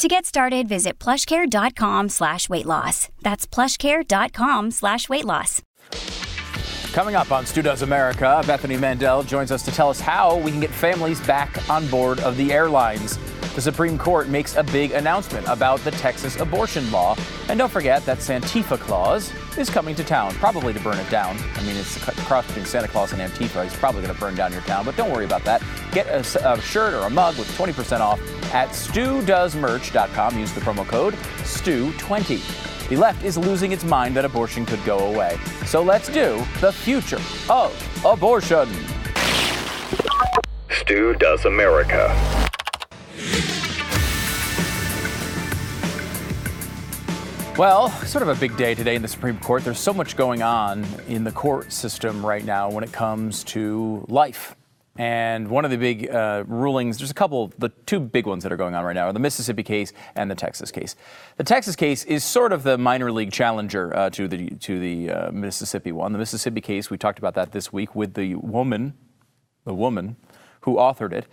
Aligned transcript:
To 0.00 0.08
get 0.08 0.24
started, 0.24 0.66
visit 0.66 0.98
plushcare.com 0.98 2.08
slash 2.08 2.48
weight 2.48 2.64
loss. 2.64 3.10
That's 3.20 3.46
plushcare.com 3.46 4.70
slash 4.70 5.10
weight 5.10 5.26
loss. 5.26 5.60
Coming 6.94 7.16
up 7.16 7.30
on 7.30 7.44
Stu 7.44 7.60
Does 7.60 7.82
America, 7.82 8.42
Bethany 8.46 8.78
Mandel 8.78 9.22
joins 9.22 9.52
us 9.52 9.62
to 9.62 9.70
tell 9.70 9.90
us 9.90 10.00
how 10.00 10.38
we 10.38 10.52
can 10.52 10.60
get 10.60 10.70
families 10.70 11.20
back 11.26 11.68
on 11.68 11.86
board 11.88 12.18
of 12.20 12.38
the 12.38 12.50
airlines. 12.50 13.18
The 13.60 13.64
Supreme 13.72 13.98
Court 13.98 14.30
makes 14.30 14.56
a 14.56 14.62
big 14.62 14.92
announcement 14.92 15.46
about 15.46 15.80
the 15.80 15.90
Texas 15.90 16.40
abortion 16.40 16.90
law. 16.90 17.14
And 17.50 17.58
don't 17.58 17.70
forget 17.70 18.02
that 18.06 18.16
Santifa 18.16 18.80
Claus 18.80 19.30
is 19.58 19.68
coming 19.68 19.94
to 19.96 20.02
town, 20.02 20.32
probably 20.36 20.72
to 20.72 20.80
burn 20.80 20.96
it 20.96 21.10
down. 21.10 21.36
I 21.56 21.62
mean, 21.64 21.76
it's 21.76 21.94
a 22.08 22.12
cross 22.22 22.46
between 22.46 22.64
Santa 22.64 22.88
Claus 22.88 23.12
and 23.12 23.20
Antifa. 23.20 23.62
He's 23.64 23.74
probably 23.74 24.00
going 24.00 24.14
to 24.14 24.18
burn 24.18 24.34
down 24.34 24.50
your 24.50 24.62
town, 24.62 24.86
but 24.86 24.96
don't 24.96 25.12
worry 25.12 25.26
about 25.26 25.44
that. 25.44 25.62
Get 25.92 26.06
a, 26.06 26.52
a 26.54 26.58
shirt 26.62 26.94
or 26.94 27.06
a 27.06 27.10
mug 27.10 27.36
with 27.36 27.48
20% 27.58 28.00
off 28.00 28.18
at 28.54 28.70
studoesmerch.com. 28.70 30.38
Use 30.38 30.54
the 30.54 30.62
promo 30.62 30.88
code 30.88 31.12
STEW20. 31.42 32.88
The 32.88 32.96
left 32.96 33.22
is 33.22 33.36
losing 33.36 33.72
its 33.72 33.84
mind 33.84 34.16
that 34.16 34.24
abortion 34.24 34.64
could 34.64 34.82
go 34.86 35.12
away. 35.12 35.36
So 35.66 35.82
let's 35.82 36.08
do 36.08 36.42
the 36.62 36.72
future 36.72 37.20
of 37.50 38.06
abortion. 38.06 38.70
Stu 40.70 41.12
Does 41.16 41.44
America. 41.44 42.40
Well, 47.60 47.90
sort 48.06 48.22
of 48.22 48.28
a 48.28 48.34
big 48.36 48.56
day 48.56 48.74
today 48.74 48.94
in 48.94 49.02
the 49.02 49.08
Supreme 49.08 49.38
Court. 49.38 49.62
There's 49.64 49.78
so 49.78 49.92
much 49.92 50.16
going 50.16 50.42
on 50.42 50.86
in 51.08 51.24
the 51.24 51.30
court 51.30 51.72
system 51.72 52.24
right 52.24 52.42
now 52.42 52.70
when 52.70 52.82
it 52.82 52.90
comes 52.90 53.44
to 53.44 54.06
life. 54.08 54.56
And 54.96 55.48
one 55.48 55.66
of 55.66 55.70
the 55.70 55.76
big 55.76 56.08
uh, 56.08 56.44
rulings, 56.46 56.96
there's 56.96 57.10
a 57.10 57.14
couple, 57.14 57.52
the 57.58 57.68
two 57.68 58.00
big 58.00 58.24
ones 58.24 58.44
that 58.44 58.52
are 58.52 58.56
going 58.56 58.74
on 58.74 58.82
right 58.84 58.94
now 58.94 59.08
are 59.08 59.12
the 59.12 59.18
Mississippi 59.18 59.62
case 59.62 59.92
and 60.14 60.30
the 60.30 60.34
Texas 60.34 60.70
case. 60.70 60.96
The 61.36 61.44
Texas 61.44 61.76
case 61.76 62.04
is 62.04 62.24
sort 62.24 62.52
of 62.52 62.62
the 62.62 62.78
minor 62.78 63.12
league 63.12 63.30
challenger 63.30 63.94
uh, 63.94 64.08
to 64.08 64.26
the 64.26 64.50
to 64.50 64.80
the 64.80 65.10
uh, 65.10 65.30
Mississippi 65.30 65.92
one. 65.92 66.12
The 66.12 66.18
Mississippi 66.18 66.62
case, 66.62 66.88
we 66.88 66.96
talked 66.96 67.18
about 67.18 67.34
that 67.34 67.52
this 67.52 67.70
week 67.70 67.94
with 67.94 68.14
the 68.14 68.36
woman, 68.36 68.94
the 69.64 69.74
woman 69.74 70.16
who 70.62 70.76
authored 70.76 71.12
it 71.12 71.26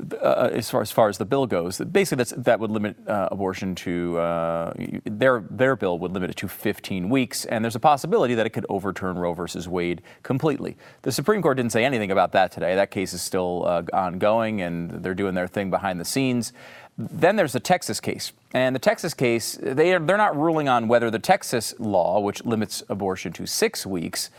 uh, 0.00 0.50
as 0.52 0.70
far 0.70 0.82
as 0.82 0.90
far 0.90 1.08
as 1.08 1.18
the 1.18 1.24
bill 1.24 1.46
goes, 1.46 1.78
basically 1.78 2.24
that 2.36 2.58
would 2.58 2.70
limit 2.70 2.96
uh, 3.08 3.28
abortion 3.30 3.74
to 3.76 4.18
uh, 4.18 4.72
their 5.04 5.44
their 5.50 5.76
bill 5.76 5.98
would 6.00 6.12
limit 6.12 6.30
it 6.30 6.36
to 6.36 6.48
15 6.48 7.08
weeks, 7.08 7.44
and 7.44 7.64
there's 7.64 7.76
a 7.76 7.80
possibility 7.80 8.34
that 8.34 8.44
it 8.44 8.50
could 8.50 8.66
overturn 8.68 9.16
Roe 9.16 9.32
versus 9.34 9.68
Wade 9.68 10.02
completely. 10.24 10.76
The 11.02 11.12
Supreme 11.12 11.42
Court 11.42 11.56
didn't 11.56 11.72
say 11.72 11.84
anything 11.84 12.10
about 12.10 12.32
that 12.32 12.50
today. 12.50 12.74
That 12.74 12.90
case 12.90 13.12
is 13.12 13.22
still 13.22 13.64
uh, 13.66 13.82
ongoing, 13.92 14.60
and 14.62 14.90
they're 14.90 15.14
doing 15.14 15.34
their 15.34 15.48
thing 15.48 15.70
behind 15.70 16.00
the 16.00 16.04
scenes. 16.04 16.52
Then 16.98 17.36
there's 17.36 17.52
the 17.52 17.60
Texas 17.60 18.00
case, 18.00 18.32
and 18.52 18.74
the 18.74 18.80
Texas 18.80 19.14
case 19.14 19.58
they 19.62 19.94
are, 19.94 20.00
they're 20.00 20.16
not 20.16 20.36
ruling 20.36 20.68
on 20.68 20.88
whether 20.88 21.08
the 21.08 21.20
Texas 21.20 21.72
law, 21.78 22.18
which 22.18 22.44
limits 22.44 22.82
abortion 22.88 23.32
to 23.34 23.46
six 23.46 23.86
weeks. 23.86 24.30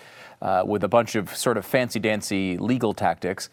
Uh, 0.41 0.61
with 0.67 0.83
a 0.83 0.87
bunch 0.87 1.15
of 1.15 1.33
sort 1.33 1.55
of 1.55 1.65
fancy 1.65 1.97
dancy 1.97 2.57
legal 2.57 2.93
tactics, 2.93 3.49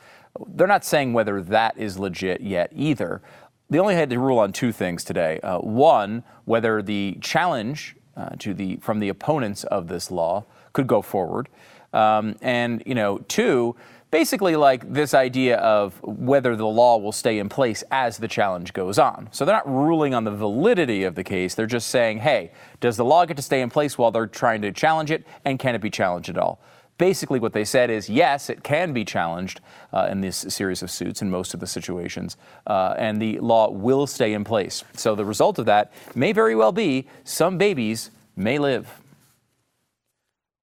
they're 0.49 0.67
not 0.67 0.85
saying 0.85 1.13
whether 1.13 1.43
that 1.43 1.77
is 1.77 1.99
legit 1.99 2.41
yet 2.41 2.71
either. 2.75 3.23
They 3.71 3.79
only 3.79 3.95
had 3.95 4.11
to 4.11 4.19
rule 4.19 4.39
on 4.39 4.53
two 4.53 4.73
things 4.73 5.05
today. 5.05 5.41
Uh, 5.41 5.59
one, 5.59 6.25
whether 6.45 6.83
the 6.83 7.19
challenge 7.21 7.97
uh, 8.17 8.31
to 8.39 8.53
the 8.53 8.77
from 8.77 9.01
the 9.01 9.09
opponents 9.09 9.65
of 9.65 9.89
this 9.89 10.11
law 10.11 10.45
could 10.73 10.87
go 10.87 11.01
forward, 11.01 11.49
um, 11.93 12.37
and 12.43 12.83
you 12.85 12.95
know, 12.95 13.19
two, 13.29 13.75
basically 14.11 14.57
like 14.57 14.93
this 14.93 15.15
idea 15.15 15.57
of 15.57 15.99
whether 16.03 16.55
the 16.55 16.67
law 16.67 16.99
will 16.99 17.13
stay 17.13 17.39
in 17.39 17.49
place 17.49 17.83
as 17.91 18.19
the 18.19 18.29
challenge 18.29 18.75
goes 18.75 18.99
on. 18.99 19.29
So 19.33 19.45
they're 19.45 19.57
not 19.57 19.69
ruling 19.69 20.15
on 20.15 20.25
the 20.25 20.31
validity 20.31 21.05
of 21.05 21.15
the 21.15 21.25
case. 21.25 21.55
They're 21.55 21.67
just 21.67 21.89
saying, 21.89 22.19
hey, 22.19 22.53
does 22.81 22.99
the 22.99 23.05
law 23.07 23.25
get 23.25 23.37
to 23.39 23.43
stay 23.43 23.63
in 23.63 23.71
place 23.71 23.97
while 23.97 24.11
they're 24.11 24.27
trying 24.27 24.61
to 24.63 24.73
challenge 24.73 25.11
it, 25.11 25.27
and 25.47 25.59
can 25.59 25.75
it 25.75 25.81
be 25.81 25.91
challenged 25.91 26.29
at 26.29 26.37
all? 26.37 26.61
Basically, 27.03 27.41
what 27.41 27.53
they 27.53 27.65
said 27.65 27.91
is 27.91 28.09
yes, 28.09 28.49
it 28.49 28.63
can 28.63 28.93
be 28.93 29.05
challenged 29.05 29.61
uh, 29.93 30.07
in 30.09 30.21
this 30.21 30.37
series 30.37 30.85
of 30.85 30.91
suits 30.93 31.21
in 31.21 31.29
most 31.29 31.53
of 31.53 31.59
the 31.59 31.67
situations, 31.67 32.37
uh, 32.69 32.95
and 32.97 33.21
the 33.21 33.41
law 33.41 33.69
will 33.71 34.07
stay 34.07 34.35
in 34.35 34.45
place. 34.45 34.85
So 34.93 35.17
the 35.17 35.25
result 35.25 35.59
of 35.59 35.67
that 35.67 35.93
may 36.15 36.31
very 36.31 36.55
well 36.55 36.71
be 36.71 37.09
some 37.25 37.59
babies 37.59 38.13
may 38.37 38.57
live. 38.57 38.89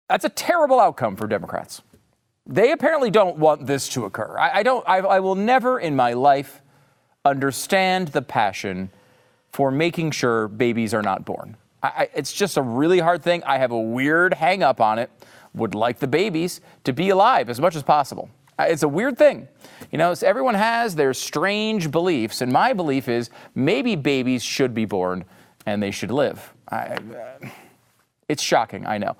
That's 0.07 0.23
a 0.23 0.29
terrible 0.29 0.79
outcome 0.79 1.17
for 1.17 1.27
Democrats. 1.27 1.81
They 2.47 2.71
apparently 2.71 3.11
don't 3.11 3.35
want 3.35 3.67
this 3.67 3.89
to 3.89 4.05
occur. 4.05 4.37
I, 4.39 4.59
I 4.59 4.63
don't. 4.63 4.87
I, 4.87 4.99
I 4.99 5.19
will 5.19 5.35
never 5.35 5.77
in 5.77 5.93
my 5.93 6.13
life 6.13 6.61
understand 7.25 8.07
the 8.07 8.21
passion 8.21 8.91
for 9.51 9.71
making 9.71 10.11
sure 10.11 10.47
babies 10.47 10.93
are 10.93 11.03
not 11.03 11.25
born. 11.25 11.57
I, 11.83 12.07
it's 12.15 12.31
just 12.31 12.55
a 12.55 12.61
really 12.61 12.99
hard 12.99 13.23
thing. 13.23 13.43
I 13.43 13.57
have 13.57 13.71
a 13.71 13.79
weird 13.79 14.33
hang 14.33 14.63
up 14.63 14.79
on 14.79 14.99
it 14.99 15.11
would 15.53 15.75
like 15.75 15.99
the 15.99 16.07
babies 16.07 16.61
to 16.83 16.93
be 16.93 17.09
alive 17.09 17.49
as 17.49 17.59
much 17.59 17.75
as 17.75 17.83
possible. 17.83 18.29
Uh, 18.59 18.65
it's 18.67 18.83
a 18.83 18.87
weird 18.87 19.17
thing. 19.17 19.47
You 19.91 19.97
know, 19.97 20.13
everyone 20.21 20.55
has 20.55 20.95
their 20.95 21.13
strange 21.13 21.91
beliefs, 21.91 22.41
and 22.41 22.51
my 22.51 22.73
belief 22.73 23.07
is 23.07 23.29
maybe 23.55 23.95
babies 23.95 24.43
should 24.43 24.73
be 24.73 24.85
born 24.85 25.23
and 25.65 25.81
they 25.81 25.91
should 25.91 26.11
live. 26.11 26.53
I, 26.69 26.97
it's 28.27 28.43
shocking, 28.43 28.85
I 28.85 28.97
know. 28.97 29.15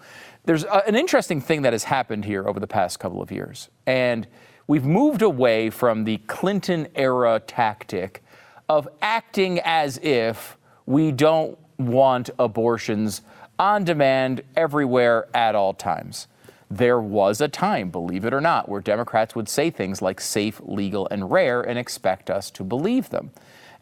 There's 0.46 0.64
a, 0.64 0.88
an 0.88 0.96
interesting 0.96 1.42
thing 1.42 1.62
that 1.64 1.74
has 1.74 1.86
happened 1.86 2.26
here 2.26 2.48
over 2.48 2.60
the 2.60 2.68
past 2.68 3.00
couple 3.00 3.22
of 3.22 3.32
years, 3.32 3.70
and 3.86 4.28
we've 4.68 4.86
moved 4.86 5.22
away 5.22 5.70
from 5.70 6.04
the 6.04 6.18
Clinton 6.28 6.88
era 6.96 7.40
tactic 7.40 8.24
of 8.68 8.88
acting 9.02 9.60
as 9.64 9.98
if 10.00 10.58
we 10.86 11.12
don't 11.12 11.58
want 11.78 12.30
abortions 12.38 13.22
on 13.60 13.84
demand 13.84 14.42
everywhere 14.56 15.28
at 15.36 15.54
all 15.54 15.74
times. 15.74 16.28
There 16.72 17.00
was 17.00 17.42
a 17.42 17.48
time, 17.48 17.90
believe 17.90 18.26
it 18.26 18.34
or 18.34 18.42
not, 18.42 18.70
where 18.70 18.82
Democrats 18.82 19.36
would 19.36 19.50
say 19.50 19.70
things 19.70 20.02
like 20.02 20.22
safe, 20.22 20.62
legal, 20.64 21.08
and 21.12 21.30
rare 21.30 21.62
and 21.62 21.78
expect 21.78 22.30
us 22.30 22.50
to 22.52 22.64
believe 22.64 23.10
them. 23.10 23.32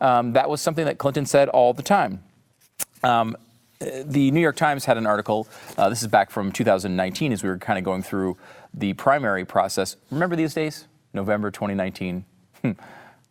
Um, 0.02 0.34
that 0.34 0.50
was 0.50 0.62
something 0.62 0.86
that 0.86 0.98
Clinton 0.98 1.26
said 1.26 1.50
all 1.50 1.74
the 1.74 1.84
time. 1.84 2.24
Um, 3.04 3.36
the 3.80 4.32
New 4.32 4.40
York 4.40 4.56
Times 4.56 4.86
had 4.86 4.98
an 4.98 5.06
article, 5.06 5.48
uh, 5.78 5.90
this 5.90 6.02
is 6.02 6.08
back 6.08 6.32
from 6.32 6.52
2019 6.52 7.32
as 7.32 7.44
we 7.44 7.50
were 7.50 7.58
kind 7.58 7.78
of 7.78 7.86
going 7.86 8.02
through 8.02 8.38
the 8.74 8.94
primary 8.94 9.46
process. 9.46 9.98
Remember 10.10 10.36
these 10.36 10.54
days? 10.54 10.88
November 11.14 11.52
2019, 11.52 12.26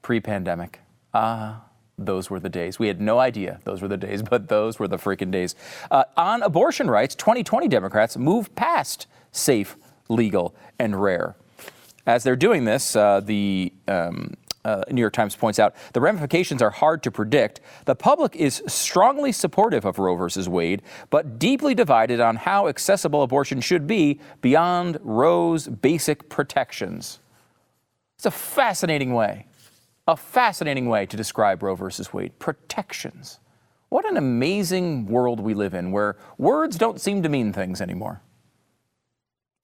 pre 0.02 0.20
pandemic. 0.20 0.80
Ah, 1.14 1.65
those 1.98 2.28
were 2.30 2.40
the 2.40 2.48
days. 2.48 2.78
We 2.78 2.88
had 2.88 3.00
no 3.00 3.18
idea 3.18 3.60
those 3.64 3.80
were 3.82 3.88
the 3.88 3.96
days, 3.96 4.22
but 4.22 4.48
those 4.48 4.78
were 4.78 4.88
the 4.88 4.98
freaking 4.98 5.30
days. 5.30 5.54
Uh, 5.90 6.04
on 6.16 6.42
abortion 6.42 6.90
rights, 6.90 7.14
2020 7.14 7.68
Democrats 7.68 8.16
moved 8.16 8.54
past 8.54 9.06
safe, 9.32 9.76
legal, 10.08 10.54
and 10.78 11.00
rare. 11.00 11.36
As 12.06 12.22
they're 12.22 12.36
doing 12.36 12.64
this, 12.64 12.94
uh, 12.94 13.20
the 13.20 13.72
um, 13.88 14.34
uh, 14.64 14.82
New 14.90 15.00
York 15.00 15.12
Times 15.12 15.34
points 15.36 15.58
out 15.58 15.74
the 15.92 16.00
ramifications 16.00 16.60
are 16.60 16.70
hard 16.70 17.02
to 17.04 17.10
predict. 17.10 17.60
The 17.84 17.94
public 17.94 18.36
is 18.36 18.62
strongly 18.66 19.32
supportive 19.32 19.84
of 19.84 19.98
Roe 19.98 20.16
versus 20.16 20.48
Wade, 20.48 20.82
but 21.08 21.38
deeply 21.38 21.74
divided 21.74 22.20
on 22.20 22.36
how 22.36 22.68
accessible 22.68 23.22
abortion 23.22 23.60
should 23.60 23.86
be 23.86 24.20
beyond 24.40 24.98
Roe's 25.02 25.68
basic 25.68 26.28
protections. 26.28 27.20
It's 28.16 28.26
a 28.26 28.30
fascinating 28.30 29.14
way 29.14 29.46
a 30.06 30.16
fascinating 30.16 30.88
way 30.88 31.06
to 31.06 31.16
describe 31.16 31.62
Roe 31.62 31.74
versus 31.74 32.12
Wade 32.12 32.38
protections. 32.38 33.40
What 33.88 34.08
an 34.08 34.16
amazing 34.16 35.06
world 35.06 35.40
we 35.40 35.54
live 35.54 35.74
in 35.74 35.92
where 35.92 36.16
words 36.38 36.76
don't 36.76 37.00
seem 37.00 37.22
to 37.22 37.28
mean 37.28 37.52
things 37.52 37.80
anymore. 37.80 38.20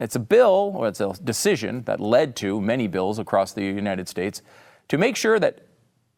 It's 0.00 0.16
a 0.16 0.20
bill, 0.20 0.72
or 0.76 0.88
it's 0.88 1.00
a 1.00 1.12
decision 1.22 1.82
that 1.84 2.00
led 2.00 2.34
to 2.36 2.60
many 2.60 2.88
bills 2.88 3.18
across 3.18 3.52
the 3.52 3.62
United 3.62 4.08
States 4.08 4.42
to 4.88 4.98
make 4.98 5.16
sure 5.16 5.38
that 5.38 5.66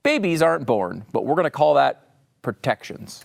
babies 0.02 0.40
aren't 0.40 0.66
born, 0.66 1.04
but 1.12 1.26
we're 1.26 1.34
going 1.34 1.44
to 1.44 1.50
call 1.50 1.74
that 1.74 2.14
protections. 2.40 3.24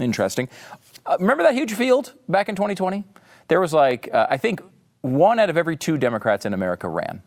Interesting. 0.00 0.48
Uh, 1.06 1.16
remember 1.20 1.42
that 1.44 1.54
huge 1.54 1.74
field 1.74 2.14
back 2.28 2.48
in 2.48 2.56
2020? 2.56 3.04
There 3.48 3.60
was 3.60 3.72
like, 3.72 4.08
uh, 4.12 4.26
I 4.30 4.36
think 4.36 4.60
one 5.00 5.38
out 5.38 5.48
of 5.48 5.56
every 5.56 5.76
two 5.76 5.96
Democrats 5.96 6.44
in 6.44 6.52
America 6.52 6.88
ran. 6.88 7.22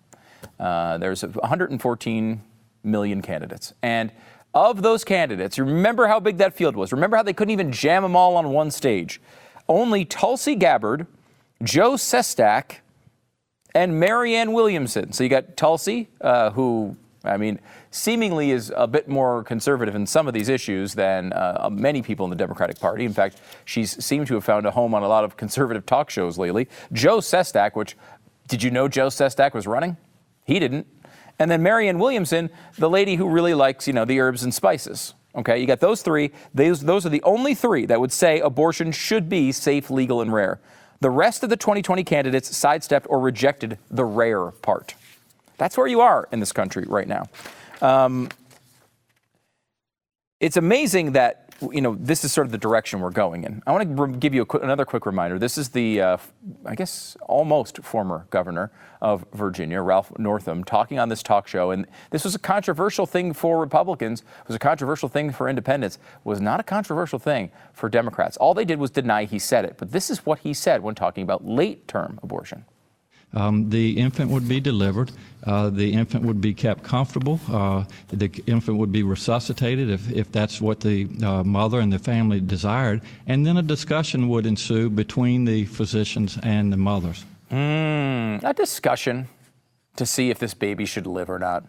Uh, 0.59 0.97
there's 0.97 1.23
114 1.23 2.41
million 2.83 3.21
candidates. 3.21 3.73
And 3.81 4.11
of 4.53 4.81
those 4.81 5.03
candidates, 5.03 5.57
remember 5.57 6.07
how 6.07 6.19
big 6.19 6.37
that 6.37 6.53
field 6.53 6.75
was. 6.75 6.91
Remember 6.91 7.17
how 7.17 7.23
they 7.23 7.33
couldn't 7.33 7.51
even 7.51 7.71
jam 7.71 8.03
them 8.03 8.15
all 8.15 8.35
on 8.35 8.49
one 8.49 8.71
stage. 8.71 9.21
only 9.69 10.03
Tulsi 10.03 10.55
Gabbard, 10.55 11.07
Joe 11.63 11.93
Sestak, 11.93 12.77
and 13.73 13.99
Marianne 13.99 14.51
Williamson. 14.51 15.13
So 15.13 15.23
you 15.23 15.29
got 15.29 15.55
Tulsi, 15.55 16.09
uh, 16.19 16.49
who, 16.51 16.97
I 17.23 17.37
mean, 17.37 17.59
seemingly 17.91 18.51
is 18.51 18.73
a 18.75 18.87
bit 18.87 19.07
more 19.07 19.43
conservative 19.43 19.95
in 19.95 20.05
some 20.05 20.27
of 20.27 20.33
these 20.33 20.49
issues 20.49 20.93
than 20.93 21.31
uh, 21.31 21.69
many 21.71 22.01
people 22.01 22.25
in 22.25 22.29
the 22.29 22.35
Democratic 22.35 22.79
Party. 22.79 23.05
In 23.05 23.13
fact, 23.13 23.39
she's 23.63 24.03
seemed 24.03 24.27
to 24.27 24.33
have 24.33 24.43
found 24.43 24.65
a 24.65 24.71
home 24.71 24.93
on 24.93 25.03
a 25.03 25.07
lot 25.07 25.23
of 25.23 25.37
conservative 25.37 25.85
talk 25.85 26.09
shows 26.09 26.37
lately. 26.37 26.67
Joe 26.91 27.19
Sestak, 27.19 27.75
which, 27.75 27.95
did 28.49 28.61
you 28.61 28.71
know 28.71 28.89
Joe 28.89 29.07
Sestak 29.07 29.53
was 29.53 29.67
running? 29.67 29.95
He 30.45 30.59
didn't. 30.59 30.87
And 31.39 31.49
then 31.49 31.63
Marianne 31.63 31.99
Williamson, 31.99 32.49
the 32.77 32.89
lady 32.89 33.15
who 33.15 33.27
really 33.27 33.53
likes, 33.53 33.87
you 33.87 33.93
know, 33.93 34.05
the 34.05 34.19
herbs 34.19 34.43
and 34.43 34.53
spices. 34.53 35.13
Okay, 35.33 35.59
you 35.59 35.65
got 35.65 35.79
those 35.79 36.01
three. 36.01 36.31
Those, 36.53 36.81
those 36.81 37.05
are 37.05 37.09
the 37.09 37.23
only 37.23 37.55
three 37.55 37.85
that 37.85 37.99
would 37.99 38.11
say 38.11 38.39
abortion 38.41 38.91
should 38.91 39.29
be 39.29 39.51
safe, 39.51 39.89
legal, 39.89 40.21
and 40.21 40.33
rare. 40.33 40.59
The 40.99 41.09
rest 41.09 41.43
of 41.43 41.49
the 41.49 41.57
2020 41.57 42.03
candidates 42.03 42.55
sidestepped 42.55 43.07
or 43.09 43.19
rejected 43.19 43.79
the 43.89 44.05
rare 44.05 44.51
part. 44.51 44.93
That's 45.57 45.77
where 45.77 45.87
you 45.87 46.01
are 46.01 46.27
in 46.31 46.39
this 46.39 46.51
country 46.51 46.85
right 46.87 47.07
now. 47.07 47.27
Um, 47.81 48.29
it's 50.39 50.57
amazing 50.57 51.13
that 51.13 51.50
you 51.61 51.81
know 51.81 51.95
this 51.99 52.23
is 52.23 52.31
sort 52.31 52.47
of 52.47 52.51
the 52.51 52.57
direction 52.57 52.99
we're 52.99 53.11
going 53.11 53.43
in. 53.43 53.61
I 53.67 53.71
want 53.71 53.97
to 53.97 54.17
give 54.17 54.33
you 54.33 54.45
another 54.61 54.85
quick 54.85 55.05
reminder. 55.05 55.37
This 55.37 55.57
is 55.57 55.69
the, 55.69 56.01
uh, 56.01 56.17
I 56.65 56.75
guess, 56.75 57.15
almost 57.27 57.83
former 57.83 58.27
governor 58.29 58.71
of 59.01 59.25
Virginia, 59.33 59.81
Ralph 59.81 60.11
Northam, 60.17 60.63
talking 60.63 60.99
on 60.99 61.09
this 61.09 61.23
talk 61.23 61.47
show. 61.47 61.71
And 61.71 61.87
this 62.11 62.23
was 62.23 62.35
a 62.35 62.39
controversial 62.39 63.05
thing 63.05 63.33
for 63.33 63.59
Republicans. 63.59 64.21
It 64.21 64.47
was 64.47 64.55
a 64.55 64.59
controversial 64.59 65.09
thing 65.09 65.31
for 65.31 65.49
independents. 65.49 65.97
It 65.97 66.01
was 66.23 66.41
not 66.41 66.59
a 66.59 66.63
controversial 66.63 67.19
thing 67.19 67.51
for 67.73 67.89
Democrats. 67.89 68.37
All 68.37 68.53
they 68.53 68.65
did 68.65 68.79
was 68.79 68.91
deny 68.91 69.25
he 69.25 69.39
said 69.39 69.65
it. 69.65 69.75
But 69.77 69.91
this 69.91 70.09
is 70.09 70.25
what 70.25 70.39
he 70.39 70.53
said 70.53 70.81
when 70.83 70.95
talking 70.95 71.23
about 71.23 71.45
late-term 71.45 72.19
abortion 72.23 72.65
um, 73.33 73.69
the 73.69 73.97
infant 73.97 74.29
would 74.31 74.47
be 74.47 74.59
delivered. 74.59 75.11
Uh, 75.43 75.69
the 75.69 75.91
infant 75.91 76.23
would 76.23 76.39
be 76.41 76.53
kept 76.53 76.83
comfortable. 76.83 77.39
Uh, 77.49 77.83
the 78.09 78.29
infant 78.45 78.77
would 78.77 78.91
be 78.91 79.03
resuscitated 79.03 79.89
if, 79.89 80.11
if 80.11 80.31
that's 80.31 80.61
what 80.61 80.79
the 80.79 81.07
uh, 81.23 81.43
mother 81.43 81.79
and 81.79 81.91
the 81.91 81.99
family 81.99 82.39
desired. 82.39 83.01
And 83.27 83.45
then 83.45 83.57
a 83.57 83.61
discussion 83.61 84.27
would 84.29 84.45
ensue 84.45 84.89
between 84.89 85.45
the 85.45 85.65
physicians 85.65 86.37
and 86.43 86.71
the 86.71 86.77
mothers. 86.77 87.25
Mm, 87.49 88.43
a 88.43 88.53
discussion 88.53 89.27
to 89.95 90.05
see 90.05 90.29
if 90.29 90.39
this 90.39 90.53
baby 90.53 90.85
should 90.85 91.07
live 91.07 91.29
or 91.29 91.39
not. 91.39 91.65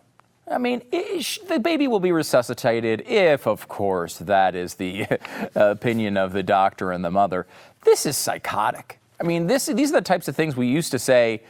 I 0.50 0.58
mean, 0.58 0.82
the 0.90 1.60
baby 1.62 1.88
will 1.88 2.00
be 2.00 2.12
resuscitated 2.12 3.02
if, 3.06 3.46
of 3.46 3.68
course, 3.68 4.18
that 4.18 4.54
is 4.54 4.74
the 4.74 5.06
opinion 5.54 6.16
of 6.16 6.32
the 6.32 6.42
doctor 6.42 6.92
and 6.92 7.04
the 7.04 7.10
mother. 7.10 7.46
This 7.84 8.04
is 8.04 8.16
psychotic. 8.16 8.98
I 9.22 9.24
mean, 9.24 9.46
this, 9.46 9.66
these 9.66 9.90
are 9.90 9.94
the 9.94 10.02
types 10.02 10.26
of 10.26 10.34
things 10.34 10.56
we 10.56 10.66
used 10.66 10.90
to 10.90 10.98
say 10.98 11.42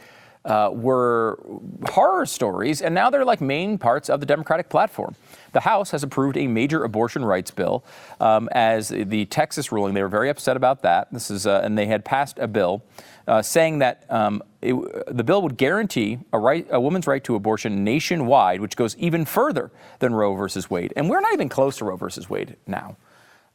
uh, 0.45 0.69
were 0.71 1.39
horror 1.85 2.25
stories, 2.25 2.81
and 2.81 2.93
now 2.93 3.09
they're 3.09 3.25
like 3.25 3.41
main 3.41 3.79
parts 3.79 4.09
of 4.09 4.19
the 4.19 4.25
Democratic 4.25 4.69
platform. 4.69 5.15
The 5.53 5.61
House 5.61 5.89
has 5.91 6.03
approved 6.03 6.37
a 6.37 6.45
major 6.45 6.83
abortion 6.83 7.25
rights 7.25 7.49
bill 7.49 7.83
um, 8.19 8.47
as 8.51 8.89
the 8.89 9.25
Texas 9.25 9.71
ruling. 9.71 9.95
They 9.95 10.03
were 10.03 10.07
very 10.09 10.29
upset 10.29 10.55
about 10.55 10.83
that. 10.83 11.11
This 11.11 11.31
is, 11.31 11.47
uh, 11.47 11.61
and 11.63 11.75
they 11.77 11.87
had 11.87 12.05
passed 12.05 12.37
a 12.37 12.47
bill 12.47 12.83
uh, 13.27 13.41
saying 13.41 13.79
that 13.79 14.05
um, 14.09 14.43
it, 14.61 14.75
the 15.07 15.23
bill 15.23 15.41
would 15.41 15.57
guarantee 15.57 16.19
a 16.31 16.37
right, 16.37 16.67
a 16.69 16.79
woman's 16.79 17.07
right 17.07 17.23
to 17.23 17.35
abortion 17.35 17.83
nationwide, 17.83 18.61
which 18.61 18.75
goes 18.75 18.95
even 18.97 19.25
further 19.25 19.71
than 19.99 20.13
Roe 20.13 20.35
versus 20.35 20.69
Wade. 20.69 20.93
And 20.95 21.09
we're 21.09 21.21
not 21.21 21.33
even 21.33 21.49
close 21.49 21.77
to 21.77 21.85
Roe 21.85 21.95
versus 21.95 22.29
Wade 22.29 22.57
now. 22.67 22.97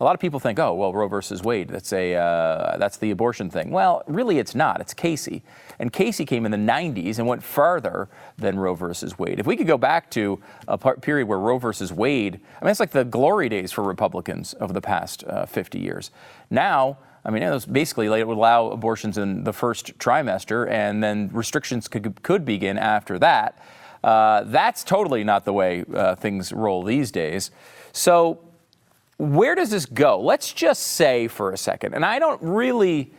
A 0.00 0.04
lot 0.04 0.14
of 0.14 0.20
people 0.20 0.38
think, 0.38 0.60
oh, 0.60 0.74
well, 0.74 0.92
Roe 0.92 1.08
versus 1.08 1.42
Wade, 1.42 1.70
that's, 1.70 1.92
a, 1.92 2.14
uh, 2.14 2.76
that's 2.78 2.98
the 2.98 3.10
abortion 3.10 3.50
thing. 3.50 3.72
Well, 3.72 4.04
really, 4.06 4.38
it's 4.38 4.54
not. 4.54 4.80
It's 4.80 4.94
Casey. 4.94 5.42
And 5.80 5.92
Casey 5.92 6.24
came 6.24 6.46
in 6.46 6.52
the 6.52 6.56
90s 6.56 7.18
and 7.18 7.26
went 7.26 7.42
farther 7.42 8.08
than 8.36 8.60
Roe 8.60 8.74
versus 8.74 9.18
Wade. 9.18 9.40
If 9.40 9.46
we 9.46 9.56
could 9.56 9.66
go 9.66 9.76
back 9.76 10.08
to 10.12 10.40
a 10.68 10.78
period 10.78 11.26
where 11.26 11.40
Roe 11.40 11.58
versus 11.58 11.92
Wade, 11.92 12.40
I 12.60 12.64
mean, 12.64 12.70
it's 12.70 12.78
like 12.78 12.92
the 12.92 13.04
glory 13.04 13.48
days 13.48 13.72
for 13.72 13.82
Republicans 13.82 14.54
over 14.60 14.72
the 14.72 14.80
past 14.80 15.24
uh, 15.24 15.46
50 15.46 15.80
years. 15.80 16.12
Now, 16.48 16.98
I 17.24 17.30
mean, 17.30 17.42
it 17.42 17.50
was 17.50 17.66
basically 17.66 18.06
it 18.06 18.28
would 18.28 18.36
allow 18.36 18.68
abortions 18.68 19.18
in 19.18 19.42
the 19.42 19.52
first 19.52 19.98
trimester, 19.98 20.70
and 20.70 21.02
then 21.02 21.28
restrictions 21.32 21.88
could, 21.88 22.22
could 22.22 22.44
begin 22.44 22.78
after 22.78 23.18
that. 23.18 23.60
Uh, 24.04 24.44
that's 24.44 24.84
totally 24.84 25.24
not 25.24 25.44
the 25.44 25.52
way 25.52 25.84
uh, 25.92 26.14
things 26.14 26.52
roll 26.52 26.84
these 26.84 27.10
days. 27.10 27.50
So 27.90 28.47
where 29.18 29.54
does 29.54 29.70
this 29.70 29.84
go? 29.84 30.20
Let's 30.20 30.52
just 30.52 30.82
say 30.82 31.28
for 31.28 31.52
a 31.52 31.58
second, 31.58 31.94
and 31.94 32.04
I 32.04 32.18
don't 32.18 32.40
really. 32.42 33.12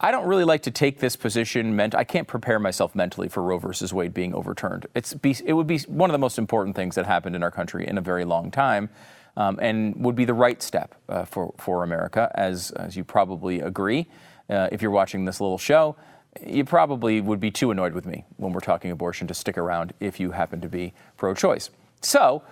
I 0.00 0.10
don't 0.10 0.26
really 0.26 0.44
like 0.44 0.62
to 0.64 0.70
take 0.72 0.98
this 0.98 1.14
position. 1.14 1.76
Meant 1.76 1.94
I 1.94 2.04
can't 2.04 2.26
prepare 2.26 2.58
myself 2.58 2.94
mentally 2.94 3.28
for 3.28 3.42
Roe 3.42 3.58
versus 3.58 3.94
Wade 3.94 4.12
being 4.12 4.34
overturned. 4.34 4.86
It's 4.94 5.14
be, 5.14 5.36
it 5.44 5.52
would 5.52 5.68
be 5.68 5.78
one 5.86 6.10
of 6.10 6.12
the 6.12 6.18
most 6.18 6.36
important 6.36 6.74
things 6.74 6.96
that 6.96 7.06
happened 7.06 7.36
in 7.36 7.42
our 7.42 7.50
country 7.50 7.86
in 7.86 7.96
a 7.96 8.00
very 8.00 8.24
long 8.24 8.50
time, 8.50 8.90
um, 9.36 9.58
and 9.62 9.94
would 10.04 10.16
be 10.16 10.24
the 10.24 10.34
right 10.34 10.60
step 10.62 10.94
uh, 11.08 11.24
for 11.24 11.54
for 11.58 11.84
America, 11.84 12.30
as 12.34 12.72
as 12.72 12.96
you 12.96 13.04
probably 13.04 13.60
agree. 13.60 14.06
Uh, 14.50 14.68
if 14.72 14.82
you're 14.82 14.90
watching 14.90 15.24
this 15.24 15.40
little 15.40 15.58
show, 15.58 15.96
you 16.44 16.64
probably 16.64 17.20
would 17.20 17.40
be 17.40 17.50
too 17.50 17.70
annoyed 17.70 17.94
with 17.94 18.04
me 18.04 18.24
when 18.36 18.52
we're 18.52 18.60
talking 18.60 18.90
abortion 18.90 19.26
to 19.28 19.34
stick 19.34 19.56
around 19.56 19.94
if 20.00 20.18
you 20.18 20.32
happen 20.32 20.60
to 20.60 20.68
be 20.68 20.92
pro-choice. 21.16 21.70
So 22.00 22.42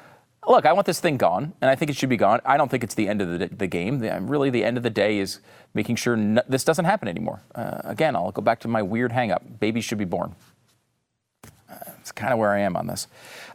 look, 0.47 0.67
I 0.67 0.73
want 0.73 0.87
this 0.87 1.01
thing 1.01 1.17
gone, 1.17 1.53
and 1.61 1.71
I 1.71 1.75
think 1.75 1.91
it 1.91 1.97
should 1.97 2.09
be 2.09 2.17
gone. 2.17 2.41
I 2.45 2.57
don't 2.57 2.71
think 2.71 2.83
it's 2.85 2.95
the 2.95 3.09
end 3.09 3.23
of 3.23 3.39
the, 3.39 3.47
the 3.47 3.67
game. 3.67 4.01
The, 4.01 4.19
really, 4.21 4.51
the 4.51 4.65
end 4.65 4.77
of 4.77 4.83
the 4.83 4.91
day 4.91 5.19
is 5.19 5.41
making 5.75 5.97
sure 5.97 6.17
no, 6.17 6.43
this 6.49 6.65
doesn't 6.65 6.85
happen 6.85 7.09
anymore. 7.09 7.43
Uh, 7.55 7.81
again, 7.85 8.17
I'll 8.17 8.33
go 8.33 8.43
back 8.43 8.61
to 8.61 8.69
my 8.69 8.83
weird 8.83 9.13
hangup. 9.13 9.61
Babies 9.61 9.85
should 9.85 9.99
be 9.99 10.05
born. 10.05 10.35
Uh, 11.71 11.77
it's 12.01 12.13
kind 12.13 12.33
of 12.33 12.39
where 12.39 12.51
I 12.51 12.61
am 12.61 12.77
on 12.77 12.87
this. 12.87 13.07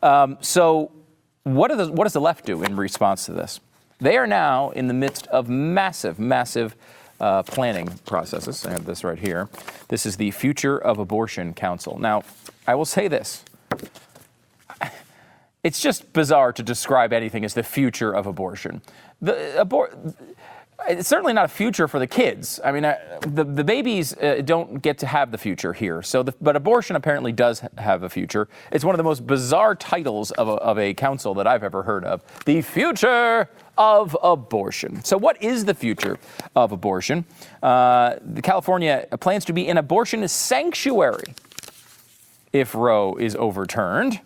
Um, 0.02 0.38
so, 0.42 0.92
what, 1.44 1.76
the, 1.76 1.92
what 1.92 2.04
does 2.06 2.14
the 2.14 2.22
left 2.22 2.46
do 2.46 2.64
in 2.64 2.76
response 2.76 3.26
to 3.26 3.34
this? 3.34 3.60
They 4.00 4.18
are 4.18 4.28
now 4.28 4.70
in 4.72 4.88
the 4.88 4.94
midst 4.94 5.28
of 5.28 5.50
massive, 5.50 6.20
massive 6.20 6.76
uh, 7.20 7.44
planning 7.44 7.88
processes. 8.06 8.66
I 8.66 8.72
have 8.72 8.86
this 8.86 9.04
right 9.04 9.18
here. 9.18 9.50
This 9.88 10.06
is 10.06 10.18
the 10.18 10.32
Future 10.32 10.78
of 10.78 11.00
Abortion 11.00 11.54
Council. 11.54 11.98
Now, 12.00 12.24
I 12.68 12.76
will 12.76 12.86
say 12.86 13.08
this 13.08 13.44
it's 15.68 15.82
just 15.82 16.14
bizarre 16.14 16.54
to 16.54 16.64
describe 16.64 17.12
anything 17.12 17.44
as 17.44 17.54
the 17.54 17.62
future 17.62 18.14
of 18.16 18.26
abortion. 18.26 18.82
The 19.22 19.34
abor- 19.58 20.16
it's 20.88 21.10
certainly 21.10 21.34
not 21.34 21.44
a 21.44 21.50
future 21.50 21.90
for 21.90 22.00
the 22.00 22.08
kids. 22.08 22.62
I 22.64 22.72
mean, 22.72 22.86
uh, 22.86 22.98
the, 23.20 23.44
the 23.44 23.66
babies 23.66 24.16
uh, 24.16 24.42
don't 24.46 24.82
get 24.82 24.98
to 25.00 25.08
have 25.08 25.30
the 25.32 25.38
future 25.38 25.74
here. 25.74 26.02
So, 26.02 26.24
the, 26.24 26.34
but 26.40 26.56
abortion 26.56 26.96
apparently 26.96 27.34
does 27.34 27.62
have 27.78 28.04
a 28.04 28.10
future. 28.10 28.48
It's 28.72 28.86
one 28.86 28.96
of 28.96 28.98
the 28.98 29.04
most 29.04 29.28
bizarre 29.28 29.76
titles 29.76 30.32
of 30.32 30.48
a, 30.48 30.54
of 30.54 30.80
a 30.80 30.94
council 30.94 31.34
that 31.34 31.48
I've 31.48 31.64
ever 31.64 31.84
heard 31.84 32.06
of. 32.06 32.22
The 32.46 32.62
future 32.62 33.50
of 33.78 34.16
abortion. 34.24 35.04
So, 35.04 35.18
what 35.18 35.44
is 35.44 35.66
the 35.66 35.74
future 35.74 36.18
of 36.56 36.72
abortion? 36.72 37.26
Uh, 37.62 38.16
California 38.42 39.06
plans 39.20 39.44
to 39.46 39.54
be 39.54 39.68
an 39.68 39.78
abortion 39.78 40.26
sanctuary 40.30 41.34
if 42.54 42.74
Roe 42.74 43.16
is 43.16 43.36
overturned. 43.36 44.22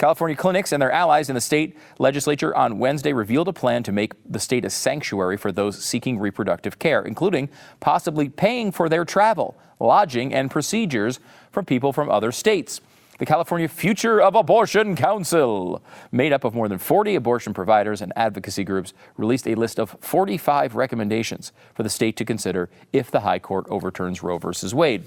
California 0.00 0.34
clinics 0.34 0.72
and 0.72 0.80
their 0.80 0.90
allies 0.90 1.28
in 1.28 1.34
the 1.34 1.42
state 1.42 1.76
legislature 1.98 2.56
on 2.56 2.78
Wednesday 2.78 3.12
revealed 3.12 3.48
a 3.48 3.52
plan 3.52 3.82
to 3.82 3.92
make 3.92 4.14
the 4.24 4.38
state 4.38 4.64
a 4.64 4.70
sanctuary 4.70 5.36
for 5.36 5.52
those 5.52 5.84
seeking 5.84 6.18
reproductive 6.18 6.78
care, 6.78 7.02
including 7.02 7.50
possibly 7.80 8.30
paying 8.30 8.72
for 8.72 8.88
their 8.88 9.04
travel, 9.04 9.58
lodging, 9.78 10.32
and 10.32 10.50
procedures 10.50 11.20
from 11.52 11.66
people 11.66 11.92
from 11.92 12.08
other 12.08 12.32
states. 12.32 12.80
The 13.18 13.26
California 13.26 13.68
Future 13.68 14.22
of 14.22 14.34
Abortion 14.36 14.96
Council, 14.96 15.82
made 16.10 16.32
up 16.32 16.44
of 16.44 16.54
more 16.54 16.66
than 16.66 16.78
40 16.78 17.16
abortion 17.16 17.52
providers 17.52 18.00
and 18.00 18.10
advocacy 18.16 18.64
groups, 18.64 18.94
released 19.18 19.46
a 19.46 19.54
list 19.54 19.78
of 19.78 19.98
45 20.00 20.76
recommendations 20.76 21.52
for 21.74 21.82
the 21.82 21.90
state 21.90 22.16
to 22.16 22.24
consider 22.24 22.70
if 22.94 23.10
the 23.10 23.20
High 23.20 23.38
Court 23.38 23.66
overturns 23.68 24.22
Roe 24.22 24.38
v. 24.38 24.48
Wade 24.72 25.04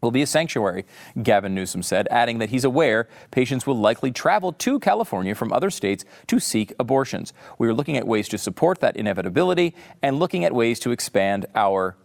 will 0.00 0.10
be 0.10 0.22
a 0.22 0.26
sanctuary, 0.26 0.84
Gavin 1.22 1.54
Newsom 1.54 1.82
said, 1.82 2.08
adding 2.10 2.38
that 2.38 2.50
he's 2.50 2.64
aware 2.64 3.08
patients 3.30 3.66
will 3.66 3.76
likely 3.76 4.10
travel 4.10 4.52
to 4.52 4.78
California 4.80 5.34
from 5.34 5.52
other 5.52 5.70
states 5.70 6.04
to 6.26 6.40
seek 6.40 6.72
abortions. 6.78 7.32
We 7.58 7.68
are 7.68 7.74
looking 7.74 7.96
at 7.96 8.06
ways 8.06 8.28
to 8.28 8.38
support 8.38 8.80
that 8.80 8.96
inevitability 8.96 9.74
and 10.02 10.18
looking 10.18 10.44
at 10.44 10.54
ways 10.54 10.80
to 10.80 10.90
expand 10.90 11.46
our 11.54 11.96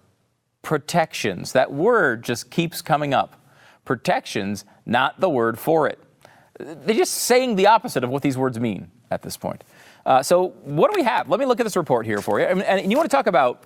protections. 0.62 1.54
That 1.54 1.72
word 1.72 2.24
just 2.24 2.50
keeps 2.50 2.82
coming 2.82 3.14
up. 3.14 3.42
Protections, 3.86 4.66
not 4.86 5.20
the 5.20 5.30
word 5.30 5.60
for 5.60 5.88
it. 5.88 6.00
They're 6.60 6.96
just 6.96 7.14
saying 7.14 7.56
the 7.56 7.68
opposite 7.68 8.04
of 8.04 8.10
what 8.10 8.24
these 8.24 8.38
words 8.38 8.60
mean 8.60 8.90
at 9.12 9.22
this 9.22 9.38
point. 9.38 9.64
Uh, 10.06 10.24
so, 10.24 10.50
what 10.64 10.92
do 10.92 11.00
we 11.00 11.04
have? 11.04 11.30
Let 11.30 11.40
me 11.40 11.46
look 11.46 11.60
at 11.60 11.64
this 11.64 11.75
report 11.75 12.06
here 12.06 12.22
for 12.22 12.40
you. 12.40 12.46
And, 12.46 12.62
and 12.64 12.92
you 12.92 12.98
want 12.98 13.10
to 13.10 13.16
talk 13.16 13.28
about 13.28 13.64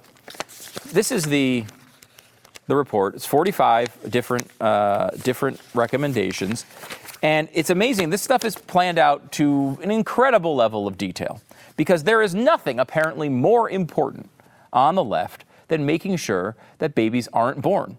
this 0.92 1.12
is 1.12 1.24
the 1.26 1.66
the 2.70 2.76
report. 2.76 3.16
It's 3.16 3.26
45 3.26 4.10
different 4.10 4.50
uh, 4.62 5.10
different 5.24 5.60
recommendations, 5.74 6.66
and 7.22 7.50
it's 7.52 7.70
amazing. 7.70 8.12
This 8.12 8.22
stuff 8.22 8.46
is 8.46 8.56
planned 8.56 9.00
out 9.00 9.32
to 9.34 9.78
an 9.84 9.92
incredible 9.92 10.56
level 10.56 10.88
of 10.88 10.98
detail 10.98 11.42
because 11.76 12.04
there 12.04 12.22
is 12.22 12.34
nothing 12.34 12.80
apparently 12.80 13.28
more 13.28 13.70
important 13.70 14.30
on 14.72 14.96
the 14.96 15.04
left 15.04 15.44
than 15.68 15.86
making 15.86 16.16
sure 16.18 16.56
that 16.78 16.96
babies 16.96 17.28
aren't 17.34 17.62
born. 17.62 17.98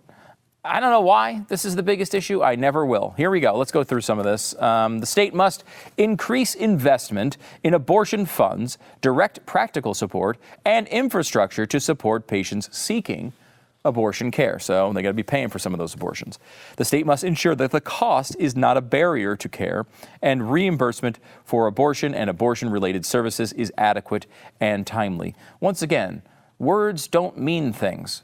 I 0.65 0.79
don't 0.79 0.91
know 0.91 1.01
why 1.01 1.47
this 1.49 1.65
is 1.65 1.75
the 1.75 1.83
biggest 1.83 2.15
issue. 2.15 2.43
I 2.43 2.55
never 2.55 2.85
will. 2.85 3.15
Here 3.17 3.31
we 3.31 3.41
go. 3.41 3.57
Let's 3.57 3.73
go 3.73 3.83
through 3.83 4.03
some 4.03 4.19
of 4.19 4.25
this. 4.25 4.55
Um, 4.61 4.99
the 4.99 5.07
state 5.07 5.33
must 5.33 5.65
increase 5.97 6.55
investment 6.55 7.39
in 7.65 7.73
abortion 7.73 8.27
funds, 8.27 8.77
direct 9.01 9.45
practical 9.47 9.95
support, 9.95 10.37
and 10.65 10.87
infrastructure 10.89 11.65
to 11.65 11.81
support 11.81 12.27
patients 12.27 12.69
seeking 12.77 13.33
abortion 13.85 14.31
care. 14.31 14.59
So 14.59 14.93
they 14.93 15.03
got 15.03 15.09
to 15.09 15.15
be 15.15 15.23
paying 15.23 15.49
for 15.49 15.59
some 15.59 15.73
of 15.73 15.79
those 15.79 15.95
abortions. 15.95 16.39
The 16.77 16.85
state 16.85 17.07
must 17.07 17.25
ensure 17.25 17.55
that 17.55 17.71
the 17.71 17.81
cost 17.81 18.37
is 18.39 18.55
not 18.55 18.77
a 18.77 18.83
barrier 18.83 19.37
to 19.37 19.49
care 19.49 19.87
and 20.21 20.51
reimbursement 20.51 21.19
for 21.45 21.67
abortion 21.67 22.15
and 22.15 22.29
abortion 22.29 22.71
related 22.71 23.07
services 23.07 23.53
is 23.55 23.73
adequate 23.79 24.27
and 24.61 24.87
timely. 24.87 25.35
Once 25.61 25.83
again, 25.83 26.23
words 26.59 27.09
don't 27.09 27.39
mean 27.39 27.73
things. 27.73 28.23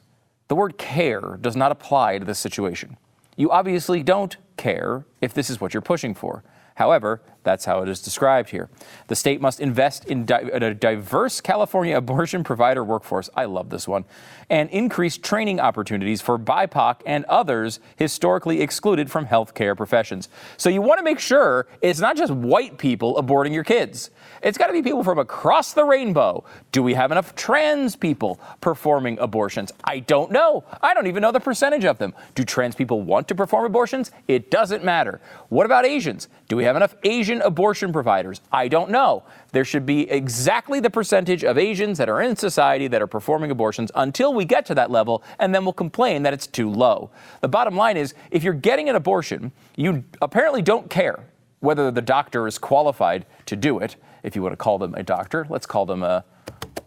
The 0.48 0.56
word 0.56 0.78
care 0.78 1.38
does 1.40 1.56
not 1.56 1.72
apply 1.72 2.18
to 2.18 2.24
this 2.24 2.38
situation. 2.38 2.96
You 3.36 3.50
obviously 3.50 4.02
don't 4.02 4.36
care 4.56 5.04
if 5.20 5.34
this 5.34 5.50
is 5.50 5.60
what 5.60 5.74
you're 5.74 5.80
pushing 5.80 6.14
for. 6.14 6.42
However, 6.76 7.22
that's 7.46 7.64
how 7.64 7.80
it 7.80 7.88
is 7.88 8.02
described 8.02 8.50
here. 8.50 8.68
The 9.06 9.14
state 9.14 9.40
must 9.40 9.60
invest 9.60 10.04
in, 10.06 10.24
di- 10.26 10.50
in, 10.52 10.64
a 10.64 10.74
diverse 10.74 11.40
California 11.40 11.96
abortion 12.06 12.42
provider 12.42 12.82
workforce. 12.82 13.30
I 13.36 13.44
love 13.44 13.70
this 13.70 13.86
one. 13.86 14.04
And 14.50 14.68
increase 14.70 15.16
training 15.16 15.60
opportunities 15.60 16.20
for 16.20 16.38
BIPOC 16.38 17.02
and 17.06 17.24
others 17.26 17.78
historically 17.94 18.60
excluded 18.60 19.10
from 19.10 19.26
healthcare 19.26 19.76
professions. 19.76 20.28
So 20.56 20.68
you 20.68 20.82
want 20.82 20.98
to 20.98 21.04
make 21.04 21.20
sure 21.20 21.68
it's 21.80 22.00
not 22.00 22.16
just 22.16 22.32
white 22.32 22.78
people 22.78 23.14
aborting 23.14 23.54
your 23.54 23.64
kids. 23.64 24.10
It's 24.42 24.58
got 24.58 24.66
to 24.66 24.72
be 24.72 24.82
people 24.82 25.04
from 25.04 25.18
across 25.18 25.72
the 25.72 25.84
rainbow. 25.84 26.44
Do 26.72 26.82
we 26.82 26.94
have 26.94 27.12
enough 27.12 27.34
trans 27.34 27.96
people 27.96 28.40
performing 28.60 29.18
abortions? 29.20 29.72
I 29.84 30.00
don't 30.00 30.30
know. 30.32 30.64
I 30.82 30.94
don't 30.94 31.06
even 31.06 31.22
know 31.22 31.32
the 31.32 31.40
percentage 31.40 31.84
of 31.84 31.98
them. 31.98 32.12
Do 32.34 32.44
trans 32.44 32.74
people 32.74 33.02
want 33.02 33.28
to 33.28 33.34
perform 33.34 33.64
abortions? 33.64 34.10
It 34.26 34.50
doesn't 34.50 34.84
matter. 34.84 35.20
What 35.48 35.66
about 35.66 35.86
Asians? 35.86 36.28
Do 36.48 36.56
we 36.56 36.64
have 36.64 36.76
enough 36.76 36.94
Asian 37.04 37.35
abortion 37.42 37.92
providers? 37.92 38.40
I 38.52 38.68
don't 38.68 38.90
know. 38.90 39.24
There 39.52 39.64
should 39.64 39.86
be 39.86 40.10
exactly 40.10 40.80
the 40.80 40.90
percentage 40.90 41.44
of 41.44 41.58
Asians 41.58 41.98
that 41.98 42.08
are 42.08 42.20
in 42.20 42.36
society 42.36 42.88
that 42.88 43.02
are 43.02 43.06
performing 43.06 43.50
abortions 43.50 43.90
until 43.94 44.34
we 44.34 44.44
get 44.44 44.66
to 44.66 44.74
that 44.74 44.90
level, 44.90 45.22
and 45.38 45.54
then 45.54 45.64
we'll 45.64 45.72
complain 45.72 46.22
that 46.22 46.32
it's 46.32 46.46
too 46.46 46.70
low. 46.70 47.10
The 47.40 47.48
bottom 47.48 47.76
line 47.76 47.96
is 47.96 48.14
if 48.30 48.42
you're 48.42 48.54
getting 48.54 48.88
an 48.88 48.96
abortion, 48.96 49.52
you 49.76 50.04
apparently 50.20 50.62
don't 50.62 50.90
care 50.90 51.24
whether 51.60 51.90
the 51.90 52.02
doctor 52.02 52.46
is 52.46 52.58
qualified 52.58 53.26
to 53.46 53.56
do 53.56 53.78
it 53.78 53.96
if 54.22 54.34
you 54.34 54.42
want 54.42 54.52
to 54.52 54.56
call 54.56 54.78
them 54.78 54.94
a 54.94 55.02
doctor, 55.02 55.46
let's 55.48 55.66
call 55.66 55.86
them 55.86 56.02
a 56.02 56.24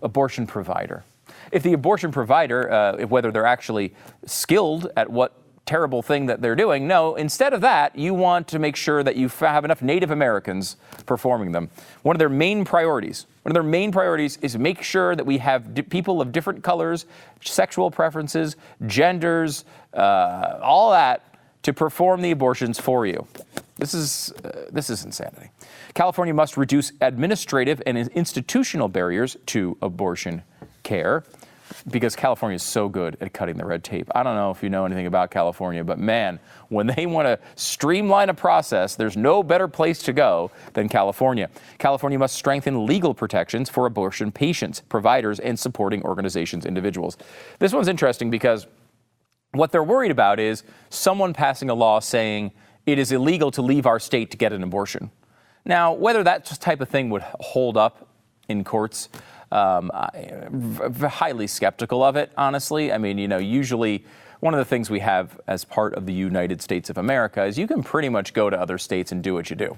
abortion 0.04 0.46
provider. 0.46 1.04
If 1.52 1.64
the 1.64 1.74
abortion 1.74 2.12
provider, 2.12 2.72
uh, 2.72 3.08
whether 3.08 3.32
they're 3.32 3.46
actually 3.46 3.94
skilled 4.26 4.92
at 4.96 5.10
what 5.10 5.34
terrible 5.70 6.02
thing 6.02 6.26
that 6.26 6.42
they're 6.42 6.56
doing, 6.56 6.88
no, 6.88 7.14
instead 7.14 7.54
of 7.54 7.62
that, 7.62 7.96
you 7.96 8.12
want 8.12 8.48
to 8.48 8.58
make 8.58 8.76
sure 8.76 9.04
that 9.04 9.16
you 9.16 9.30
have 9.30 9.64
enough 9.64 9.84
Native 9.84 10.10
Americans 10.10 10.78
performing 11.06 11.52
them. 11.52 11.70
One 12.02 12.16
of 12.16 12.18
their 12.18 12.28
main 12.28 12.66
priorities, 12.66 13.28
one 13.44 13.52
of 13.52 13.54
their 13.54 13.62
main 13.62 13.92
priorities 13.92 14.40
is 14.42 14.58
make 14.58 14.82
sure 14.82 15.16
that 15.16 15.28
we 15.28 15.38
have 15.38 15.76
di- 15.76 15.84
people 15.84 16.22
of 16.22 16.32
different 16.32 16.64
colors, 16.64 17.06
sexual 17.42 17.92
preferences, 17.92 18.56
genders, 18.88 19.64
uh, 19.94 20.60
all 20.64 20.90
that 20.90 21.36
to 21.62 21.72
perform 21.72 22.22
the 22.22 22.32
abortions 22.32 22.80
for 22.80 23.06
you. 23.06 23.28
This 23.78 23.94
is, 23.94 24.34
uh, 24.44 24.66
this 24.72 24.90
is 24.90 25.06
insanity. 25.06 25.52
California 25.94 26.34
must 26.34 26.58
reduce 26.58 26.94
administrative 27.00 27.80
and 27.86 27.96
institutional 27.96 28.88
barriers 28.88 29.38
to 29.46 29.78
abortion 29.84 30.42
care 30.82 31.24
because 31.90 32.16
California 32.16 32.56
is 32.56 32.64
so 32.64 32.90
good 32.90 33.18
at 33.22 33.34
cutting 33.34 33.58
the 33.58 33.66
red 33.66 33.84
tape. 33.84 34.08
I 34.16 34.24
don't 34.24 34.36
know 34.36 34.52
if 34.52 34.64
you 34.64 34.70
know 34.70 34.86
anything 34.86 35.06
about 35.06 35.32
California, 35.32 35.84
but 35.84 36.00
man, 36.00 36.40
when 36.70 36.88
they 36.88 37.06
want 37.06 37.28
to 37.28 37.40
streamline 37.56 38.30
a 38.30 38.34
process, 38.34 38.96
there's 38.96 39.18
no 39.18 39.44
better 39.44 39.68
place 39.68 40.02
to 40.04 40.14
go 40.14 40.52
than 40.74 40.90
California. 40.90 41.50
California 41.78 42.20
must 42.20 42.36
strengthen 42.36 42.86
legal 42.86 43.14
protections 43.14 43.70
for 43.70 43.86
abortion 43.86 44.32
patients, 44.32 44.82
providers, 44.90 45.40
and 45.40 45.60
supporting 45.60 46.04
organizations, 46.04 46.66
individuals. 46.66 47.18
This 47.60 47.74
one's 47.74 47.88
interesting 47.88 48.30
because 48.30 48.68
what 49.52 49.72
they're 49.72 49.84
worried 49.84 50.12
about 50.12 50.40
is 50.40 50.64
someone 50.90 51.34
passing 51.34 51.70
a 51.70 51.74
law 51.74 52.00
saying 52.00 52.52
it 52.86 53.00
is 53.00 53.12
illegal 53.12 53.52
to 53.52 53.62
leave 53.62 53.86
our 53.86 54.00
state 54.00 54.32
to 54.32 54.38
get 54.38 54.54
an 54.54 54.64
abortion. 54.64 55.12
Now, 55.66 55.94
whether 55.94 56.24
that 56.24 56.46
type 56.46 56.82
of 56.82 56.90
thing 56.90 57.10
would 57.10 57.22
hold 57.22 57.78
up 57.78 58.08
in 58.48 58.64
courts, 58.64 59.10
um, 59.52 59.92
I'm 59.94 60.94
highly 60.94 61.48
skeptical 61.48 62.04
of 62.04 62.16
it, 62.16 62.32
honestly. 62.38 62.92
I 62.92 62.98
mean, 62.98 63.18
you 63.18 63.28
know, 63.28 63.38
usually 63.38 64.06
one 64.40 64.54
of 64.54 64.58
the 64.58 64.66
things 64.66 64.90
we 64.90 65.00
have 65.00 65.40
as 65.48 65.66
part 65.66 65.96
of 65.96 66.06
the 66.06 66.14
United 66.14 66.62
States 66.62 66.90
of 66.90 66.98
America 66.98 67.44
is 67.44 67.58
you 67.58 67.68
can 67.68 67.84
pretty 67.84 68.10
much 68.10 68.34
go 68.34 68.50
to 68.50 68.60
other 68.60 68.78
states 68.78 69.12
and 69.12 69.24
do 69.24 69.34
what 69.34 69.50
you 69.50 69.56
do. 69.56 69.78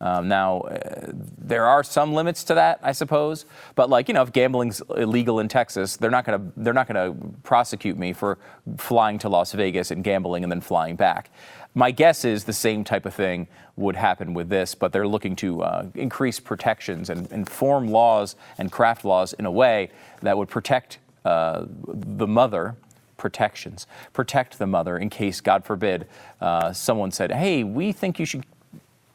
Um, 0.00 0.28
now, 0.28 0.60
uh, 0.60 1.10
there 1.38 1.66
are 1.66 1.82
some 1.82 2.14
limits 2.14 2.44
to 2.44 2.54
that, 2.54 2.78
I 2.82 2.92
suppose. 2.92 3.46
But 3.74 3.90
like 3.90 4.06
you 4.08 4.14
know, 4.14 4.22
if 4.22 4.32
gambling's 4.32 4.80
illegal 4.96 5.40
in 5.40 5.48
Texas, 5.48 5.96
they're 5.96 6.10
not 6.10 6.24
going 6.24 6.38
to 6.38 6.52
they're 6.56 6.72
not 6.72 6.86
to 6.88 7.16
prosecute 7.42 7.98
me 7.98 8.12
for 8.12 8.38
flying 8.76 9.18
to 9.18 9.28
Las 9.28 9.52
Vegas 9.52 9.90
and 9.90 10.04
gambling 10.04 10.44
and 10.44 10.52
then 10.52 10.60
flying 10.60 10.94
back. 10.94 11.30
My 11.74 11.90
guess 11.90 12.24
is 12.24 12.44
the 12.44 12.52
same 12.52 12.84
type 12.84 13.06
of 13.06 13.14
thing 13.14 13.48
would 13.76 13.96
happen 13.96 14.34
with 14.34 14.48
this, 14.48 14.74
but 14.74 14.92
they're 14.92 15.06
looking 15.06 15.36
to 15.36 15.62
uh, 15.62 15.86
increase 15.94 16.40
protections 16.40 17.10
and, 17.10 17.30
and, 17.30 17.48
form 17.48 17.88
laws 17.88 18.34
and 18.56 18.72
craft 18.72 19.04
laws 19.04 19.32
in 19.34 19.46
a 19.46 19.50
way 19.50 19.90
that 20.22 20.36
would 20.36 20.48
protect 20.48 20.98
uh, 21.24 21.66
the 21.86 22.26
mother. 22.26 22.74
Protections 23.16 23.86
protect 24.12 24.58
the 24.58 24.66
mother 24.66 24.96
in 24.96 25.10
case, 25.10 25.40
God 25.40 25.64
forbid, 25.64 26.06
uh, 26.40 26.72
someone 26.72 27.10
said, 27.10 27.32
"Hey, 27.32 27.64
we 27.64 27.90
think 27.90 28.20
you 28.20 28.24
should 28.24 28.44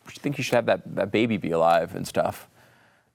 think 0.08 0.38
you 0.38 0.44
should 0.44 0.56
have 0.56 0.66
that, 0.66 0.96
that 0.96 1.12
baby 1.12 1.38
be 1.38 1.52
alive 1.52 1.96
and 1.96 2.08
stuff." 2.08 2.50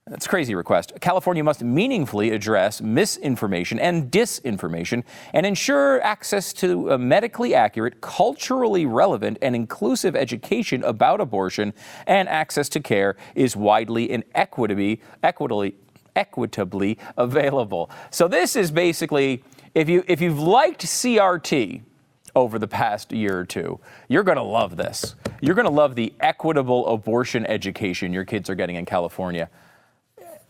That's 0.09 0.25
a 0.25 0.29
crazy 0.29 0.55
request. 0.55 0.93
California 1.01 1.43
must 1.43 1.61
meaningfully 1.61 2.31
address 2.31 2.81
misinformation 2.81 3.77
and 3.77 4.11
disinformation 4.11 5.03
and 5.33 5.45
ensure 5.45 6.01
access 6.01 6.51
to 6.53 6.97
medically 6.97 7.53
accurate, 7.53 8.01
culturally 8.01 8.87
relevant, 8.87 9.37
and 9.39 9.55
inclusive 9.55 10.15
education 10.15 10.83
about 10.83 11.21
abortion 11.21 11.73
and 12.07 12.27
access 12.27 12.69
to 12.69 12.79
care 12.79 13.17
is 13.35 13.55
widely 13.55 14.09
and 14.09 14.23
equitably, 14.33 14.99
equitably, 15.21 15.75
equitably 16.15 16.97
available. 17.15 17.91
So 18.09 18.27
this 18.27 18.55
is 18.55 18.71
basically 18.71 19.43
if 19.75 19.87
you 19.87 20.03
if 20.07 20.21
you've 20.21 20.39
liked 20.39 20.81
CRT 20.81 21.83
over 22.35 22.59
the 22.59 22.67
past 22.67 23.11
year 23.11 23.39
or 23.39 23.45
two, 23.45 23.79
you're 24.07 24.23
going 24.23 24.37
to 24.37 24.43
love 24.43 24.77
this. 24.77 25.15
You're 25.41 25.55
going 25.55 25.65
to 25.65 25.71
love 25.71 25.95
the 25.95 26.13
equitable 26.19 26.87
abortion 26.87 27.45
education 27.45 28.13
your 28.13 28.25
kids 28.25 28.49
are 28.49 28.55
getting 28.55 28.75
in 28.75 28.85
California 28.85 29.49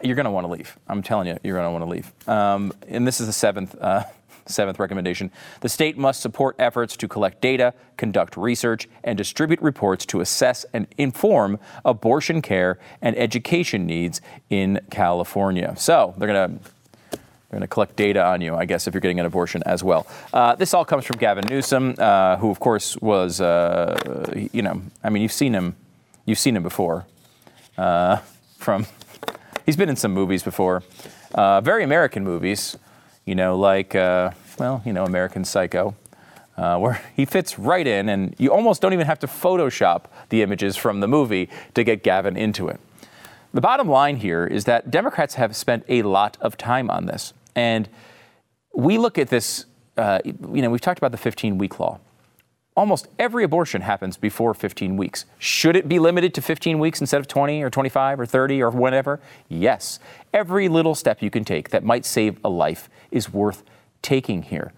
you're 0.02 0.16
going 0.16 0.26
to 0.26 0.32
want 0.32 0.48
to 0.48 0.52
leave. 0.52 0.78
I'm 0.88 1.02
telling 1.02 1.28
you, 1.28 1.38
you're 1.44 1.58
going 1.58 1.68
to 1.68 1.72
want 1.72 1.84
to 1.84 1.90
leave. 1.90 2.28
Um, 2.28 2.74
and 2.88 3.06
this 3.06 3.20
is 3.20 3.28
the 3.28 3.34
seventh. 3.34 3.76
Uh, 3.80 4.04
Seventh 4.46 4.80
recommendation 4.80 5.30
the 5.62 5.70
state 5.70 5.96
must 5.96 6.22
support 6.22 6.56
efforts 6.58 6.98
to 6.98 7.08
collect 7.08 7.40
data, 7.40 7.72
conduct 7.98 8.36
research, 8.36 8.90
and 9.04 9.16
distribute 9.16 9.62
reports 9.62 10.08
to 10.08 10.22
assess 10.22 10.66
and 10.74 10.88
inform 10.98 11.60
abortion 11.86 12.42
care 12.42 12.80
and 13.00 13.16
education 13.16 13.86
needs 13.86 14.22
in 14.50 14.80
California. 14.90 15.76
So 15.78 16.16
they're 16.18 16.28
going 16.28 16.58
to 16.58 16.70
they're 17.50 17.58
going 17.58 17.62
to 17.62 17.68
collect 17.68 17.96
data 17.96 18.24
on 18.24 18.42
you, 18.42 18.56
I 18.56 18.66
guess, 18.66 18.88
if 18.88 18.94
you're 18.94 19.02
getting 19.02 19.20
an 19.20 19.26
abortion 19.26 19.64
as 19.66 19.84
well. 19.84 20.06
Uh, 20.32 20.56
this 20.56 20.74
all 20.74 20.86
comes 20.86 21.06
from 21.06 21.18
Gavin 21.18 21.46
Newsom, 21.50 21.96
uh, 21.98 22.38
who, 22.38 22.52
of 22.52 22.60
course, 22.60 22.96
was, 22.98 23.42
uh, 23.42 24.32
you 24.52 24.62
know, 24.62 24.82
I 25.04 25.10
mean, 25.10 25.24
you've 25.24 25.32
seen 25.32 25.54
him, 25.54 25.76
you've 26.26 26.38
seen 26.38 26.56
him 26.56 26.64
before 26.64 27.08
uh, 27.78 28.18
from 28.58 28.86
He's 29.70 29.78
been 29.78 29.90
in 29.90 29.96
some 29.96 30.16
movies 30.16 30.42
before, 30.42 30.82
uh, 31.36 31.62
very 31.62 31.84
American 31.84 32.24
movies, 32.24 32.76
you 33.26 33.36
know, 33.36 33.56
like, 33.56 33.94
uh, 33.94 34.32
well, 34.58 34.82
you 34.84 34.92
know, 34.92 35.04
American 35.04 35.46
Psycho. 35.46 35.94
Uh, 36.58 36.78
where 36.78 37.02
he 37.16 37.24
fits 37.24 37.60
right 37.60 37.86
in, 37.86 38.10
and 38.10 38.36
you 38.40 38.52
almost 38.52 38.82
don't 38.82 38.94
even 38.94 39.06
have 39.06 39.20
to 39.20 39.28
Photoshop 39.28 40.06
the 40.28 40.42
images 40.42 40.76
from 40.76 41.02
the 41.02 41.08
movie 41.08 41.50
to 41.76 41.84
get 41.84 42.04
Gavin 42.04 42.36
into 42.36 42.68
it. 42.68 42.82
The 43.54 43.62
bottom 43.62 43.88
line 43.88 44.18
here 44.18 44.46
is 44.46 44.66
that 44.66 44.90
Democrats 44.90 45.36
have 45.36 45.56
spent 45.56 45.86
a 45.88 46.02
lot 46.02 46.36
of 46.42 46.58
time 46.58 46.90
on 46.90 47.06
this. 47.06 47.32
And 47.60 47.90
we 48.74 48.98
look 48.98 49.18
at 49.18 49.30
this, 49.30 49.66
uh, 49.98 50.20
you 50.26 50.62
know, 50.62 50.70
we've 50.70 50.82
talked 50.82 51.00
about 51.00 51.12
the 51.12 51.18
15 51.18 51.58
week 51.58 51.80
law 51.80 52.00
almost 52.80 53.10
every 53.20 53.44
abortion 53.44 53.82
happens 53.82 54.16
before 54.16 54.54
15 54.54 54.96
weeks. 54.96 55.26
Should 55.38 55.76
it 55.76 55.90
be 55.90 56.00
limited 56.00 56.34
to 56.36 56.42
15 56.42 56.80
weeks 56.80 57.02
instead 57.02 57.20
of 57.20 57.28
20 57.28 57.62
or 57.62 57.70
25 57.70 58.22
or 58.22 58.26
30 58.26 58.64
or 58.64 58.70
whatever? 58.70 59.20
Yes. 59.50 60.00
Every 60.34 60.70
little 60.70 60.96
step 60.96 61.22
you 61.22 61.30
can 61.30 61.44
take 61.44 61.72
that 61.72 61.84
might 61.84 62.06
save 62.06 62.40
a 62.42 62.50
life 62.50 62.90
is 63.12 63.34
worth 63.34 63.64
taking 64.02 64.44
here. 64.44 64.72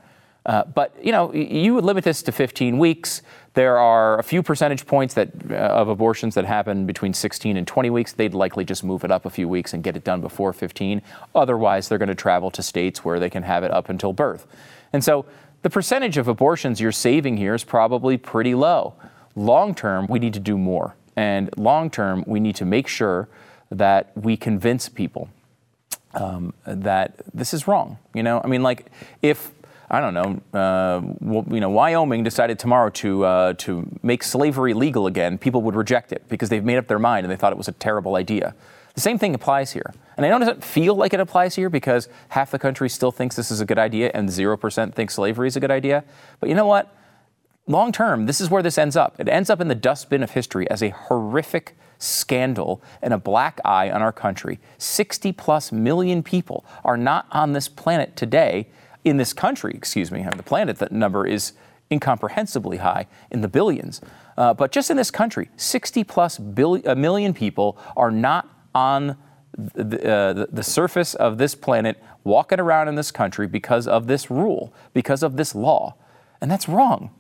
Uh, 0.47 0.63
but 0.63 0.95
you 1.00 1.11
know, 1.11 1.31
you 1.31 1.75
would 1.75 1.83
limit 1.83 2.03
this 2.03 2.23
to 2.23 2.31
15 2.31 2.79
weeks. 2.79 3.21
There 3.53 3.77
are 3.77 4.17
a 4.17 4.24
few 4.24 4.41
percentage 4.41 4.86
points 4.86 5.13
that 5.15 5.29
uh, 5.50 5.55
of 5.55 5.89
abortions 5.89 6.36
that 6.36 6.46
happen 6.46 6.86
between 6.86 7.13
16 7.13 7.58
and 7.58 7.67
20 7.67 7.89
weeks. 7.89 8.13
They'd 8.13 8.34
likely 8.34 8.63
just 8.63 8.84
move 8.84 9.03
it 9.03 9.12
up 9.12 9.25
a 9.25 9.29
few 9.29 9.50
weeks 9.50 9.74
and 9.74 9.84
get 9.84 9.98
it 9.98 10.03
done 10.05 10.22
before 10.22 10.53
15. 10.53 11.01
Otherwise, 11.36 11.89
they're 11.89 11.98
going 11.98 12.08
to 12.08 12.15
travel 12.15 12.50
to 12.51 12.63
states 12.63 13.03
where 13.03 13.20
they 13.20 13.29
can 13.29 13.43
have 13.43 13.63
it 13.63 13.72
up 13.72 13.89
until 13.89 14.13
birth. 14.13 14.48
And 14.93 15.03
so, 15.03 15.25
the 15.63 15.70
percentage 15.70 16.17
of 16.17 16.27
abortions 16.27 16.81
you're 16.81 16.91
saving 16.91 17.38
here 17.38 17.53
is 17.53 17.63
probably 17.63 18.17
pretty 18.17 18.55
low. 18.55 18.96
Long 19.36 19.75
term, 19.75 20.08
we 20.10 20.17
need 20.17 20.34
to 20.34 20.39
do 20.39 20.58
more. 20.58 20.96
And 21.15 21.55
long 21.58 21.89
term, 21.89 22.24
we 22.25 22.39
need 22.39 22.55
to 22.55 22.65
make 22.65 22.88
sure 22.88 23.27
that 23.70 24.12
we 24.15 24.38
convince 24.38 24.89
people 24.89 25.29
um, 26.13 26.53
that 26.65 27.22
this 27.34 27.53
is 27.53 27.67
wrong. 27.67 27.98
You 28.13 28.24
know, 28.24 28.41
I 28.43 28.48
mean, 28.48 28.63
like 28.63 28.88
if 29.22 29.51
I 29.93 30.00
don't 30.00 30.13
know, 30.13 30.41
uh, 30.57 31.01
you 31.53 31.60
know, 31.60 31.69
Wyoming 31.69 32.24
decided 32.24 32.57
tomorrow 32.57 32.89
to 32.91 33.25
uh, 33.25 33.53
to 33.53 33.86
make 34.01 34.24
slavery 34.24 34.74
legal 34.74 35.05
again, 35.05 35.38
people 35.38 35.62
would 35.63 35.75
reject 35.75 36.13
it 36.13 36.24
because 36.29 36.48
they've 36.48 36.63
made 36.63 36.77
up 36.77 36.88
their 36.88 36.98
mind 36.98 37.25
and 37.25 37.31
they 37.31 37.36
thought 37.36 37.51
it 37.51 37.57
was 37.57 37.67
a 37.67 37.74
terrible 37.74 38.15
idea. 38.15 38.55
The 38.93 39.01
same 39.01 39.17
thing 39.17 39.36
applies 39.36 39.74
here. 39.74 39.93
And 40.15 40.25
I 40.25 40.29
know 40.29 40.38
it 40.38 40.39
doesn't 40.39 40.63
feel 40.63 40.95
like 40.95 41.13
it 41.13 41.19
applies 41.19 41.55
here 41.55 41.69
because 41.69 42.07
half 42.29 42.51
the 42.51 42.60
country 42.60 42.88
still 42.88 43.12
thinks 43.12 43.36
this 43.36 43.51
is 43.51 43.60
a 43.60 43.65
good 43.65 43.79
idea 43.79 44.12
and 44.13 44.29
0% 44.29 44.93
thinks 44.93 45.15
slavery 45.15 45.48
is 45.48 45.57
a 45.57 45.60
good 45.60 45.71
idea. 45.71 46.05
But 46.39 46.48
you 46.48 46.55
know 46.55 46.65
what? 46.65 46.95
Long 47.67 47.91
term, 47.91 48.27
this 48.27 48.39
is 48.39 48.50
where 48.50 48.63
this 48.63 48.77
ends 48.77 48.95
up. 48.95 49.15
It 49.19 49.27
ends 49.27 49.50
up 49.50 49.60
in 49.60 49.67
the 49.67 49.75
dustbin 49.75 50.24
of 50.24 50.31
history 50.31 50.69
as 50.69 50.81
a 50.81 50.89
horrific 50.89 51.75
scandal 52.00 52.81
and 53.01 53.13
a 53.13 53.17
black 53.17 53.60
eye 53.63 53.91
on 53.91 54.01
our 54.01 54.12
country. 54.12 54.60
60 54.77 55.31
plus 55.33 55.71
million 55.71 56.24
people 56.24 56.65
are 56.83 56.98
not 56.98 57.27
on 57.31 57.53
this 57.53 57.67
planet 57.67 58.15
today, 58.15 58.67
in 59.03 59.17
this 59.17 59.34
country, 59.34 59.74
excuse 59.75 60.12
me, 60.12 60.24
on 60.24 60.38
the 60.38 60.43
planet, 60.43 60.77
that 60.77 60.91
number 60.91 61.25
is 61.25 61.53
incomprehensibly 61.89 62.77
high 62.77 63.08
in 63.29 63.41
the 63.41 63.48
billions. 63.48 64.01
Uh, 64.38 64.53
but 64.53 64.72
just 64.72 64.89
in 64.89 64.98
this 64.98 65.12
country, 65.12 65.50
60 65.58 66.03
plus 66.03 66.38
billion, 66.38 66.88
a 66.88 66.96
million 66.96 67.34
people 67.34 67.77
are 67.98 68.12
not 68.12 68.48
on 68.74 69.17
the, 69.58 70.10
uh, 70.10 70.34
the, 70.34 70.48
the 70.51 70.63
surface 70.63 71.13
of 71.15 71.38
this 71.38 71.55
planet 71.55 72.01
walking 72.24 72.60
around 72.60 72.88
in 72.88 72.96
this 72.96 73.12
country 73.12 73.48
because 73.48 73.88
of 73.88 74.08
this 74.08 74.31
rule, 74.31 74.74
because 74.93 75.24
of 75.24 75.36
this 75.36 75.53
law. 75.53 75.96
And 76.39 76.50
that's 76.50 76.70
wrong. 76.70 77.12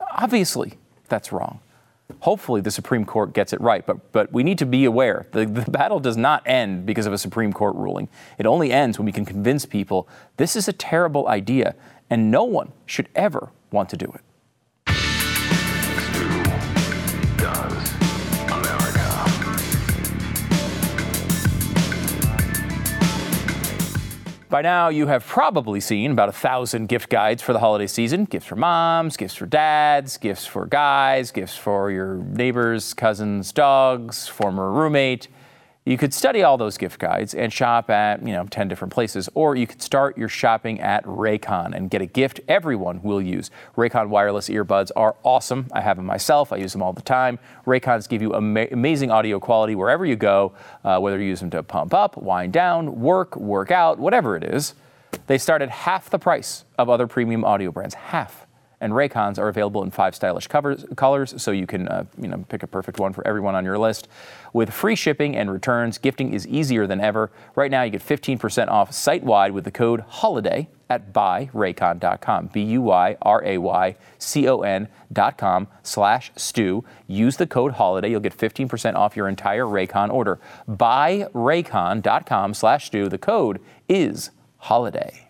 Obviously, 0.00 0.74
that's 1.08 1.32
wrong. 1.32 1.60
Hopefully, 2.20 2.60
the 2.60 2.70
Supreme 2.70 3.04
Court 3.04 3.34
gets 3.34 3.52
it 3.52 3.60
right, 3.60 3.84
but, 3.84 4.12
but 4.12 4.32
we 4.32 4.42
need 4.42 4.58
to 4.58 4.66
be 4.66 4.86
aware 4.86 5.26
the, 5.32 5.44
the 5.44 5.70
battle 5.70 6.00
does 6.00 6.16
not 6.16 6.42
end 6.46 6.86
because 6.86 7.06
of 7.06 7.12
a 7.12 7.18
Supreme 7.18 7.52
Court 7.52 7.76
ruling. 7.76 8.08
It 8.38 8.46
only 8.46 8.72
ends 8.72 8.98
when 8.98 9.06
we 9.06 9.12
can 9.12 9.26
convince 9.26 9.66
people 9.66 10.08
this 10.38 10.56
is 10.56 10.68
a 10.68 10.72
terrible 10.72 11.28
idea 11.28 11.74
and 12.08 12.30
no 12.30 12.44
one 12.44 12.72
should 12.86 13.08
ever 13.14 13.50
want 13.70 13.90
to 13.90 13.96
do 13.96 14.06
it. 14.06 14.22
By 24.50 24.62
now, 24.62 24.88
you 24.88 25.08
have 25.08 25.26
probably 25.26 25.78
seen 25.78 26.12
about 26.12 26.30
a 26.30 26.32
thousand 26.32 26.86
gift 26.86 27.10
guides 27.10 27.42
for 27.42 27.52
the 27.52 27.58
holiday 27.58 27.86
season 27.86 28.24
gifts 28.24 28.46
for 28.46 28.56
moms, 28.56 29.18
gifts 29.18 29.34
for 29.34 29.44
dads, 29.44 30.16
gifts 30.16 30.46
for 30.46 30.64
guys, 30.64 31.30
gifts 31.30 31.54
for 31.54 31.90
your 31.90 32.14
neighbors, 32.16 32.94
cousins, 32.94 33.52
dogs, 33.52 34.26
former 34.26 34.72
roommate. 34.72 35.28
You 35.88 35.96
could 35.96 36.12
study 36.12 36.42
all 36.42 36.58
those 36.58 36.76
gift 36.76 36.98
guides 36.98 37.32
and 37.32 37.50
shop 37.50 37.88
at, 37.88 38.20
you 38.20 38.34
know, 38.34 38.44
10 38.44 38.68
different 38.68 38.92
places, 38.92 39.30
or 39.32 39.56
you 39.56 39.66
could 39.66 39.80
start 39.80 40.18
your 40.18 40.28
shopping 40.28 40.80
at 40.80 41.02
Raycon 41.06 41.74
and 41.74 41.88
get 41.88 42.02
a 42.02 42.06
gift 42.06 42.42
everyone 42.46 43.02
will 43.02 43.22
use. 43.22 43.50
Raycon 43.74 44.10
wireless 44.10 44.50
earbuds 44.50 44.90
are 44.96 45.16
awesome. 45.22 45.66
I 45.72 45.80
have 45.80 45.96
them 45.96 46.04
myself. 46.04 46.52
I 46.52 46.56
use 46.56 46.72
them 46.74 46.82
all 46.82 46.92
the 46.92 47.00
time. 47.00 47.38
Raycons 47.64 48.06
give 48.06 48.20
you 48.20 48.34
ama- 48.34 48.66
amazing 48.70 49.10
audio 49.10 49.40
quality 49.40 49.74
wherever 49.74 50.04
you 50.04 50.16
go, 50.16 50.52
uh, 50.84 50.98
whether 50.98 51.18
you 51.18 51.28
use 51.28 51.40
them 51.40 51.48
to 51.52 51.62
pump 51.62 51.94
up, 51.94 52.18
wind 52.18 52.52
down, 52.52 53.00
work, 53.00 53.34
work 53.36 53.70
out, 53.70 53.98
whatever 53.98 54.36
it 54.36 54.44
is. 54.44 54.74
They 55.26 55.38
start 55.38 55.62
at 55.62 55.70
half 55.70 56.10
the 56.10 56.18
price 56.18 56.66
of 56.76 56.90
other 56.90 57.06
premium 57.06 57.46
audio 57.46 57.72
brands. 57.72 57.94
Half 57.94 58.46
and 58.80 58.92
Raycons 58.92 59.38
are 59.38 59.48
available 59.48 59.82
in 59.82 59.90
five 59.90 60.14
stylish 60.14 60.46
covers, 60.46 60.84
colors, 60.96 61.40
so 61.42 61.50
you 61.50 61.66
can 61.66 61.88
uh, 61.88 62.04
you 62.20 62.28
know 62.28 62.44
pick 62.48 62.62
a 62.62 62.66
perfect 62.66 62.98
one 62.98 63.12
for 63.12 63.26
everyone 63.26 63.54
on 63.54 63.64
your 63.64 63.78
list. 63.78 64.08
With 64.52 64.72
free 64.72 64.96
shipping 64.96 65.36
and 65.36 65.50
returns, 65.50 65.98
gifting 65.98 66.32
is 66.32 66.46
easier 66.46 66.86
than 66.86 67.00
ever. 67.00 67.30
Right 67.54 67.70
now, 67.70 67.82
you 67.82 67.90
get 67.90 68.02
15% 68.02 68.68
off 68.68 68.92
site 68.92 69.22
wide 69.22 69.52
with 69.52 69.64
the 69.64 69.70
code 69.70 70.00
HOLIDAY 70.00 70.68
at 70.90 71.12
buyraycon.com. 71.12 72.46
B 72.52 72.62
U 72.62 72.82
Y 72.82 73.16
R 73.22 73.44
A 73.44 73.58
Y 73.58 73.96
C 74.18 74.48
O 74.48 74.60
N.com 74.60 75.68
slash 75.82 76.32
stew. 76.36 76.84
Use 77.06 77.36
the 77.36 77.46
code 77.46 77.74
HOLIDAY. 77.74 78.10
You'll 78.10 78.20
get 78.20 78.36
15% 78.36 78.94
off 78.94 79.16
your 79.16 79.28
entire 79.28 79.64
Raycon 79.64 80.10
order. 80.10 80.38
Buyraycon.com 80.68 82.54
slash 82.54 82.86
stew. 82.86 83.08
The 83.08 83.18
code 83.18 83.60
is 83.88 84.30
HOLIDAY. 84.64 85.27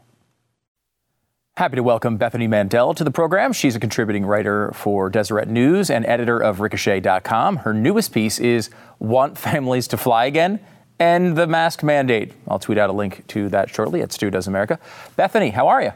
Happy 1.58 1.74
to 1.74 1.82
welcome 1.82 2.18
Bethany 2.18 2.46
Mandel 2.46 2.94
to 2.94 3.02
the 3.02 3.10
program. 3.10 3.52
She's 3.52 3.74
a 3.74 3.80
contributing 3.80 4.24
writer 4.24 4.70
for 4.74 5.10
Deseret 5.10 5.48
News 5.48 5.90
and 5.90 6.06
editor 6.06 6.38
of 6.38 6.60
Ricochet.com. 6.60 7.56
Her 7.56 7.74
newest 7.74 8.12
piece 8.12 8.38
is 8.38 8.70
Want 9.00 9.36
Families 9.36 9.88
to 9.88 9.96
Fly 9.96 10.26
Again 10.26 10.60
and 11.00 11.36
the 11.36 11.48
Mask 11.48 11.82
Mandate. 11.82 12.32
I'll 12.46 12.60
tweet 12.60 12.78
out 12.78 12.90
a 12.90 12.92
link 12.92 13.26
to 13.26 13.48
that 13.48 13.70
shortly 13.70 14.02
at 14.02 14.12
Stu 14.12 14.30
Does 14.30 14.46
America. 14.46 14.78
Bethany, 15.16 15.50
how 15.50 15.66
are 15.66 15.82
you? 15.82 15.90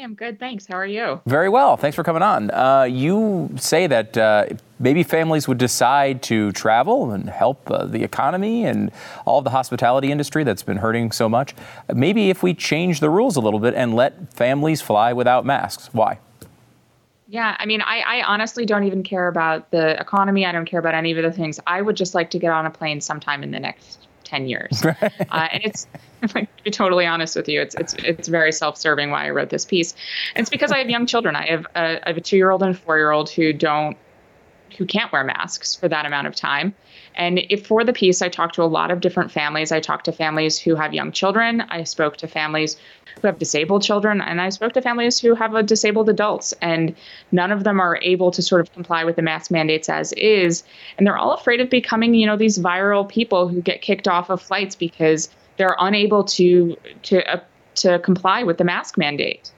Hey, 0.00 0.04
I'm 0.04 0.14
good, 0.14 0.38
thanks. 0.38 0.64
How 0.66 0.76
are 0.76 0.86
you? 0.86 1.20
Very 1.26 1.50
well. 1.50 1.76
Thanks 1.76 1.94
for 1.94 2.02
coming 2.02 2.22
on. 2.22 2.50
Uh, 2.52 2.84
you 2.84 3.50
say 3.56 3.86
that 3.86 4.16
uh, 4.16 4.46
maybe 4.78 5.02
families 5.02 5.46
would 5.46 5.58
decide 5.58 6.22
to 6.22 6.52
travel 6.52 7.10
and 7.10 7.28
help 7.28 7.70
uh, 7.70 7.84
the 7.84 8.02
economy 8.02 8.64
and 8.64 8.92
all 9.26 9.42
the 9.42 9.50
hospitality 9.50 10.10
industry 10.10 10.42
that's 10.42 10.62
been 10.62 10.78
hurting 10.78 11.12
so 11.12 11.28
much. 11.28 11.54
Maybe 11.92 12.30
if 12.30 12.42
we 12.42 12.54
change 12.54 13.00
the 13.00 13.10
rules 13.10 13.36
a 13.36 13.40
little 13.40 13.60
bit 13.60 13.74
and 13.74 13.94
let 13.94 14.32
families 14.32 14.80
fly 14.80 15.12
without 15.12 15.44
masks. 15.44 15.90
Why? 15.92 16.18
Yeah, 17.28 17.54
I 17.58 17.66
mean, 17.66 17.82
I, 17.82 18.00
I 18.00 18.22
honestly 18.22 18.64
don't 18.64 18.84
even 18.84 19.02
care 19.02 19.28
about 19.28 19.70
the 19.70 20.00
economy. 20.00 20.46
I 20.46 20.52
don't 20.52 20.64
care 20.64 20.80
about 20.80 20.94
any 20.94 21.12
of 21.12 21.22
the 21.22 21.30
things. 21.30 21.60
I 21.66 21.82
would 21.82 21.98
just 21.98 22.14
like 22.14 22.30
to 22.30 22.38
get 22.38 22.52
on 22.52 22.64
a 22.64 22.70
plane 22.70 23.02
sometime 23.02 23.42
in 23.42 23.50
the 23.50 23.60
next 23.60 24.06
10 24.30 24.46
years. 24.46 24.84
uh, 24.84 25.02
and 25.52 25.64
it's, 25.64 25.86
to 26.28 26.46
be 26.64 26.70
totally 26.70 27.06
honest 27.06 27.34
with 27.34 27.48
you, 27.48 27.60
it's, 27.60 27.74
it's, 27.74 27.94
it's 27.94 28.28
very 28.28 28.52
self-serving 28.52 29.10
why 29.10 29.26
I 29.26 29.30
wrote 29.30 29.50
this 29.50 29.64
piece. 29.64 29.94
And 30.34 30.42
it's 30.42 30.50
because 30.50 30.70
I 30.70 30.78
have 30.78 30.88
young 30.88 31.06
children. 31.06 31.34
I 31.34 31.46
have 31.46 31.66
a, 31.74 32.00
I 32.04 32.08
have 32.08 32.16
a 32.16 32.20
two-year-old 32.20 32.62
and 32.62 32.74
a 32.74 32.78
four-year-old 32.78 33.28
who 33.30 33.52
don't, 33.52 33.96
who 34.78 34.86
can't 34.86 35.12
wear 35.12 35.24
masks 35.24 35.74
for 35.74 35.88
that 35.88 36.06
amount 36.06 36.28
of 36.28 36.36
time. 36.36 36.74
And 37.20 37.40
if 37.50 37.66
for 37.66 37.84
the 37.84 37.92
piece, 37.92 38.22
I 38.22 38.30
talked 38.30 38.54
to 38.54 38.62
a 38.62 38.64
lot 38.64 38.90
of 38.90 39.02
different 39.02 39.30
families. 39.30 39.72
I 39.72 39.78
talked 39.78 40.06
to 40.06 40.12
families 40.12 40.58
who 40.58 40.74
have 40.74 40.94
young 40.94 41.12
children. 41.12 41.60
I 41.68 41.84
spoke 41.84 42.16
to 42.16 42.26
families 42.26 42.78
who 43.20 43.26
have 43.26 43.38
disabled 43.38 43.82
children, 43.82 44.22
and 44.22 44.40
I 44.40 44.48
spoke 44.48 44.72
to 44.72 44.80
families 44.80 45.20
who 45.20 45.34
have 45.34 45.54
a 45.54 45.62
disabled 45.62 46.08
adults. 46.08 46.54
And 46.62 46.96
none 47.30 47.52
of 47.52 47.62
them 47.64 47.78
are 47.78 47.98
able 48.00 48.30
to 48.30 48.40
sort 48.40 48.62
of 48.62 48.72
comply 48.72 49.04
with 49.04 49.16
the 49.16 49.22
mask 49.22 49.50
mandates 49.50 49.90
as 49.90 50.14
is. 50.14 50.64
And 50.96 51.06
they're 51.06 51.18
all 51.18 51.34
afraid 51.34 51.60
of 51.60 51.68
becoming, 51.68 52.14
you 52.14 52.26
know, 52.26 52.38
these 52.38 52.58
viral 52.58 53.06
people 53.06 53.48
who 53.48 53.60
get 53.60 53.82
kicked 53.82 54.08
off 54.08 54.30
of 54.30 54.40
flights 54.40 54.74
because 54.74 55.28
they're 55.58 55.76
unable 55.78 56.24
to 56.24 56.74
to 57.02 57.30
uh, 57.30 57.40
to 57.74 57.98
comply 57.98 58.44
with 58.44 58.56
the 58.56 58.64
mask 58.64 58.96
mandate. 58.96 59.52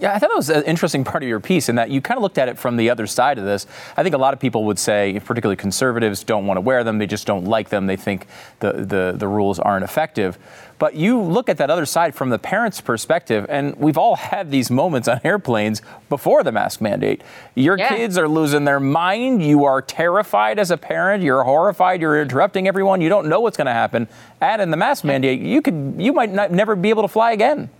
Yeah, 0.00 0.14
I 0.14 0.18
thought 0.18 0.28
that 0.28 0.36
was 0.36 0.50
an 0.50 0.64
interesting 0.64 1.04
part 1.04 1.22
of 1.22 1.28
your 1.28 1.40
piece 1.40 1.68
in 1.68 1.76
that 1.76 1.90
you 1.90 2.00
kind 2.00 2.18
of 2.18 2.22
looked 2.22 2.38
at 2.38 2.48
it 2.48 2.58
from 2.58 2.76
the 2.76 2.90
other 2.90 3.06
side 3.06 3.38
of 3.38 3.44
this. 3.44 3.66
I 3.96 4.02
think 4.02 4.14
a 4.14 4.18
lot 4.18 4.34
of 4.34 4.40
people 4.40 4.64
would 4.64 4.78
say, 4.78 5.20
particularly 5.24 5.56
conservatives, 5.56 6.24
don't 6.24 6.46
want 6.46 6.56
to 6.56 6.60
wear 6.60 6.84
them. 6.84 6.98
They 6.98 7.06
just 7.06 7.26
don't 7.26 7.44
like 7.44 7.68
them. 7.68 7.86
They 7.86 7.96
think 7.96 8.26
the, 8.60 8.72
the, 8.72 9.14
the 9.16 9.28
rules 9.28 9.58
aren't 9.58 9.84
effective. 9.84 10.38
But 10.78 10.94
you 10.94 11.20
look 11.20 11.48
at 11.48 11.56
that 11.56 11.70
other 11.70 11.86
side 11.86 12.14
from 12.14 12.28
the 12.28 12.38
parent's 12.38 12.80
perspective, 12.82 13.46
and 13.48 13.74
we've 13.76 13.96
all 13.96 14.16
had 14.16 14.50
these 14.50 14.70
moments 14.70 15.08
on 15.08 15.20
airplanes 15.24 15.80
before 16.10 16.42
the 16.42 16.52
mask 16.52 16.82
mandate. 16.82 17.22
Your 17.54 17.78
yeah. 17.78 17.88
kids 17.88 18.18
are 18.18 18.28
losing 18.28 18.64
their 18.64 18.80
mind. 18.80 19.42
You 19.42 19.64
are 19.64 19.80
terrified 19.80 20.58
as 20.58 20.70
a 20.70 20.76
parent. 20.76 21.22
You're 21.22 21.44
horrified. 21.44 22.02
You're 22.02 22.20
interrupting 22.20 22.68
everyone. 22.68 23.00
You 23.00 23.08
don't 23.08 23.28
know 23.28 23.40
what's 23.40 23.56
going 23.56 23.66
to 23.66 23.72
happen. 23.72 24.06
Add 24.42 24.60
in 24.60 24.70
the 24.70 24.76
mask 24.76 25.04
mandate, 25.04 25.40
you 25.40 25.62
could 25.62 25.94
you 25.96 26.12
might 26.12 26.30
not, 26.30 26.52
never 26.52 26.76
be 26.76 26.90
able 26.90 27.02
to 27.02 27.08
fly 27.08 27.32
again. 27.32 27.70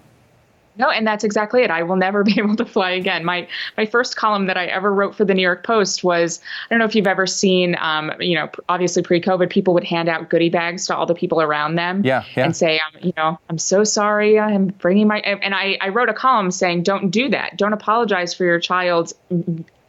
No, 0.78 0.90
and 0.90 1.06
that's 1.06 1.24
exactly 1.24 1.62
it. 1.62 1.70
I 1.70 1.82
will 1.82 1.96
never 1.96 2.22
be 2.24 2.38
able 2.38 2.56
to 2.56 2.64
fly 2.64 2.90
again. 2.90 3.24
My 3.24 3.48
my 3.76 3.86
first 3.86 4.16
column 4.16 4.46
that 4.46 4.56
I 4.56 4.66
ever 4.66 4.92
wrote 4.92 5.14
for 5.14 5.24
the 5.24 5.34
New 5.34 5.42
York 5.42 5.64
Post 5.64 6.04
was 6.04 6.40
I 6.40 6.74
don't 6.74 6.78
know 6.78 6.84
if 6.84 6.94
you've 6.94 7.06
ever 7.06 7.26
seen, 7.26 7.76
um, 7.80 8.12
you 8.20 8.34
know, 8.34 8.50
obviously 8.68 9.02
pre-COVID, 9.02 9.50
people 9.50 9.74
would 9.74 9.84
hand 9.84 10.08
out 10.08 10.28
goodie 10.28 10.50
bags 10.50 10.86
to 10.86 10.96
all 10.96 11.06
the 11.06 11.14
people 11.14 11.40
around 11.40 11.76
them, 11.76 12.02
yeah, 12.04 12.24
yeah. 12.36 12.44
and 12.44 12.56
say, 12.56 12.78
um, 12.78 13.00
you 13.02 13.12
know, 13.16 13.38
I'm 13.48 13.58
so 13.58 13.84
sorry, 13.84 14.38
I'm 14.38 14.66
bringing 14.66 15.08
my, 15.08 15.18
and 15.20 15.54
I 15.54 15.78
I 15.80 15.88
wrote 15.88 16.08
a 16.08 16.14
column 16.14 16.50
saying, 16.50 16.82
don't 16.82 17.10
do 17.10 17.28
that, 17.30 17.56
don't 17.56 17.72
apologize 17.72 18.34
for 18.34 18.44
your 18.44 18.60
child's 18.60 19.14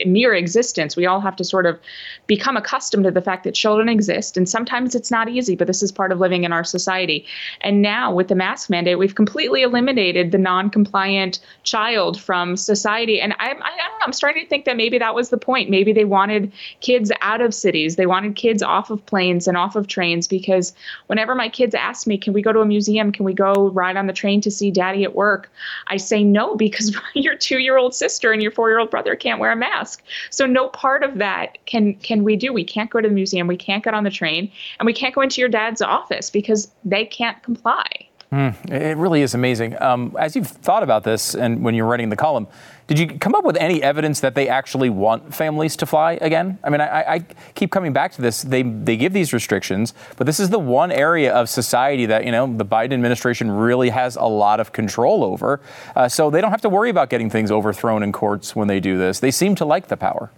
mere 0.05 0.33
existence. 0.33 0.95
We 0.95 1.05
all 1.05 1.19
have 1.19 1.35
to 1.37 1.43
sort 1.43 1.65
of 1.65 1.79
become 2.27 2.57
accustomed 2.57 3.05
to 3.05 3.11
the 3.11 3.21
fact 3.21 3.43
that 3.43 3.53
children 3.53 3.89
exist. 3.89 4.37
And 4.37 4.47
sometimes 4.47 4.95
it's 4.95 5.11
not 5.11 5.29
easy, 5.29 5.55
but 5.55 5.67
this 5.67 5.81
is 5.81 5.91
part 5.91 6.11
of 6.11 6.19
living 6.19 6.43
in 6.43 6.53
our 6.53 6.63
society. 6.63 7.25
And 7.61 7.81
now 7.81 8.13
with 8.13 8.27
the 8.27 8.35
mask 8.35 8.69
mandate, 8.69 8.99
we've 8.99 9.15
completely 9.15 9.61
eliminated 9.61 10.31
the 10.31 10.37
non 10.37 10.69
compliant 10.69 11.39
child 11.63 12.19
from 12.19 12.57
society. 12.57 13.19
And 13.21 13.33
I, 13.39 13.49
I, 13.49 13.53
don't 13.53 13.61
know, 13.61 14.05
I'm 14.05 14.13
starting 14.13 14.43
to 14.43 14.49
think 14.49 14.65
that 14.65 14.77
maybe 14.77 14.97
that 14.97 15.15
was 15.15 15.29
the 15.29 15.37
point. 15.37 15.69
Maybe 15.69 15.93
they 15.93 16.05
wanted 16.05 16.51
kids 16.81 17.11
out 17.21 17.41
of 17.41 17.53
cities, 17.53 17.95
they 17.95 18.05
wanted 18.05 18.35
kids 18.35 18.61
off 18.61 18.89
of 18.89 19.05
planes 19.05 19.47
and 19.47 19.57
off 19.57 19.75
of 19.75 19.87
trains 19.87 20.27
because 20.27 20.73
whenever 21.07 21.35
my 21.35 21.49
kids 21.49 21.73
ask 21.73 22.07
me, 22.07 22.17
can 22.17 22.33
we 22.33 22.41
go 22.41 22.53
to 22.53 22.59
a 22.59 22.65
museum? 22.65 23.11
Can 23.11 23.25
we 23.25 23.33
go 23.33 23.69
ride 23.69 23.97
on 23.97 24.07
the 24.07 24.13
train 24.13 24.41
to 24.41 24.51
see 24.51 24.71
daddy 24.71 25.03
at 25.03 25.15
work? 25.15 25.49
I 25.87 25.97
say 25.97 26.23
no 26.23 26.55
because 26.67 26.95
your 27.13 27.35
two 27.35 27.59
year 27.59 27.77
old 27.77 27.95
sister 27.95 28.31
and 28.31 28.41
your 28.41 28.51
four 28.51 28.69
year 28.69 28.79
old 28.79 28.91
brother 28.91 29.15
can't 29.15 29.39
wear 29.39 29.51
a 29.51 29.55
mask. 29.55 29.86
So 30.29 30.45
no 30.45 30.69
part 30.69 31.03
of 31.03 31.15
that 31.19 31.57
can 31.65 31.93
can 31.95 32.23
we 32.23 32.35
do. 32.35 32.51
We 32.51 32.63
can't 32.63 32.89
go 32.89 32.99
to 32.99 33.07
the 33.07 33.13
museum, 33.13 33.47
we 33.47 33.57
can't 33.57 33.83
get 33.83 33.93
on 33.93 34.03
the 34.03 34.11
train, 34.11 34.51
and 34.79 34.85
we 34.85 34.93
can't 34.93 35.13
go 35.15 35.21
into 35.21 35.39
your 35.41 35.49
dad's 35.49 35.81
office 35.81 36.29
because 36.29 36.71
they 36.83 37.05
can't 37.05 37.41
comply. 37.43 37.85
Mm, 38.31 38.71
it 38.71 38.97
really 38.97 39.21
is 39.21 39.33
amazing. 39.33 39.81
Um, 39.81 40.15
as 40.19 40.35
you've 40.35 40.47
thought 40.47 40.83
about 40.83 41.03
this, 41.05 41.33
and 41.33 41.63
when 41.63 41.75
you're 41.75 41.85
writing 41.85 42.09
the 42.09 42.17
column, 42.17 42.47
did 42.87 42.97
you 42.97 43.07
come 43.19 43.35
up 43.35 43.43
with 43.43 43.57
any 43.57 43.83
evidence 43.83 44.21
that 44.21 44.33
they 44.33 44.47
actually 44.47 44.89
want 44.89 45.35
families 45.35 45.75
to 45.77 45.85
fly 45.85 46.13
again? 46.21 46.57
I 46.63 46.69
mean, 46.69 46.79
I, 46.79 47.15
I, 47.15 47.19
keep 47.53 47.69
coming 47.69 47.91
back 47.91 48.13
to 48.13 48.21
this. 48.21 48.43
They 48.43 48.63
they 48.63 48.95
give 48.95 49.11
these 49.11 49.33
restrictions, 49.33 49.93
but 50.15 50.25
this 50.25 50.39
is 50.39 50.49
the 50.49 50.59
one 50.59 50.91
area 50.91 51.33
of 51.33 51.49
society 51.49 52.05
that 52.05 52.25
you 52.25 52.31
know 52.31 52.55
the 52.55 52.65
Biden 52.65 52.93
administration 52.93 53.51
really 53.51 53.89
has 53.89 54.15
a 54.15 54.25
lot 54.25 54.61
of 54.61 54.71
control 54.71 55.25
over. 55.25 55.59
Uh, 55.97 56.07
so 56.07 56.29
they 56.29 56.39
don't 56.39 56.51
have 56.51 56.61
to 56.61 56.69
worry 56.69 56.89
about 56.89 57.09
getting 57.09 57.29
things 57.29 57.51
overthrown 57.51 58.03
in 58.03 58.13
courts 58.13 58.55
when 58.55 58.69
they 58.69 58.79
do 58.79 58.97
this. 58.97 59.19
They 59.19 59.31
seem 59.31 59.53
to 59.55 59.65
like 59.65 59.87
the 59.87 59.97
power. 59.97 60.31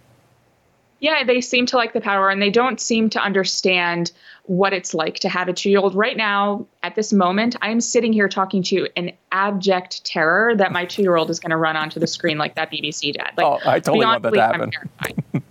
Yeah, 0.99 1.23
they 1.23 1.41
seem 1.41 1.65
to 1.67 1.77
like 1.77 1.93
the 1.93 2.01
power 2.01 2.29
and 2.29 2.41
they 2.41 2.49
don't 2.49 2.79
seem 2.79 3.09
to 3.11 3.21
understand 3.21 4.11
what 4.49 4.73
it's 4.73 4.95
like 4.95 5.19
to 5.19 5.29
have 5.29 5.47
a 5.47 5.53
two 5.53 5.69
year 5.69 5.79
old. 5.79 5.93
Right 5.93 6.17
now, 6.17 6.65
at 6.81 6.95
this 6.95 7.13
moment, 7.13 7.55
I'm 7.61 7.79
sitting 7.79 8.11
here 8.11 8.27
talking 8.27 8.63
to 8.63 8.87
an 8.97 9.11
abject 9.31 10.03
terror 10.05 10.55
that 10.55 10.71
my 10.71 10.85
two 10.85 11.03
year 11.03 11.17
old 11.17 11.29
is 11.29 11.39
going 11.39 11.51
to 11.51 11.57
run 11.57 11.77
onto 11.77 11.99
the 11.99 12.07
screen 12.07 12.39
like 12.39 12.55
that 12.55 12.71
BBC 12.71 13.13
dad. 13.13 13.33
Like, 13.37 13.45
oh, 13.45 13.59
I 13.69 13.79
totally 13.79 14.05
want 14.07 14.23
that 14.23 14.33
to 14.33 14.41
happen. 14.41 14.71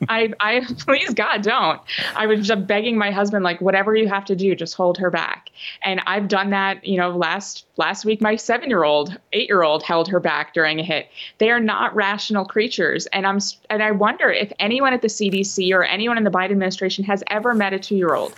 I, 0.09 0.33
I, 0.41 0.65
please 0.79 1.15
God, 1.15 1.43
don't. 1.43 1.81
I 2.17 2.27
was 2.27 2.47
just 2.47 2.67
begging 2.67 2.99
my 2.99 3.11
husband, 3.11 3.45
like, 3.45 3.61
whatever 3.61 3.95
you 3.95 4.09
have 4.09 4.25
to 4.27 4.37
do, 4.37 4.55
just 4.57 4.75
hold 4.75 4.99
her 4.99 5.11
back. 5.11 5.51
And 5.83 6.01
I've 6.07 6.29
done 6.29 6.51
that, 6.51 6.85
you 6.85 6.97
know, 6.97 7.11
last 7.11 7.67
last 7.77 8.05
week, 8.05 8.21
my 8.21 8.35
seven 8.35 8.69
year 8.69 8.85
old, 8.85 9.17
eight 9.33 9.49
year 9.49 9.63
old 9.63 9.83
held 9.83 10.09
her 10.09 10.19
back 10.19 10.55
during 10.55 10.81
a 10.81 10.83
hit. 10.83 11.09
They 11.39 11.51
are 11.51 11.61
not 11.61 11.95
rational 11.95 12.45
creatures. 12.45 13.07
And 13.07 13.27
I'm, 13.27 13.39
and 13.71 13.83
I 13.83 13.93
wonder 13.93 14.31
if 14.31 14.53
anyone 14.59 14.93
at 14.93 15.03
the 15.03 15.09
CDC 15.09 15.73
or 15.73 15.85
anyone 15.85 16.19
in 16.19 16.25
the 16.25 16.31
Biden 16.31 16.51
administration 16.51 17.05
has 17.05 17.23
ever 17.29 17.55
met 17.55 17.73
a 17.73 17.79
two 17.79 17.97
year 17.97 18.15
old. 18.15 18.35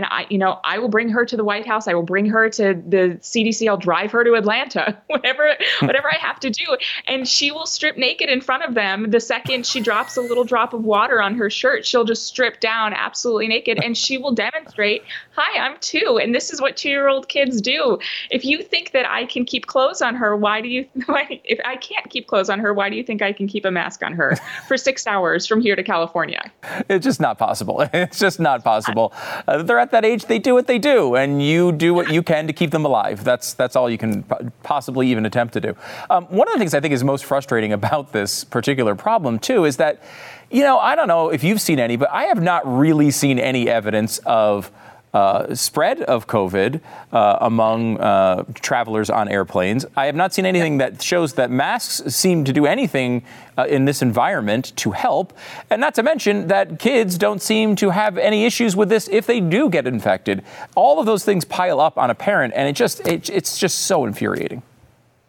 And 0.00 0.06
I, 0.10 0.24
you 0.30 0.38
know, 0.38 0.58
I 0.64 0.78
will 0.78 0.88
bring 0.88 1.10
her 1.10 1.26
to 1.26 1.36
the 1.36 1.44
White 1.44 1.66
House. 1.66 1.86
I 1.86 1.92
will 1.92 2.02
bring 2.02 2.24
her 2.24 2.48
to 2.48 2.72
the 2.72 3.18
CDC. 3.20 3.68
I'll 3.68 3.76
drive 3.76 4.10
her 4.12 4.24
to 4.24 4.32
Atlanta, 4.32 4.98
whatever, 5.08 5.54
whatever 5.80 6.10
I 6.10 6.16
have 6.16 6.40
to 6.40 6.48
do. 6.48 6.64
And 7.06 7.28
she 7.28 7.50
will 7.50 7.66
strip 7.66 7.98
naked 7.98 8.30
in 8.30 8.40
front 8.40 8.62
of 8.62 8.72
them. 8.72 9.10
The 9.10 9.20
second 9.20 9.66
she 9.66 9.78
drops 9.78 10.16
a 10.16 10.22
little 10.22 10.44
drop 10.44 10.72
of 10.72 10.84
water 10.84 11.20
on 11.20 11.34
her 11.34 11.50
shirt, 11.50 11.84
she'll 11.84 12.06
just 12.06 12.24
strip 12.24 12.60
down 12.60 12.94
absolutely 12.94 13.46
naked 13.48 13.78
and 13.84 13.94
she 13.94 14.16
will 14.16 14.32
demonstrate, 14.32 15.02
hi, 15.40 15.58
I'm 15.58 15.78
two. 15.80 16.18
And 16.22 16.34
this 16.34 16.52
is 16.52 16.60
what 16.60 16.76
two 16.76 16.90
year 16.90 17.08
old 17.08 17.28
kids 17.28 17.60
do. 17.62 17.98
If 18.30 18.44
you 18.44 18.62
think 18.62 18.92
that 18.92 19.10
I 19.10 19.24
can 19.24 19.44
keep 19.46 19.66
clothes 19.66 20.02
on 20.02 20.14
her, 20.16 20.36
why 20.36 20.60
do 20.60 20.68
you, 20.68 20.86
why, 21.06 21.40
if 21.44 21.58
I 21.64 21.76
can't 21.76 22.08
keep 22.10 22.26
clothes 22.26 22.50
on 22.50 22.58
her, 22.58 22.74
why 22.74 22.90
do 22.90 22.96
you 22.96 23.02
think 23.02 23.22
I 23.22 23.32
can 23.32 23.46
keep 23.46 23.64
a 23.64 23.70
mask 23.70 24.02
on 24.02 24.12
her 24.12 24.36
for 24.68 24.76
six 24.76 25.06
hours 25.06 25.46
from 25.46 25.60
here 25.60 25.76
to 25.76 25.82
California? 25.82 26.50
It's 26.88 27.04
just 27.04 27.20
not 27.20 27.38
possible. 27.38 27.88
It's 28.00 28.18
just 28.18 28.40
not 28.40 28.64
possible. 28.64 29.12
Uh, 29.46 29.62
they're 29.62 29.78
at 29.78 29.90
that 29.90 30.04
age, 30.04 30.24
they 30.24 30.38
do 30.38 30.54
what 30.54 30.66
they 30.66 30.78
do, 30.78 31.16
and 31.16 31.42
you 31.42 31.70
do 31.70 31.92
what 31.92 32.10
you 32.10 32.22
can 32.22 32.46
to 32.46 32.52
keep 32.52 32.70
them 32.70 32.84
alive. 32.84 33.24
That's 33.24 33.52
that's 33.54 33.76
all 33.76 33.90
you 33.90 33.98
can 33.98 34.24
possibly 34.62 35.08
even 35.10 35.26
attempt 35.26 35.52
to 35.54 35.60
do. 35.60 35.76
Um, 36.08 36.24
one 36.26 36.48
of 36.48 36.54
the 36.54 36.58
things 36.58 36.72
I 36.72 36.80
think 36.80 36.94
is 36.94 37.04
most 37.04 37.24
frustrating 37.24 37.72
about 37.72 38.12
this 38.12 38.44
particular 38.44 38.94
problem 38.94 39.38
too 39.38 39.64
is 39.64 39.76
that, 39.76 40.02
you 40.50 40.62
know, 40.62 40.78
I 40.78 40.94
don't 40.96 41.08
know 41.08 41.28
if 41.30 41.44
you've 41.44 41.60
seen 41.60 41.78
any, 41.78 41.96
but 41.96 42.10
I 42.10 42.24
have 42.24 42.42
not 42.42 42.62
really 42.66 43.10
seen 43.10 43.38
any 43.38 43.68
evidence 43.68 44.18
of 44.24 44.70
uh, 45.12 45.54
spread 45.54 46.02
of 46.02 46.26
COVID 46.26 46.80
uh, 47.12 47.38
among 47.40 47.98
uh, 47.98 48.44
travelers 48.54 49.10
on 49.10 49.28
airplanes. 49.28 49.84
I 49.96 50.06
have 50.06 50.14
not 50.14 50.32
seen 50.32 50.46
anything 50.46 50.78
that 50.78 51.02
shows 51.02 51.34
that 51.34 51.50
masks 51.50 52.14
seem 52.14 52.44
to 52.44 52.52
do 52.52 52.66
anything 52.66 53.24
uh, 53.58 53.64
in 53.64 53.84
this 53.84 54.02
environment 54.02 54.72
to 54.76 54.92
help. 54.92 55.32
And 55.68 55.80
not 55.80 55.94
to 55.96 56.02
mention 56.02 56.46
that 56.48 56.78
kids 56.78 57.18
don't 57.18 57.42
seem 57.42 57.76
to 57.76 57.90
have 57.90 58.18
any 58.18 58.44
issues 58.44 58.76
with 58.76 58.88
this 58.88 59.08
if 59.08 59.26
they 59.26 59.40
do 59.40 59.68
get 59.68 59.86
infected. 59.86 60.44
All 60.74 61.00
of 61.00 61.06
those 61.06 61.24
things 61.24 61.44
pile 61.44 61.80
up 61.80 61.98
on 61.98 62.10
a 62.10 62.14
parent, 62.14 62.54
and 62.56 62.68
it 62.68 62.76
just 62.76 63.06
it, 63.06 63.28
it's 63.30 63.58
just 63.58 63.80
so 63.80 64.04
infuriating. 64.04 64.62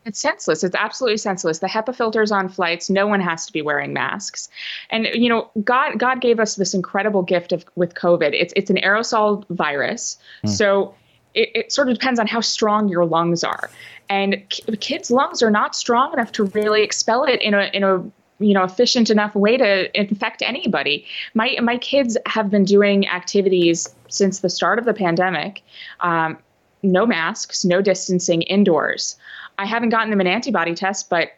It's 0.05 0.19
senseless. 0.19 0.63
It's 0.63 0.75
absolutely 0.75 1.17
senseless. 1.17 1.59
The 1.59 1.67
HEPA 1.67 1.95
filters 1.95 2.31
on 2.31 2.49
flights, 2.49 2.89
no 2.89 3.05
one 3.05 3.19
has 3.19 3.45
to 3.45 3.53
be 3.53 3.61
wearing 3.61 3.93
masks. 3.93 4.49
And 4.89 5.07
you 5.13 5.29
know, 5.29 5.49
God 5.63 5.99
God 5.99 6.21
gave 6.21 6.39
us 6.39 6.55
this 6.55 6.73
incredible 6.73 7.21
gift 7.21 7.51
of 7.51 7.65
with 7.75 7.93
COVID. 7.93 8.33
It's 8.33 8.53
it's 8.55 8.69
an 8.69 8.77
aerosol 8.77 9.47
virus. 9.49 10.17
Mm. 10.43 10.49
So 10.49 10.95
it, 11.33 11.49
it, 11.55 11.71
sort 11.71 11.87
of 11.87 11.97
depends 11.97 12.19
on 12.19 12.27
how 12.27 12.41
strong 12.41 12.89
your 12.89 13.05
lungs 13.05 13.43
are. 13.43 13.69
And 14.09 14.43
kids' 14.81 15.11
lungs 15.11 15.41
are 15.41 15.51
not 15.51 15.75
strong 15.75 16.11
enough 16.13 16.31
to 16.33 16.45
really 16.45 16.83
expel 16.83 17.23
it 17.23 17.41
in 17.41 17.53
a 17.53 17.69
in 17.73 17.83
a 17.83 18.03
you 18.39 18.53
know 18.53 18.63
efficient 18.63 19.09
enough 19.09 19.35
way 19.35 19.55
to 19.55 19.99
infect 19.99 20.41
anybody. 20.41 21.05
My 21.33 21.57
my 21.61 21.77
kids 21.77 22.17
have 22.25 22.49
been 22.49 22.65
doing 22.65 23.07
activities 23.07 23.87
since 24.09 24.39
the 24.39 24.49
start 24.49 24.79
of 24.79 24.85
the 24.85 24.93
pandemic. 24.93 25.61
Um, 25.99 26.37
no 26.83 27.05
masks, 27.05 27.63
no 27.63 27.81
distancing 27.81 28.41
indoors. 28.43 29.15
I 29.57 29.65
haven't 29.65 29.89
gotten 29.89 30.09
them 30.09 30.21
an 30.21 30.27
antibody 30.27 30.75
test, 30.75 31.09
but 31.09 31.29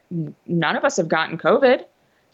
none 0.46 0.76
of 0.76 0.84
us 0.84 0.98
have 0.98 1.08
gotten 1.08 1.38
COVID. 1.38 1.86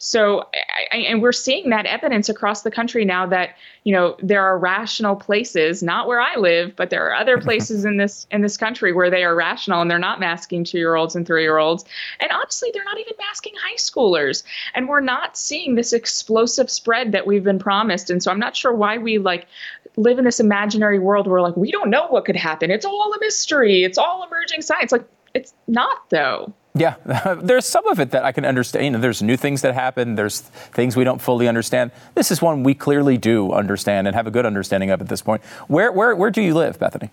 So, 0.02 0.48
I, 0.92 0.96
and 0.96 1.20
we're 1.20 1.30
seeing 1.30 1.68
that 1.70 1.84
evidence 1.84 2.30
across 2.30 2.62
the 2.62 2.70
country 2.70 3.04
now 3.04 3.26
that 3.26 3.50
you 3.84 3.92
know 3.92 4.16
there 4.22 4.42
are 4.42 4.58
rational 4.58 5.14
places, 5.14 5.82
not 5.82 6.08
where 6.08 6.22
I 6.22 6.36
live, 6.36 6.74
but 6.74 6.88
there 6.88 7.06
are 7.06 7.14
other 7.14 7.36
places 7.42 7.84
in 7.84 7.98
this 7.98 8.26
in 8.30 8.40
this 8.40 8.56
country 8.56 8.94
where 8.94 9.10
they 9.10 9.24
are 9.24 9.34
rational 9.34 9.82
and 9.82 9.90
they're 9.90 9.98
not 9.98 10.18
masking 10.18 10.64
two 10.64 10.78
year 10.78 10.94
olds 10.94 11.14
and 11.14 11.26
three 11.26 11.42
year 11.42 11.58
olds, 11.58 11.84
and 12.18 12.32
honestly, 12.32 12.70
they're 12.72 12.82
not 12.82 12.98
even 12.98 13.12
masking 13.18 13.52
high 13.62 13.76
schoolers, 13.76 14.42
and 14.74 14.88
we're 14.88 15.00
not 15.00 15.36
seeing 15.36 15.74
this 15.74 15.92
explosive 15.92 16.70
spread 16.70 17.12
that 17.12 17.26
we've 17.26 17.44
been 17.44 17.58
promised. 17.58 18.08
And 18.08 18.22
so, 18.22 18.30
I'm 18.30 18.40
not 18.40 18.56
sure 18.56 18.72
why 18.72 18.96
we 18.96 19.18
like 19.18 19.48
live 19.96 20.18
in 20.18 20.24
this 20.24 20.40
imaginary 20.40 20.98
world 20.98 21.26
where 21.26 21.42
like 21.42 21.58
we 21.58 21.70
don't 21.70 21.90
know 21.90 22.06
what 22.08 22.24
could 22.24 22.36
happen. 22.36 22.70
It's 22.70 22.86
all 22.86 23.12
a 23.12 23.20
mystery. 23.20 23.84
It's 23.84 23.98
all 23.98 24.26
emerging 24.26 24.62
science. 24.62 24.92
Like 24.92 25.04
it's 25.34 25.54
not 25.66 26.08
though. 26.10 26.52
Yeah, 26.74 26.94
there's 27.42 27.66
some 27.66 27.86
of 27.88 27.98
it 27.98 28.12
that 28.12 28.24
I 28.24 28.32
can 28.32 28.44
understand. 28.44 28.84
You 28.84 28.90
know, 28.92 28.98
there's 29.00 29.22
new 29.22 29.36
things 29.36 29.62
that 29.62 29.74
happen. 29.74 30.14
There's 30.14 30.40
things 30.40 30.96
we 30.96 31.04
don't 31.04 31.20
fully 31.20 31.48
understand. 31.48 31.90
This 32.14 32.30
is 32.30 32.40
one 32.40 32.62
we 32.62 32.74
clearly 32.74 33.18
do 33.18 33.52
understand 33.52 34.06
and 34.06 34.14
have 34.14 34.26
a 34.26 34.30
good 34.30 34.46
understanding 34.46 34.90
of 34.90 35.00
at 35.00 35.08
this 35.08 35.22
point. 35.22 35.42
Where 35.68 35.90
where 35.90 36.14
where 36.14 36.30
do 36.30 36.42
you 36.42 36.54
live, 36.54 36.78
Bethany? 36.78 37.10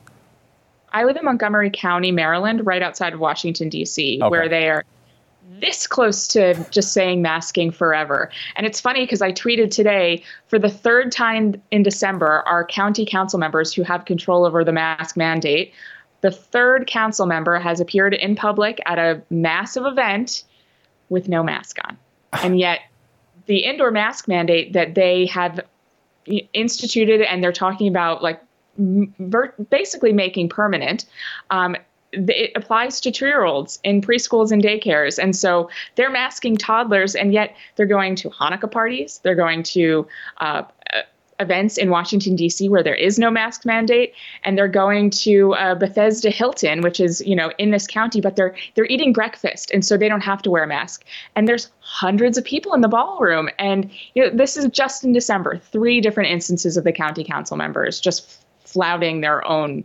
I 0.93 1.03
live 1.03 1.17
in 1.17 1.25
Montgomery 1.25 1.71
County, 1.73 2.11
Maryland, 2.11 2.65
right 2.65 2.81
outside 2.81 3.13
of 3.13 3.19
Washington 3.19 3.69
D.C., 3.69 4.19
okay. 4.21 4.29
where 4.29 4.47
they 4.47 4.69
are 4.69 4.85
this 5.59 5.87
close 5.87 6.27
to 6.27 6.53
just 6.71 6.93
saying 6.93 7.21
masking 7.21 7.71
forever. 7.71 8.29
And 8.55 8.65
it's 8.65 8.79
funny 8.79 9.03
because 9.03 9.21
I 9.21 9.31
tweeted 9.31 9.71
today 9.71 10.23
for 10.47 10.59
the 10.59 10.69
third 10.69 11.11
time 11.11 11.61
in 11.71 11.83
December, 11.83 12.43
our 12.45 12.65
county 12.65 13.05
council 13.05 13.39
members 13.39 13.73
who 13.73 13.83
have 13.83 14.05
control 14.05 14.45
over 14.45 14.63
the 14.63 14.71
mask 14.71 15.17
mandate 15.17 15.73
the 16.21 16.31
third 16.31 16.87
council 16.87 17.25
member 17.25 17.59
has 17.59 17.79
appeared 17.79 18.13
in 18.13 18.35
public 18.35 18.79
at 18.85 18.97
a 18.97 19.21
massive 19.29 19.85
event 19.85 20.43
with 21.09 21.27
no 21.27 21.43
mask 21.43 21.77
on. 21.85 21.97
And 22.43 22.59
yet, 22.59 22.81
the 23.45 23.59
indoor 23.59 23.91
mask 23.91 24.27
mandate 24.27 24.73
that 24.73 24.95
they 24.95 25.25
have 25.27 25.61
instituted 26.53 27.21
and 27.21 27.41
they're 27.41 27.53
talking 27.53 27.87
about, 27.87 28.21
like, 28.21 28.41
basically 29.69 30.13
making 30.13 30.49
permanent, 30.49 31.05
um, 31.49 31.75
it 32.11 32.51
applies 32.55 33.01
to 33.01 33.11
two 33.11 33.25
year 33.25 33.43
olds 33.43 33.79
in 33.83 34.01
preschools 34.01 34.51
and 34.51 34.63
daycares. 34.63 35.17
And 35.21 35.35
so 35.35 35.69
they're 35.95 36.09
masking 36.09 36.57
toddlers, 36.57 37.15
and 37.15 37.33
yet 37.33 37.55
they're 37.75 37.85
going 37.85 38.15
to 38.17 38.29
Hanukkah 38.29 38.71
parties, 38.71 39.19
they're 39.23 39.35
going 39.35 39.63
to 39.63 40.07
uh, 40.37 40.63
events 41.39 41.77
in 41.77 41.89
Washington 41.89 42.35
D.C. 42.35 42.67
where 42.69 42.83
there 42.83 42.95
is 42.95 43.19
no 43.19 43.29
mask 43.29 43.65
mandate, 43.65 44.13
and 44.43 44.57
they're 44.57 44.67
going 44.67 45.09
to 45.11 45.53
uh, 45.53 45.75
Bethesda 45.75 46.29
Hilton, 46.29 46.81
which 46.81 46.99
is 46.99 47.21
you 47.21 47.35
know 47.35 47.51
in 47.57 47.71
this 47.71 47.87
county, 47.87 48.21
but 48.21 48.35
they're 48.35 48.55
they're 48.75 48.85
eating 48.85 49.13
breakfast, 49.13 49.71
and 49.71 49.85
so 49.85 49.97
they 49.97 50.09
don't 50.09 50.21
have 50.21 50.41
to 50.43 50.49
wear 50.49 50.63
a 50.63 50.67
mask. 50.67 51.03
And 51.35 51.47
there's 51.47 51.69
hundreds 51.79 52.37
of 52.37 52.43
people 52.43 52.73
in 52.73 52.81
the 52.81 52.87
ballroom, 52.87 53.49
and 53.59 53.89
you 54.13 54.23
know 54.23 54.29
this 54.29 54.57
is 54.57 54.67
just 54.67 55.03
in 55.03 55.13
December. 55.13 55.57
Three 55.57 56.01
different 56.01 56.29
instances 56.29 56.77
of 56.77 56.83
the 56.83 56.91
county 56.91 57.23
council 57.23 57.57
members 57.57 57.99
just 57.99 58.43
flouting 58.65 59.21
their 59.21 59.45
own 59.47 59.83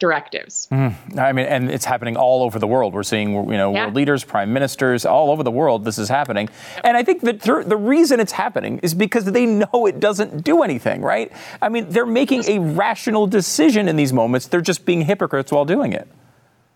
directives. 0.00 0.66
Mm, 0.72 1.18
I 1.18 1.32
mean, 1.32 1.46
and 1.46 1.70
it's 1.70 1.84
happening 1.84 2.16
all 2.16 2.42
over 2.42 2.58
the 2.58 2.66
world. 2.66 2.94
We're 2.94 3.04
seeing, 3.04 3.32
you 3.32 3.56
know, 3.56 3.72
yeah. 3.72 3.84
world 3.84 3.94
leaders, 3.94 4.24
prime 4.24 4.52
ministers, 4.52 5.06
all 5.06 5.30
over 5.30 5.44
the 5.44 5.50
world. 5.50 5.84
This 5.84 5.98
is 5.98 6.08
happening, 6.08 6.48
and 6.82 6.96
I 6.96 7.04
think 7.04 7.20
that 7.22 7.40
the 7.42 7.76
reason 7.76 8.18
it's 8.18 8.32
happening 8.32 8.80
is 8.82 8.94
because 8.94 9.26
they 9.26 9.46
know 9.46 9.86
it 9.86 10.00
doesn't 10.00 10.42
do 10.42 10.62
anything, 10.62 11.02
right? 11.02 11.30
I 11.62 11.68
mean, 11.68 11.88
they're 11.88 12.06
making 12.06 12.44
a 12.46 12.58
rational 12.58 13.28
decision 13.28 13.88
in 13.88 13.96
these 13.96 14.12
moments. 14.12 14.48
They're 14.48 14.60
just 14.60 14.84
being 14.84 15.02
hypocrites 15.02 15.52
while 15.52 15.64
doing 15.64 15.92
it. 15.92 16.08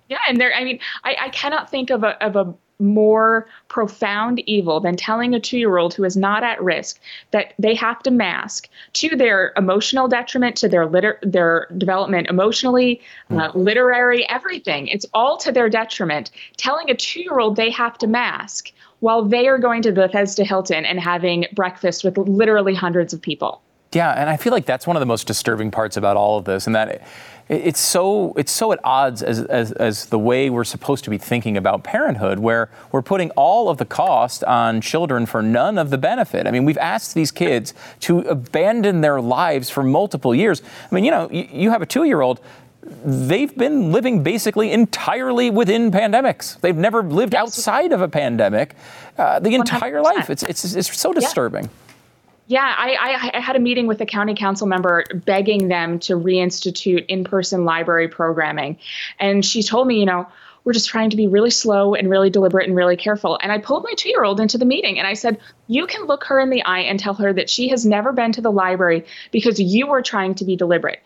Yeah, 0.09 0.19
and 0.29 0.39
there. 0.39 0.55
I 0.55 0.65
mean, 0.65 0.81
I, 1.03 1.17
I 1.23 1.29
cannot 1.31 1.71
think 1.71 1.91
of 1.91 2.05
a 2.05 2.23
of 2.23 2.37
a 2.37 2.55
more 2.85 3.47
profound 3.69 4.41
evil 4.41 4.79
than 4.81 4.97
telling 4.97 5.35
a 5.35 5.41
two 5.41 5.59
year 5.59 5.79
old 5.79 5.95
who 5.95 6.05
is 6.05 6.17
not 6.17 6.45
at 6.45 6.63
risk 6.63 7.01
that 7.31 7.55
they 7.59 7.75
have 7.75 8.03
to 8.03 8.11
mask 8.11 8.69
to 8.93 9.17
their 9.17 9.53
emotional 9.57 10.07
detriment, 10.07 10.57
to 10.57 10.69
their 10.69 10.87
liter- 10.87 11.19
their 11.23 11.67
development 11.79 12.29
emotionally, 12.29 13.01
uh, 13.31 13.51
hmm. 13.51 13.59
literary, 13.59 14.29
everything. 14.29 14.87
It's 14.89 15.07
all 15.15 15.37
to 15.39 15.51
their 15.51 15.69
detriment. 15.69 16.31
Telling 16.57 16.91
a 16.91 16.95
two 16.95 17.21
year 17.21 17.39
old 17.39 17.57
they 17.57 17.71
have 17.71 17.99
to 17.99 18.07
mask 18.07 18.71
while 19.01 19.23
they 19.23 19.49
are 19.49 19.59
going 19.59 19.83
to 19.83 19.93
Bethesda 19.93 20.45
Hilton 20.45 20.85
and 20.85 21.01
having 21.01 21.47
breakfast 21.53 22.05
with 22.05 22.17
literally 22.17 22.75
hundreds 22.75 23.13
of 23.13 23.21
people. 23.21 23.61
Yeah, 23.95 24.13
and 24.13 24.29
I 24.29 24.37
feel 24.37 24.53
like 24.53 24.67
that's 24.67 24.87
one 24.87 24.97
of 24.97 25.01
the 25.01 25.07
most 25.07 25.27
disturbing 25.27 25.71
parts 25.71 25.97
about 25.97 26.17
all 26.17 26.39
of 26.39 26.45
this, 26.45 26.67
and 26.67 26.75
that 26.75 27.03
it's 27.49 27.81
so 27.81 28.33
it's 28.35 28.51
so 28.51 28.73
at 28.73 28.81
odds 28.85 29.23
as, 29.23 29.41
as, 29.41 29.73
as 29.73 30.07
the 30.07 30.19
way 30.19 30.49
we're 30.49 30.65
supposed 30.65 31.05
to 31.05 31.11
be 31.11 31.19
thinking 31.19 31.57
about 31.57 31.85
parenthood, 31.85 32.39
where 32.39 32.71
we're 32.91 33.03
putting 33.03 33.31
all 33.33 33.69
of 33.69 33.79
the 33.79 33.85
cost 33.85 34.43
on 34.45 34.81
children 34.81 35.27
for 35.27 35.43
none 35.43 35.79
of 35.79 35.91
the 35.91 35.99
benefit. 35.99 36.47
I 36.47 36.51
mean, 36.51 36.65
we've 36.65 36.79
asked 36.79 37.15
these 37.15 37.31
kids 37.31 37.75
to 38.01 38.21
abandon 38.21 39.03
their 39.03 39.21
lives 39.21 39.69
for 39.69 39.83
multiple 39.83 40.35
years. 40.35 40.63
I 40.91 40.95
mean, 40.95 41.05
you 41.05 41.11
know, 41.11 41.29
you, 41.31 41.49
you 41.53 41.71
have 41.71 41.83
a 41.83 41.87
two-year-old 41.87 42.41
they've 43.05 43.57
been 43.57 43.93
living 43.93 44.23
basically 44.23 44.71
entirely 44.71 45.49
within 45.49 45.91
pandemics. 45.91 46.61
They've 46.61 46.77
never 46.77 47.03
lived 47.03 47.35
outside 47.35 47.93
of 47.93 48.03
a 48.03 48.09
pandemic 48.09 48.75
uh, 49.17 49.39
the 49.39 49.55
entire 49.55 50.01
100%. 50.01 50.03
life. 50.03 50.29
It's, 50.29 50.43
it's, 50.43 50.75
it's 50.75 50.95
so 50.95 51.15
disturbing. 51.15 51.65
Yeah. 51.65 51.84
Yeah, 52.55 52.73
I, 52.79 52.95
I, 52.95 53.31
I, 53.39 53.41
had 53.41 53.57
a 53.57 53.59
meeting 53.59 53.89
with 53.89 54.01
a 54.01 54.07
county 54.07 54.37
council 54.37 54.69
member 54.69 55.03
begging 55.13 55.67
them 55.67 55.99
to 55.99 56.13
reinstitute 56.13 57.05
in 57.07 57.25
person 57.25 57.65
library 57.65 58.07
programming. 58.07 58.79
And 59.19 59.45
she 59.45 59.61
told 59.61 59.89
me, 59.89 59.99
you 59.99 60.07
know, 60.07 60.29
we're 60.63 60.73
just 60.73 60.89
trying 60.89 61.11
to 61.11 61.17
be 61.17 61.27
really 61.27 61.51
slow 61.51 61.97
and 61.97 62.09
really 62.09 62.31
deliberate 62.31 62.69
and 62.69 62.77
really 62.77 62.97
careful. 62.97 63.41
And 63.43 63.51
I 63.51 63.59
pulled 63.59 63.83
my 63.83 63.93
two 63.97 64.09
year 64.09 64.23
old 64.23 64.39
into 64.39 64.57
the 64.57 64.67
meeting 64.67 65.01
and 65.01 65.09
I 65.09 65.15
said, 65.15 65.41
You 65.67 65.89
can 65.89 66.07
look 66.07 66.23
her 66.27 66.39
in 66.39 66.51
the 66.51 66.63
eye 66.63 66.79
and 66.83 67.01
tell 67.01 67.15
her 67.15 67.33
that 67.33 67.51
she 67.51 67.71
has 67.71 67.85
never 67.85 68.13
been 68.13 68.31
to 68.31 68.41
the 68.41 68.53
library 68.53 69.05
because 69.33 69.59
you 69.59 69.89
were 69.89 70.01
trying 70.01 70.37
to 70.37 70.45
be 70.45 70.55
deliberate 70.55 71.03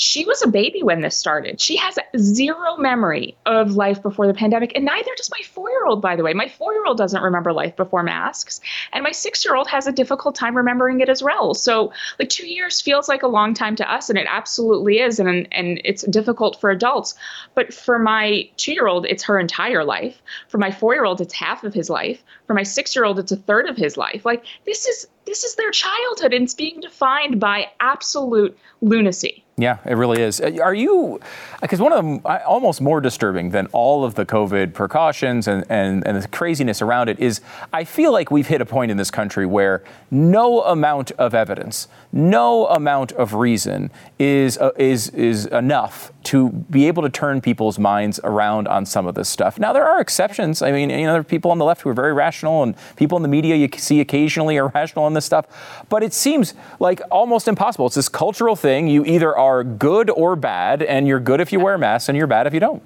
she 0.00 0.24
was 0.24 0.42
a 0.42 0.48
baby 0.48 0.82
when 0.82 1.02
this 1.02 1.16
started. 1.16 1.60
She 1.60 1.76
has 1.76 1.98
zero 2.16 2.76
memory 2.78 3.36
of 3.44 3.72
life 3.72 4.02
before 4.02 4.26
the 4.26 4.32
pandemic, 4.32 4.72
and 4.74 4.86
neither 4.86 5.10
does 5.14 5.30
my 5.30 5.40
four 5.44 5.68
year 5.68 5.84
old, 5.84 6.00
by 6.00 6.16
the 6.16 6.22
way. 6.22 6.32
My 6.32 6.48
four 6.48 6.72
year 6.72 6.86
old 6.86 6.96
doesn't 6.96 7.22
remember 7.22 7.52
life 7.52 7.76
before 7.76 8.02
masks, 8.02 8.62
and 8.94 9.04
my 9.04 9.12
six 9.12 9.44
year 9.44 9.54
old 9.54 9.68
has 9.68 9.86
a 9.86 9.92
difficult 9.92 10.34
time 10.34 10.56
remembering 10.56 11.00
it 11.00 11.10
as 11.10 11.22
well. 11.22 11.52
So, 11.52 11.92
like, 12.18 12.30
two 12.30 12.46
years 12.46 12.80
feels 12.80 13.10
like 13.10 13.22
a 13.22 13.28
long 13.28 13.52
time 13.52 13.76
to 13.76 13.92
us, 13.92 14.08
and 14.08 14.18
it 14.18 14.26
absolutely 14.28 15.00
is, 15.00 15.20
and, 15.20 15.46
and 15.52 15.80
it's 15.84 16.02
difficult 16.04 16.58
for 16.58 16.70
adults. 16.70 17.14
But 17.54 17.74
for 17.74 17.98
my 17.98 18.48
two 18.56 18.72
year 18.72 18.86
old, 18.86 19.04
it's 19.04 19.24
her 19.24 19.38
entire 19.38 19.84
life. 19.84 20.22
For 20.48 20.56
my 20.56 20.70
four 20.70 20.94
year 20.94 21.04
old, 21.04 21.20
it's 21.20 21.34
half 21.34 21.62
of 21.62 21.74
his 21.74 21.90
life. 21.90 22.24
For 22.46 22.54
my 22.54 22.62
six 22.62 22.96
year 22.96 23.04
old, 23.04 23.18
it's 23.18 23.32
a 23.32 23.36
third 23.36 23.68
of 23.68 23.76
his 23.76 23.98
life. 23.98 24.24
Like, 24.24 24.44
this 24.64 24.86
is 24.86 25.08
this 25.30 25.44
is 25.44 25.54
their 25.54 25.70
childhood 25.70 26.34
and 26.34 26.42
it's 26.42 26.54
being 26.54 26.80
defined 26.80 27.38
by 27.38 27.70
absolute 27.78 28.58
lunacy. 28.80 29.44
Yeah, 29.56 29.76
it 29.84 29.94
really 29.94 30.22
is. 30.22 30.40
Uh, 30.40 30.56
are 30.62 30.74
you, 30.74 31.20
because 31.60 31.80
one 31.80 31.92
of 31.92 32.02
them, 32.02 32.20
almost 32.46 32.80
more 32.80 33.00
disturbing 33.00 33.50
than 33.50 33.66
all 33.72 34.04
of 34.04 34.14
the 34.14 34.24
COVID 34.24 34.72
precautions 34.72 35.46
and, 35.46 35.66
and, 35.68 36.04
and 36.06 36.20
the 36.20 36.26
craziness 36.28 36.80
around 36.80 37.10
it 37.10 37.20
is 37.20 37.42
I 37.72 37.84
feel 37.84 38.10
like 38.10 38.30
we've 38.30 38.46
hit 38.46 38.62
a 38.62 38.64
point 38.64 38.90
in 38.90 38.96
this 38.96 39.10
country 39.10 39.44
where 39.44 39.84
no 40.10 40.62
amount 40.62 41.10
of 41.12 41.34
evidence, 41.34 41.88
no 42.10 42.68
amount 42.68 43.12
of 43.12 43.34
reason 43.34 43.90
is, 44.18 44.56
uh, 44.56 44.70
is, 44.78 45.10
is 45.10 45.44
enough 45.46 46.10
to 46.22 46.50
be 46.50 46.86
able 46.86 47.02
to 47.02 47.10
turn 47.10 47.42
people's 47.42 47.78
minds 47.78 48.18
around 48.24 48.66
on 48.66 48.86
some 48.86 49.06
of 49.06 49.14
this 49.14 49.28
stuff. 49.28 49.58
Now, 49.58 49.74
there 49.74 49.84
are 49.84 50.00
exceptions. 50.00 50.62
I 50.62 50.72
mean, 50.72 50.88
you 50.88 51.04
know, 51.04 51.12
there 51.12 51.20
are 51.20 51.24
people 51.24 51.50
on 51.50 51.58
the 51.58 51.64
left 51.64 51.82
who 51.82 51.90
are 51.90 51.94
very 51.94 52.12
rational, 52.12 52.62
and 52.62 52.74
people 52.96 53.16
in 53.16 53.22
the 53.22 53.28
media 53.28 53.56
you 53.56 53.68
see 53.76 54.00
occasionally 54.00 54.58
are 54.58 54.68
rational 54.68 55.04
on 55.04 55.14
this 55.14 55.19
stuff. 55.24 55.46
But 55.88 56.02
it 56.02 56.12
seems 56.12 56.54
like 56.78 57.00
almost 57.10 57.48
impossible. 57.48 57.86
It's 57.86 57.96
this 57.96 58.08
cultural 58.08 58.56
thing. 58.56 58.88
You 58.88 59.04
either 59.04 59.36
are 59.36 59.64
good 59.64 60.10
or 60.10 60.36
bad, 60.36 60.82
and 60.82 61.06
you're 61.06 61.20
good 61.20 61.40
if 61.40 61.52
you 61.52 61.60
wear 61.60 61.78
masks, 61.78 62.08
and 62.08 62.16
you're 62.16 62.26
bad 62.26 62.46
if 62.46 62.54
you 62.54 62.60
don't. 62.60 62.82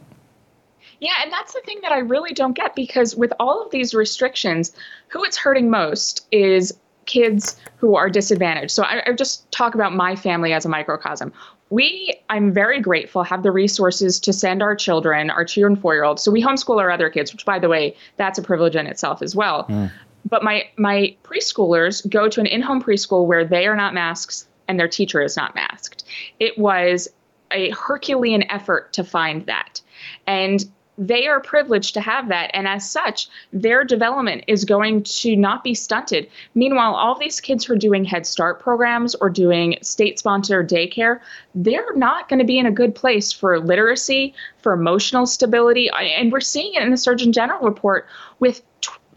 Yeah, 1.01 1.12
and 1.23 1.33
that's 1.33 1.53
the 1.53 1.61
thing 1.61 1.81
that 1.83 1.92
I 1.92 1.99
really 1.99 2.33
don't 2.33 2.55
get 2.55 2.75
because 2.75 3.14
with 3.14 3.33
all 3.38 3.62
of 3.62 3.70
these 3.70 3.94
restrictions, 3.94 4.73
who 5.09 5.23
it's 5.25 5.37
hurting 5.37 5.70
most 5.70 6.27
is 6.33 6.73
kids 7.05 7.57
who 7.77 7.97
are 7.97 8.09
disadvantaged. 8.09 8.70
So 8.70 8.85
I, 8.85 9.03
I, 9.07 9.12
just 9.12 9.51
talk 9.53 9.75
about 9.75 9.94
my 9.94 10.16
family 10.16 10.55
as 10.55 10.64
a 10.64 10.68
microcosm. 10.70 11.33
We, 11.68 12.14
I'm 12.31 12.53
very 12.53 12.81
grateful, 12.81 13.23
have 13.25 13.42
the 13.42 13.51
resources 13.51 14.18
to 14.20 14.33
send 14.33 14.62
our 14.62 14.75
children, 14.75 15.29
our 15.29 15.44
two 15.44 15.66
and 15.66 15.79
four 15.79 15.94
year 15.94 16.05
olds. 16.05 16.23
So 16.23 16.31
we 16.31 16.42
homeschool 16.42 16.81
our 16.81 16.90
other 16.90 17.11
kids, 17.11 17.33
which, 17.33 17.44
by 17.44 17.59
the 17.59 17.68
way, 17.68 17.97
that's 18.16 18.38
a 18.38 18.42
privilege 18.42 18.77
in 18.77 18.87
itself 18.87 19.20
as 19.20 19.37
well. 19.37 19.64
Mm 19.64 19.90
but 20.25 20.43
my 20.43 20.65
my 20.77 21.15
preschoolers 21.23 22.09
go 22.09 22.29
to 22.29 22.41
an 22.41 22.47
in-home 22.47 22.83
preschool 22.83 23.27
where 23.27 23.45
they 23.45 23.67
are 23.67 23.77
not 23.77 23.95
masked 23.95 24.47
and 24.69 24.79
their 24.79 24.89
teacher 24.89 25.23
is 25.23 25.37
not 25.37 25.55
masked. 25.55 26.05
It 26.41 26.59
was 26.59 27.09
a 27.51 27.71
Herculean 27.71 28.51
effort 28.51 28.93
to 28.95 29.05
find 29.05 29.47
that. 29.47 29.81
And 30.27 30.65
they 30.97 31.27
are 31.27 31.41
privileged 31.41 31.95
to 31.95 32.01
have 32.01 32.29
that. 32.29 32.51
And 32.55 32.69
as 32.69 32.89
such, 32.89 33.29
their 33.53 33.85
development 33.85 34.45
is 34.47 34.65
going 34.65 35.03
to 35.03 35.35
not 35.35 35.65
be 35.65 35.75
stunted. 35.75 36.29
Meanwhile, 36.55 36.95
all 36.95 37.19
these 37.19 37.41
kids 37.41 37.65
who 37.65 37.73
are 37.73 37.77
doing 37.77 38.05
Head 38.05 38.27
Start 38.27 38.61
programs 38.61 39.17
or 39.17 39.29
doing 39.29 39.77
state 39.83 40.21
sponsored 40.21 40.69
daycare, 40.71 41.19
they're 41.55 41.95
not 41.97 42.29
going 42.29 42.39
to 42.39 42.45
be 42.45 42.59
in 42.59 42.67
a 42.67 42.71
good 42.71 42.95
place 42.95 43.33
for 43.33 43.59
literacy, 43.59 44.35
for 44.63 44.73
emotional 44.73 45.27
stability. 45.27 45.91
And 45.91 46.31
we're 46.31 46.41
seeing 46.41 46.75
it 46.75 46.83
in 46.83 46.91
the 46.91 46.97
Surgeon 46.97 47.33
General 47.33 47.61
report 47.61 48.07
with 48.39 48.63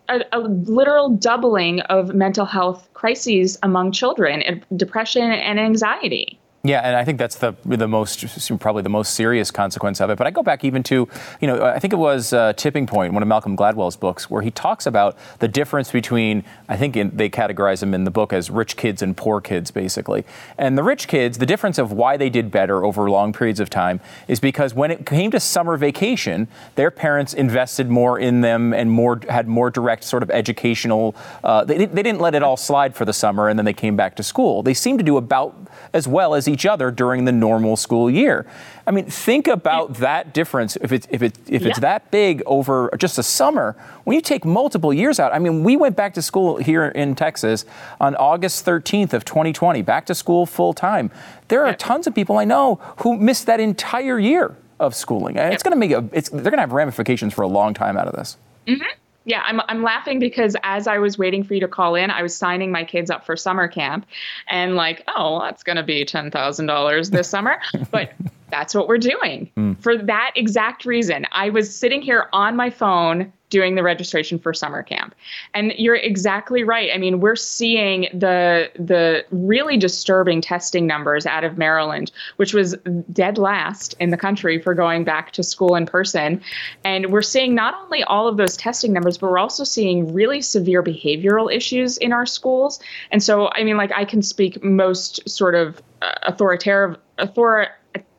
a, 0.09 0.21
a, 0.31 0.39
literal 0.39 1.09
doubling 1.09 1.81
of 1.81 2.13
mental 2.13 2.45
health 2.45 2.87
crises 2.93 3.57
among 3.63 3.91
children, 3.91 4.41
and 4.41 4.65
depression 4.75 5.31
and 5.31 5.59
anxiety. 5.59 6.36
Yeah, 6.63 6.81
and 6.81 6.95
I 6.95 7.05
think 7.05 7.19
that's 7.19 7.35
the 7.35 7.55
the 7.65 7.87
most 7.87 8.25
probably 8.59 8.81
the 8.81 8.89
most 8.89 9.13
serious 9.13 9.51
consequence 9.51 10.01
of 10.01 10.09
it. 10.09 10.17
But 10.17 10.27
I 10.27 10.31
go 10.31 10.41
back 10.41 10.65
even 10.65 10.83
to, 10.83 11.07
you 11.39 11.47
know, 11.47 11.63
I 11.63 11.79
think 11.79 11.93
it 11.93 11.97
was 11.97 12.33
uh, 12.33 12.53
Tipping 12.53 12.87
Point, 12.87 13.13
one 13.13 13.21
of 13.21 13.29
Malcolm 13.29 13.55
Gladwell's 13.55 13.95
books, 13.95 14.29
where 14.29 14.41
he 14.41 14.49
talks 14.51 14.85
about 14.85 15.17
the 15.39 15.47
difference 15.47 15.91
between. 15.91 16.43
I 16.67 16.75
think 16.75 16.97
in, 16.97 17.15
they 17.15 17.29
categorize 17.29 17.79
them 17.79 17.93
in 17.93 18.03
the 18.03 18.11
book 18.11 18.33
as 18.33 18.49
rich 18.49 18.75
kids 18.75 19.01
and 19.01 19.15
poor 19.15 19.39
kids, 19.39 19.69
basically. 19.71 20.25
And 20.57 20.77
the 20.77 20.83
rich 20.83 21.07
kids, 21.07 21.37
the 21.37 21.45
difference 21.45 21.77
of 21.77 21.91
why 21.91 22.17
they 22.17 22.29
did 22.29 22.51
better 22.51 22.83
over 22.83 23.09
long 23.09 23.33
periods 23.33 23.59
of 23.59 23.69
time 23.69 24.01
is 24.27 24.39
because 24.39 24.73
when 24.73 24.89
it 24.91 25.05
came 25.05 25.31
to 25.31 25.39
summer 25.39 25.77
vacation, 25.77 26.47
their 26.75 26.91
parents 26.91 27.33
invested 27.33 27.89
more 27.89 28.19
in 28.19 28.41
them 28.41 28.73
and 28.73 28.91
more 28.91 29.21
had 29.29 29.47
more 29.47 29.69
direct 29.69 30.03
sort 30.03 30.23
of 30.23 30.31
educational. 30.31 31.15
Uh, 31.43 31.63
they, 31.63 31.85
they 31.85 32.03
didn't 32.03 32.19
let 32.19 32.33
it 32.33 32.41
all 32.43 32.57
slide 32.57 32.95
for 32.95 33.05
the 33.05 33.13
summer 33.13 33.47
and 33.47 33.57
then 33.59 33.65
they 33.65 33.73
came 33.73 33.95
back 33.95 34.15
to 34.15 34.23
school. 34.23 34.63
They 34.63 34.73
seemed 34.73 34.99
to 34.99 35.05
do 35.05 35.17
about 35.17 35.55
as 35.93 36.07
well 36.07 36.33
as 36.33 36.46
each 36.47 36.65
other 36.65 36.91
during 36.91 37.25
the 37.25 37.31
normal 37.31 37.75
school 37.75 38.09
year. 38.09 38.45
I 38.85 38.91
mean, 38.91 39.05
think 39.05 39.47
about 39.47 39.95
that 39.95 40.33
difference 40.33 40.77
if 40.77 40.91
it's 40.91 41.07
if 41.09 41.21
it 41.21 41.37
if 41.47 41.61
yeah. 41.61 41.69
it's 41.69 41.79
that 41.79 42.09
big 42.11 42.41
over 42.45 42.89
just 42.97 43.17
a 43.17 43.23
summer. 43.23 43.75
When 44.05 44.15
you 44.15 44.21
take 44.21 44.45
multiple 44.45 44.93
years 44.93 45.19
out, 45.19 45.33
I 45.33 45.39
mean, 45.39 45.63
we 45.63 45.75
went 45.75 45.95
back 45.95 46.13
to 46.13 46.21
school 46.21 46.57
here 46.57 46.85
in 46.85 47.15
Texas 47.15 47.65
on 47.99 48.15
August 48.15 48.65
13th 48.65 49.13
of 49.13 49.25
2020, 49.25 49.81
back 49.81 50.05
to 50.05 50.15
school 50.15 50.45
full 50.45 50.73
time. 50.73 51.11
There 51.49 51.65
are 51.65 51.73
tons 51.73 52.07
of 52.07 52.15
people 52.15 52.37
I 52.37 52.45
know 52.45 52.75
who 52.97 53.17
missed 53.17 53.45
that 53.47 53.59
entire 53.59 54.19
year 54.19 54.55
of 54.79 54.95
schooling. 54.95 55.37
It's 55.37 55.63
going 55.63 55.73
to 55.73 55.77
make 55.77 55.91
a 55.91 56.07
it's 56.11 56.29
they're 56.29 56.43
going 56.43 56.53
to 56.53 56.61
have 56.61 56.71
ramifications 56.71 57.33
for 57.33 57.41
a 57.41 57.47
long 57.47 57.73
time 57.73 57.97
out 57.97 58.07
of 58.07 58.15
this. 58.15 58.37
Mm-hmm. 58.67 58.83
Yeah, 59.27 59.43
I'm, 59.45 59.59
I'm 59.67 59.83
laughing 59.83 60.19
because 60.19 60.55
as 60.63 60.87
I 60.87 60.99
was 60.99 61.17
waiting 61.17 61.43
for 61.43 61.53
you 61.53 61.59
to 61.59 61.67
call 61.67 61.95
in, 61.95 62.09
I 62.09 62.21
was 62.21 62.33
signing 62.33 62.71
my 62.71 62.85
kids 62.85 63.11
up 63.11 63.25
for 63.25 63.35
summer 63.35 63.67
camp 63.67 64.05
and 64.47 64.75
like, 64.75 65.03
oh, 65.13 65.41
that's 65.41 65.63
going 65.63 65.75
to 65.75 65.83
be 65.83 66.05
$10,000 66.05 67.11
this 67.11 67.29
summer. 67.29 67.59
But 67.91 68.13
that's 68.49 68.73
what 68.73 68.87
we're 68.87 68.97
doing 68.97 69.51
mm. 69.57 69.81
for 69.81 69.97
that 69.97 70.31
exact 70.35 70.85
reason. 70.85 71.25
I 71.31 71.49
was 71.49 71.75
sitting 71.75 72.01
here 72.01 72.27
on 72.33 72.55
my 72.55 72.69
phone 72.69 73.31
doing 73.49 73.75
the 73.75 73.83
registration 73.83 74.37
for 74.37 74.53
summer 74.53 74.83
camp. 74.83 75.15
And 75.53 75.73
you're 75.77 75.95
exactly 75.95 76.63
right. 76.63 76.89
I 76.93 76.97
mean, 76.97 77.19
we're 77.19 77.35
seeing 77.35 78.07
the 78.13 78.69
the 78.77 79.25
really 79.31 79.77
disturbing 79.77 80.41
testing 80.41 80.85
numbers 80.85 81.25
out 81.25 81.43
of 81.43 81.57
Maryland, 81.57 82.11
which 82.35 82.53
was 82.53 82.75
dead 83.11 83.37
last 83.37 83.95
in 83.99 84.09
the 84.09 84.17
country 84.17 84.61
for 84.61 84.73
going 84.73 85.03
back 85.03 85.31
to 85.31 85.43
school 85.43 85.75
in 85.75 85.85
person. 85.85 86.41
And 86.83 87.11
we're 87.11 87.21
seeing 87.21 87.55
not 87.55 87.75
only 87.83 88.03
all 88.03 88.27
of 88.27 88.37
those 88.37 88.57
testing 88.57 88.91
numbers, 88.91 89.17
but 89.17 89.31
we're 89.31 89.39
also 89.39 89.63
seeing 89.63 90.13
really 90.13 90.41
severe 90.41 90.83
behavioral 90.83 91.53
issues 91.53 91.97
in 91.97 92.11
our 92.11 92.25
schools. 92.25 92.79
And 93.11 93.23
so, 93.23 93.49
I 93.53 93.63
mean, 93.63 93.77
like 93.77 93.91
I 93.95 94.03
can 94.03 94.21
speak 94.21 94.61
most 94.63 95.27
sort 95.27 95.55
of 95.55 95.81
uh, 96.01 96.11
authoritative 96.23 96.97
author 97.17 97.69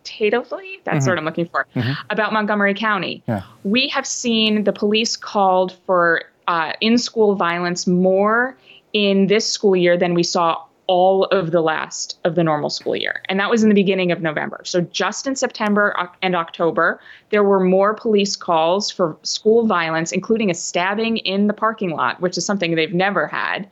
qualitatively, 0.08 0.80
that's 0.84 1.04
mm-hmm. 1.04 1.10
what 1.10 1.18
I'm 1.18 1.24
looking 1.24 1.46
for, 1.46 1.66
mm-hmm. 1.74 1.92
about 2.10 2.32
Montgomery 2.32 2.74
County. 2.74 3.22
Yeah. 3.26 3.42
We 3.64 3.88
have 3.88 4.06
seen 4.06 4.64
the 4.64 4.72
police 4.72 5.16
called 5.16 5.76
for 5.86 6.22
uh, 6.46 6.72
in 6.80 6.98
school 6.98 7.34
violence 7.34 7.86
more 7.86 8.56
in 8.92 9.26
this 9.26 9.50
school 9.50 9.76
year 9.76 9.96
than 9.96 10.14
we 10.14 10.22
saw 10.22 10.62
all 10.86 11.24
of 11.26 11.50
the 11.50 11.60
last 11.60 12.18
of 12.24 12.34
the 12.34 12.42
normal 12.42 12.70
school 12.70 12.96
year. 12.96 13.20
And 13.28 13.38
that 13.38 13.50
was 13.50 13.62
in 13.62 13.68
the 13.68 13.74
beginning 13.74 14.10
of 14.10 14.22
November. 14.22 14.62
So 14.64 14.80
just 14.80 15.26
in 15.26 15.36
September 15.36 15.94
and 16.22 16.34
October, 16.34 16.98
there 17.28 17.44
were 17.44 17.60
more 17.60 17.92
police 17.92 18.36
calls 18.36 18.90
for 18.90 19.14
school 19.22 19.66
violence, 19.66 20.12
including 20.12 20.50
a 20.50 20.54
stabbing 20.54 21.18
in 21.18 21.46
the 21.46 21.52
parking 21.52 21.90
lot, 21.90 22.22
which 22.22 22.38
is 22.38 22.46
something 22.46 22.74
they've 22.74 22.94
never 22.94 23.26
had. 23.26 23.68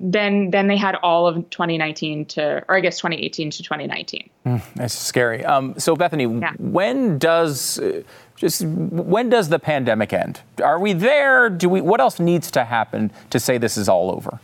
Than, 0.00 0.50
then 0.50 0.66
they 0.66 0.76
had 0.76 0.96
all 0.96 1.28
of 1.28 1.36
2019 1.50 2.24
to, 2.26 2.64
or 2.68 2.76
I 2.76 2.80
guess 2.80 2.98
2018 2.98 3.50
to 3.50 3.62
2019. 3.62 4.30
Mm, 4.46 4.62
that's 4.74 4.94
scary. 4.94 5.44
Um, 5.44 5.78
so 5.78 5.94
Bethany, 5.94 6.24
yeah. 6.24 6.54
when 6.58 7.18
does 7.18 7.78
uh, 7.78 8.02
just 8.36 8.64
when 8.64 9.28
does 9.28 9.48
the 9.48 9.60
pandemic 9.60 10.12
end? 10.12 10.40
Are 10.62 10.80
we 10.80 10.92
there? 10.92 11.48
Do 11.48 11.68
we? 11.68 11.80
What 11.80 12.00
else 12.00 12.18
needs 12.18 12.50
to 12.52 12.64
happen 12.64 13.12
to 13.30 13.38
say 13.38 13.58
this 13.58 13.76
is 13.76 13.88
all 13.88 14.10
over? 14.10 14.40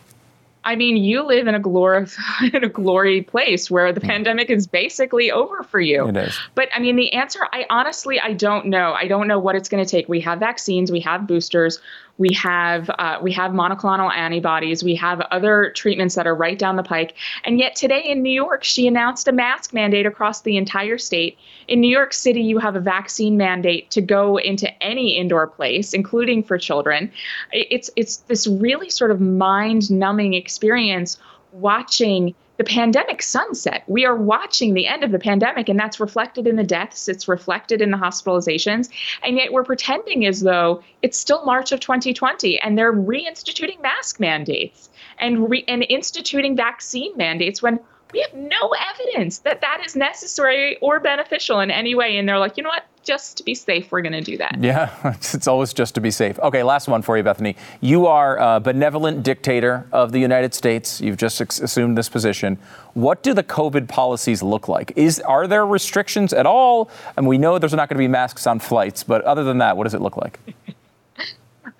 I 0.64 0.76
mean, 0.76 0.98
you 0.98 1.22
live 1.22 1.46
in 1.46 1.54
a 1.54 1.60
glory 1.60 2.06
in 2.52 2.62
a 2.62 2.68
glory 2.68 3.22
place 3.22 3.70
where 3.70 3.92
the 3.92 4.00
mm. 4.00 4.06
pandemic 4.06 4.50
is 4.50 4.66
basically 4.66 5.30
over 5.30 5.62
for 5.62 5.80
you. 5.80 6.08
It 6.08 6.16
is. 6.16 6.38
But 6.54 6.68
I 6.74 6.78
mean, 6.78 6.96
the 6.96 7.12
answer, 7.12 7.40
I 7.52 7.64
honestly, 7.70 8.20
I 8.20 8.34
don't 8.34 8.66
know. 8.66 8.92
I 8.92 9.08
don't 9.08 9.28
know 9.28 9.38
what 9.38 9.56
it's 9.56 9.68
going 9.68 9.84
to 9.84 9.90
take. 9.90 10.08
We 10.08 10.20
have 10.20 10.38
vaccines, 10.40 10.92
we 10.92 11.00
have 11.00 11.26
boosters, 11.26 11.80
we 12.18 12.34
have 12.34 12.90
uh, 12.98 13.18
we 13.22 13.32
have 13.32 13.52
monoclonal 13.52 14.12
antibodies, 14.12 14.82
we 14.84 14.96
have 14.96 15.20
other 15.30 15.72
treatments 15.74 16.16
that 16.16 16.26
are 16.26 16.34
right 16.34 16.58
down 16.58 16.76
the 16.76 16.82
pike. 16.82 17.14
And 17.44 17.58
yet 17.58 17.76
today 17.76 18.02
in 18.04 18.22
New 18.22 18.32
York, 18.32 18.64
she 18.64 18.86
announced 18.86 19.28
a 19.28 19.32
mask 19.32 19.72
mandate 19.72 20.04
across 20.04 20.42
the 20.42 20.56
entire 20.56 20.98
state. 20.98 21.38
In 21.68 21.80
New 21.80 21.90
York 21.90 22.12
City, 22.12 22.42
you 22.42 22.58
have 22.58 22.76
a 22.76 22.80
vaccine 22.80 23.36
mandate 23.36 23.90
to 23.92 24.00
go 24.00 24.36
into 24.36 24.70
any 24.82 25.16
indoor 25.16 25.46
place, 25.46 25.94
including 25.94 26.42
for 26.42 26.58
children. 26.58 27.10
It's 27.52 27.88
it's 27.94 28.16
this 28.18 28.46
really 28.46 28.90
sort 28.90 29.12
of 29.12 29.20
mind-numbing 29.20 30.34
experience 30.34 31.18
watching 31.52 32.34
the 32.58 32.64
pandemic 32.64 33.22
sunset. 33.22 33.84
We 33.86 34.04
are 34.04 34.16
watching 34.16 34.74
the 34.74 34.86
end 34.86 35.04
of 35.04 35.12
the 35.12 35.18
pandemic, 35.18 35.68
and 35.68 35.78
that's 35.78 36.00
reflected 36.00 36.46
in 36.46 36.56
the 36.56 36.64
deaths, 36.64 37.08
it's 37.08 37.28
reflected 37.28 37.80
in 37.80 37.92
the 37.92 37.96
hospitalizations, 37.96 38.90
and 39.22 39.36
yet 39.36 39.52
we're 39.52 39.64
pretending 39.64 40.26
as 40.26 40.40
though 40.40 40.82
it's 41.00 41.16
still 41.16 41.44
March 41.44 41.72
of 41.72 41.80
2020 41.80 42.60
and 42.60 42.76
they're 42.76 42.92
reinstituting 42.92 43.80
mask 43.80 44.18
mandates 44.18 44.90
and, 45.18 45.48
re- 45.48 45.64
and 45.68 45.86
instituting 45.88 46.56
vaccine 46.56 47.16
mandates 47.16 47.62
when 47.62 47.78
we 48.12 48.20
have 48.20 48.34
no 48.34 48.74
evidence 48.92 49.38
that 49.40 49.60
that 49.60 49.82
is 49.84 49.94
necessary 49.94 50.78
or 50.78 50.98
beneficial 50.98 51.60
in 51.60 51.70
any 51.70 51.94
way. 51.94 52.16
And 52.16 52.28
they're 52.28 52.38
like, 52.38 52.56
you 52.56 52.62
know 52.62 52.70
what? 52.70 52.86
Just 53.08 53.38
to 53.38 53.42
be 53.42 53.54
safe, 53.54 53.90
we're 53.90 54.02
going 54.02 54.12
to 54.12 54.20
do 54.20 54.36
that. 54.36 54.58
Yeah, 54.60 54.90
it's 55.22 55.48
always 55.48 55.72
just 55.72 55.94
to 55.94 56.00
be 56.02 56.10
safe. 56.10 56.38
Okay, 56.40 56.62
last 56.62 56.88
one 56.88 57.00
for 57.00 57.16
you, 57.16 57.22
Bethany. 57.22 57.56
You 57.80 58.06
are 58.06 58.36
a 58.36 58.60
benevolent 58.60 59.22
dictator 59.22 59.86
of 59.92 60.12
the 60.12 60.18
United 60.18 60.52
States. 60.52 61.00
You've 61.00 61.16
just 61.16 61.40
assumed 61.40 61.96
this 61.96 62.10
position. 62.10 62.58
What 62.92 63.22
do 63.22 63.32
the 63.32 63.42
COVID 63.42 63.88
policies 63.88 64.42
look 64.42 64.68
like? 64.68 64.92
Is 64.94 65.20
are 65.20 65.46
there 65.46 65.64
restrictions 65.64 66.34
at 66.34 66.44
all? 66.44 66.90
And 67.16 67.26
we 67.26 67.38
know 67.38 67.58
there's 67.58 67.72
not 67.72 67.88
going 67.88 67.96
to 67.96 68.04
be 68.04 68.08
masks 68.08 68.46
on 68.46 68.58
flights, 68.58 69.04
but 69.04 69.24
other 69.24 69.42
than 69.42 69.56
that, 69.56 69.78
what 69.78 69.84
does 69.84 69.94
it 69.94 70.02
look 70.02 70.18
like? 70.18 70.38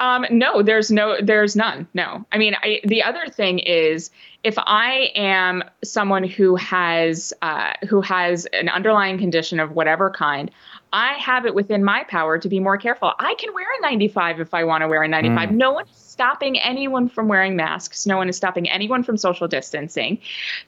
Um, 0.01 0.27
no, 0.31 0.63
there's 0.63 0.91
no, 0.91 1.17
there's 1.21 1.57
none. 1.57 1.89
No, 1.93 2.25
I 2.31 2.39
mean, 2.39 2.55
I, 2.63 2.81
the 2.85 3.03
other 3.03 3.27
thing 3.27 3.59
is, 3.59 4.11
if 4.45 4.55
I 4.59 5.11
am 5.17 5.65
someone 5.83 6.23
who 6.23 6.55
has 6.57 7.33
uh, 7.43 7.73
who 7.89 8.01
has 8.03 8.47
an 8.47 8.69
underlying 8.69 9.19
condition 9.19 9.59
of 9.59 9.73
whatever 9.73 10.11
kind, 10.11 10.51
I 10.93 11.15
have 11.15 11.47
it 11.47 11.55
within 11.55 11.85
my 11.85 12.05
power 12.05 12.39
to 12.39 12.49
be 12.49 12.61
more 12.61 12.79
careful. 12.79 13.13
I 13.19 13.35
can 13.39 13.53
wear 13.53 13.67
a 13.79 13.83
95 13.83 14.41
if 14.41 14.55
I 14.55 14.65
want 14.65 14.83
to 14.83 14.89
wear 14.89 15.03
a 15.03 15.09
95. 15.09 15.49
Mm. 15.49 15.53
No 15.53 15.73
one 15.73 15.85
is 15.87 15.97
stopping 15.97 16.59
anyone 16.59 17.09
from 17.09 17.29
wearing 17.29 17.57
masks. 17.57 18.07
No 18.07 18.17
one 18.17 18.29
is 18.29 18.37
stopping 18.37 18.69
anyone 18.69 19.03
from 19.03 19.17
social 19.17 19.49
distancing. 19.49 20.19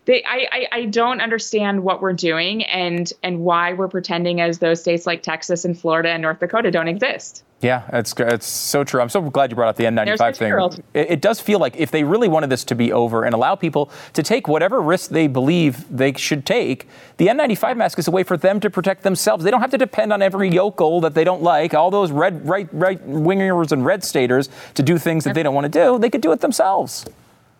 They, 0.04 0.22
I, 0.24 0.46
I, 0.52 0.68
I 0.72 0.84
don't 0.86 1.20
understand 1.20 1.82
what 1.82 2.00
we're 2.00 2.12
doing 2.12 2.64
and 2.64 3.12
and 3.22 3.40
why 3.40 3.72
we're 3.72 3.88
pretending 3.88 4.40
as 4.40 4.58
though 4.58 4.74
states 4.74 5.06
like 5.06 5.22
Texas 5.22 5.64
and 5.64 5.78
Florida 5.78 6.10
and 6.10 6.22
North 6.22 6.40
Dakota 6.40 6.70
don't 6.70 6.88
exist. 6.88 7.44
Yeah, 7.60 7.82
it's 7.92 8.14
it's 8.16 8.46
so 8.46 8.84
true. 8.84 9.02
I'm 9.02 9.10
so 9.10 9.20
glad 9.20 9.50
you 9.50 9.56
brought 9.56 9.68
up 9.68 9.76
the 9.76 9.84
N95 9.84 10.36
thing. 10.36 10.82
It, 10.94 11.10
it, 11.10 11.20
does 11.20 11.40
feel 11.40 11.58
like 11.58 11.76
if 11.76 11.90
they 11.90 12.04
really 12.04 12.28
wanted 12.28 12.48
this 12.48 12.64
to 12.64 12.74
be 12.74 12.90
over 12.90 13.24
and 13.24 13.34
allow 13.34 13.54
people 13.54 13.90
to 14.14 14.22
take 14.22 14.48
whatever 14.48 14.80
risk 14.80 15.10
they 15.10 15.26
believe 15.26 15.84
they 15.94 16.14
should 16.14 16.46
take, 16.46 16.88
the 17.18 17.26
N95 17.26 17.76
mask 17.76 17.98
is 17.98 18.08
a 18.08 18.10
way 18.10 18.22
for 18.22 18.38
them 18.38 18.60
to 18.60 18.70
protect 18.70 19.02
themselves. 19.02 19.44
They 19.44 19.50
don't 19.50 19.60
have 19.60 19.70
to 19.72 19.78
depend 19.78 20.10
on 20.10 20.22
every 20.22 20.48
yokel 20.48 21.02
that 21.02 21.12
they 21.12 21.22
don't 21.22 21.42
like, 21.42 21.74
all 21.74 21.90
those 21.90 22.10
red 22.10 22.48
right 22.48 22.68
right 22.72 23.06
wingers 23.06 23.72
and 23.72 23.84
red 23.84 24.04
staters 24.04 24.48
to 24.74 24.82
do 24.82 24.96
things 24.96 25.24
that 25.24 25.34
they 25.34 25.42
don't 25.42 25.54
want 25.54 25.70
to 25.70 25.84
do. 25.84 25.98
They 25.98 26.08
could 26.08 26.22
do 26.22 26.32
it 26.32 26.40
themselves. 26.40 27.04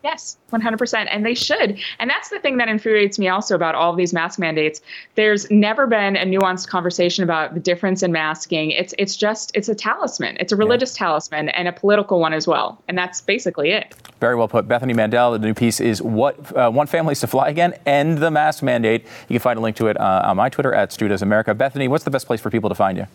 Yes, 0.03 0.39
100%. 0.51 1.09
And 1.11 1.27
they 1.27 1.35
should. 1.35 1.79
And 1.99 2.09
that's 2.09 2.31
the 2.31 2.39
thing 2.39 2.57
that 2.57 2.69
infuriates 2.69 3.19
me 3.19 3.29
also 3.29 3.55
about 3.55 3.75
all 3.75 3.91
of 3.91 3.99
these 3.99 4.15
mask 4.15 4.39
mandates. 4.39 4.81
There's 5.15 5.51
never 5.51 5.87
been 5.87 6.17
a 6.17 6.25
nuanced 6.25 6.69
conversation 6.69 7.23
about 7.23 7.53
the 7.53 7.61
difference 7.61 8.03
in 8.03 8.11
masking. 8.11 8.71
It's 8.71 8.95
it's 8.99 9.15
just 9.15 9.55
it's 9.55 9.69
a 9.69 9.75
talisman. 9.75 10.39
It's 10.41 10.53
a 10.53 10.57
religious 10.57 10.95
yeah. 10.95 11.07
talisman 11.07 11.51
and 11.51 11.69
a 11.69 11.73
political 11.73 12.19
one 12.19 12.33
as 12.33 12.47
well. 12.47 12.83
And 12.89 12.97
that's 12.97 13.21
basically 13.21 13.73
it. 13.73 13.95
Very 14.21 14.37
well 14.37 14.49
put. 14.49 14.67
Bethany 14.67 14.95
Mandel, 14.95 15.33
the 15.33 15.39
new 15.39 15.55
piece 15.55 15.81
is 15.81 16.01
What 16.01 16.57
uh, 16.57 16.71
Want 16.73 16.89
Families 16.89 17.21
to 17.21 17.27
Fly 17.27 17.49
Again? 17.49 17.75
End 17.85 18.19
the 18.19 18.31
Mask 18.31 18.63
Mandate. 18.63 19.05
You 19.29 19.35
can 19.35 19.41
find 19.41 19.59
a 19.59 19.63
link 19.63 19.77
to 19.77 19.89
it 19.89 20.01
uh, 20.01 20.23
on 20.25 20.39
my 20.39 20.49
Twitter 20.49 20.73
at 20.73 20.93
Stu 20.93 21.09
Does 21.09 21.21
America. 21.21 21.55
Bethany, 21.55 21.89
what's 21.89 22.05
the 22.05 22.11
best 22.11 22.27
place 22.27 22.41
for 22.41 22.51
people 22.51 22.71
to 22.71 22.75
find 22.75 22.97
you? 22.97 23.07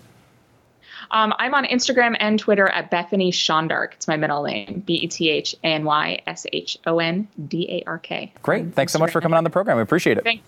Um, 1.12 1.34
I'm 1.38 1.54
on 1.54 1.66
Instagram 1.66 2.16
and 2.20 2.40
Twitter 2.40 2.68
at 2.68 2.90
Bethany 2.92 3.32
Shondark. 3.32 3.94
It's 3.94 4.08
my 4.08 4.18
middle 4.18 4.44
name, 4.44 4.84
B 4.86 4.96
E 4.96 5.08
T 5.08 5.30
H 5.30 5.56
A 5.64 5.68
N 5.68 5.84
Y 5.84 6.22
S 6.28 6.46
H 6.52 6.78
O 6.86 7.00
N 7.00 7.28
D 7.48 7.68
A 7.70 7.84
R 7.88 8.00
K. 8.00 8.34
Great. 8.42 8.74
Thanks 8.74 8.94
so 8.94 9.00
much 9.00 9.12
for 9.12 9.22
coming 9.22 9.38
on 9.38 9.44
the 9.44 9.50
program. 9.50 9.78
We 9.78 9.84
appreciate 9.84 10.18
it. 10.18 10.24
Thanks. 10.24 10.44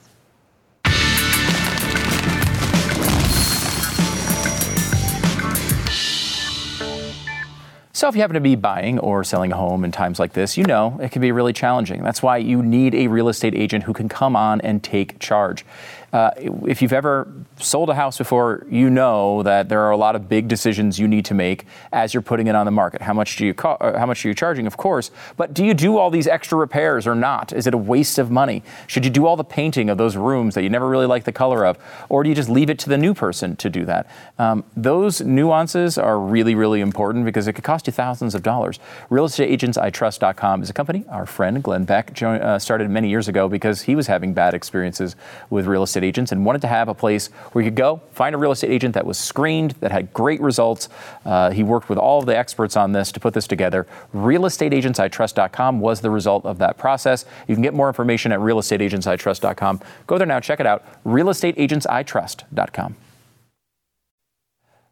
So, 7.97 8.07
if 8.07 8.13
you 8.13 8.21
happen 8.21 8.35
to 8.35 8.39
be 8.39 8.55
buying 8.55 8.99
or 8.99 9.23
selling 9.23 9.51
a 9.51 9.57
home 9.57 9.83
in 9.83 9.91
times 9.91 10.19
like 10.19 10.33
this, 10.33 10.55
you 10.55 10.63
know 10.65 10.99
it 11.01 11.11
can 11.11 11.19
be 11.19 11.31
really 11.31 11.51
challenging. 11.51 12.03
That's 12.03 12.21
why 12.21 12.37
you 12.37 12.61
need 12.61 12.93
a 12.93 13.07
real 13.07 13.27
estate 13.27 13.55
agent 13.55 13.85
who 13.85 13.93
can 13.93 14.07
come 14.07 14.35
on 14.35 14.61
and 14.61 14.83
take 14.83 15.17
charge. 15.17 15.65
Uh, 16.13 16.31
if 16.65 16.81
you've 16.81 16.93
ever 16.93 17.27
sold 17.59 17.89
a 17.89 17.95
house 17.95 18.17
before, 18.17 18.65
you 18.69 18.89
know 18.89 19.43
that 19.43 19.67
there 19.67 19.81
are 19.81 19.91
a 19.91 19.97
lot 19.97 20.15
of 20.15 20.29
big 20.29 20.47
decisions 20.47 20.97
you 20.97 21.07
need 21.07 21.25
to 21.25 21.33
make 21.33 21.65
as 21.91 22.13
you're 22.13 22.21
putting 22.21 22.47
it 22.47 22.55
on 22.55 22.65
the 22.65 22.71
market. 22.71 23.01
How 23.01 23.13
much 23.13 23.35
do 23.35 23.45
you 23.45 23.53
co- 23.53 23.71
uh, 23.81 23.99
how 23.99 24.05
much 24.05 24.23
are 24.23 24.29
you 24.29 24.33
charging, 24.33 24.67
of 24.67 24.77
course, 24.77 25.11
but 25.35 25.53
do 25.53 25.65
you 25.65 25.73
do 25.73 25.97
all 25.97 26.09
these 26.09 26.27
extra 26.27 26.57
repairs 26.57 27.05
or 27.05 27.15
not? 27.15 27.51
Is 27.51 27.67
it 27.67 27.73
a 27.73 27.77
waste 27.77 28.19
of 28.19 28.31
money? 28.31 28.63
Should 28.87 29.03
you 29.03 29.11
do 29.11 29.25
all 29.25 29.35
the 29.35 29.43
painting 29.43 29.89
of 29.89 29.97
those 29.97 30.15
rooms 30.15 30.55
that 30.55 30.63
you 30.63 30.69
never 30.69 30.87
really 30.87 31.07
like 31.07 31.25
the 31.25 31.33
color 31.33 31.65
of, 31.65 31.77
or 32.07 32.23
do 32.23 32.29
you 32.29 32.35
just 32.35 32.49
leave 32.49 32.69
it 32.69 32.79
to 32.79 32.89
the 32.89 32.97
new 32.97 33.13
person 33.13 33.57
to 33.57 33.69
do 33.69 33.83
that? 33.85 34.09
Um, 34.39 34.63
those 34.77 35.19
nuances 35.21 35.97
are 35.97 36.19
really 36.19 36.55
really 36.55 36.79
important 36.79 37.25
because 37.25 37.47
it 37.47 37.53
could 37.53 37.65
cost 37.65 37.85
you 37.85 37.91
thousands 37.91 38.33
of 38.33 38.43
dollars. 38.43 38.79
RealestateAgentsITrust.com 39.09 40.61
is 40.63 40.69
a 40.69 40.73
company 40.73 41.03
our 41.09 41.25
friend 41.25 41.61
Glenn 41.61 41.83
Beck 41.83 42.21
uh, 42.21 42.59
started 42.59 42.89
many 42.89 43.09
years 43.09 43.27
ago 43.27 43.49
because 43.49 43.81
he 43.81 43.95
was 43.95 44.07
having 44.07 44.33
bad 44.33 44.53
experiences 44.53 45.15
with 45.49 45.65
real 45.65 45.83
estate 45.83 45.96
estate 45.97 46.07
agents 46.07 46.31
and 46.31 46.45
wanted 46.45 46.61
to 46.61 46.67
have 46.67 46.87
a 46.87 46.93
place 46.93 47.27
where 47.51 47.63
you 47.63 47.71
could 47.71 47.77
go, 47.77 48.01
find 48.11 48.35
a 48.35 48.37
real 48.37 48.51
estate 48.51 48.71
agent 48.71 48.93
that 48.93 49.05
was 49.05 49.17
screened, 49.17 49.71
that 49.79 49.91
had 49.91 50.13
great 50.13 50.39
results. 50.41 50.89
Uh, 51.25 51.49
he 51.51 51.63
worked 51.63 51.89
with 51.89 51.97
all 51.97 52.19
of 52.19 52.25
the 52.25 52.37
experts 52.37 52.77
on 52.77 52.91
this 52.91 53.11
to 53.11 53.19
put 53.19 53.33
this 53.33 53.47
together. 53.47 53.87
RealestateAgentsITrust.com 54.13 55.79
was 55.79 56.01
the 56.01 56.09
result 56.09 56.45
of 56.45 56.59
that 56.59 56.77
process. 56.77 57.25
You 57.47 57.55
can 57.55 57.63
get 57.63 57.73
more 57.73 57.87
information 57.87 58.31
at 58.31 58.39
RealestateAgentsITrust.com. 58.39 59.81
Go 60.05 60.17
there 60.17 60.27
now, 60.27 60.39
check 60.39 60.59
it 60.59 60.67
out. 60.67 60.85
RealestateAgentsITrust.com. 61.05 62.95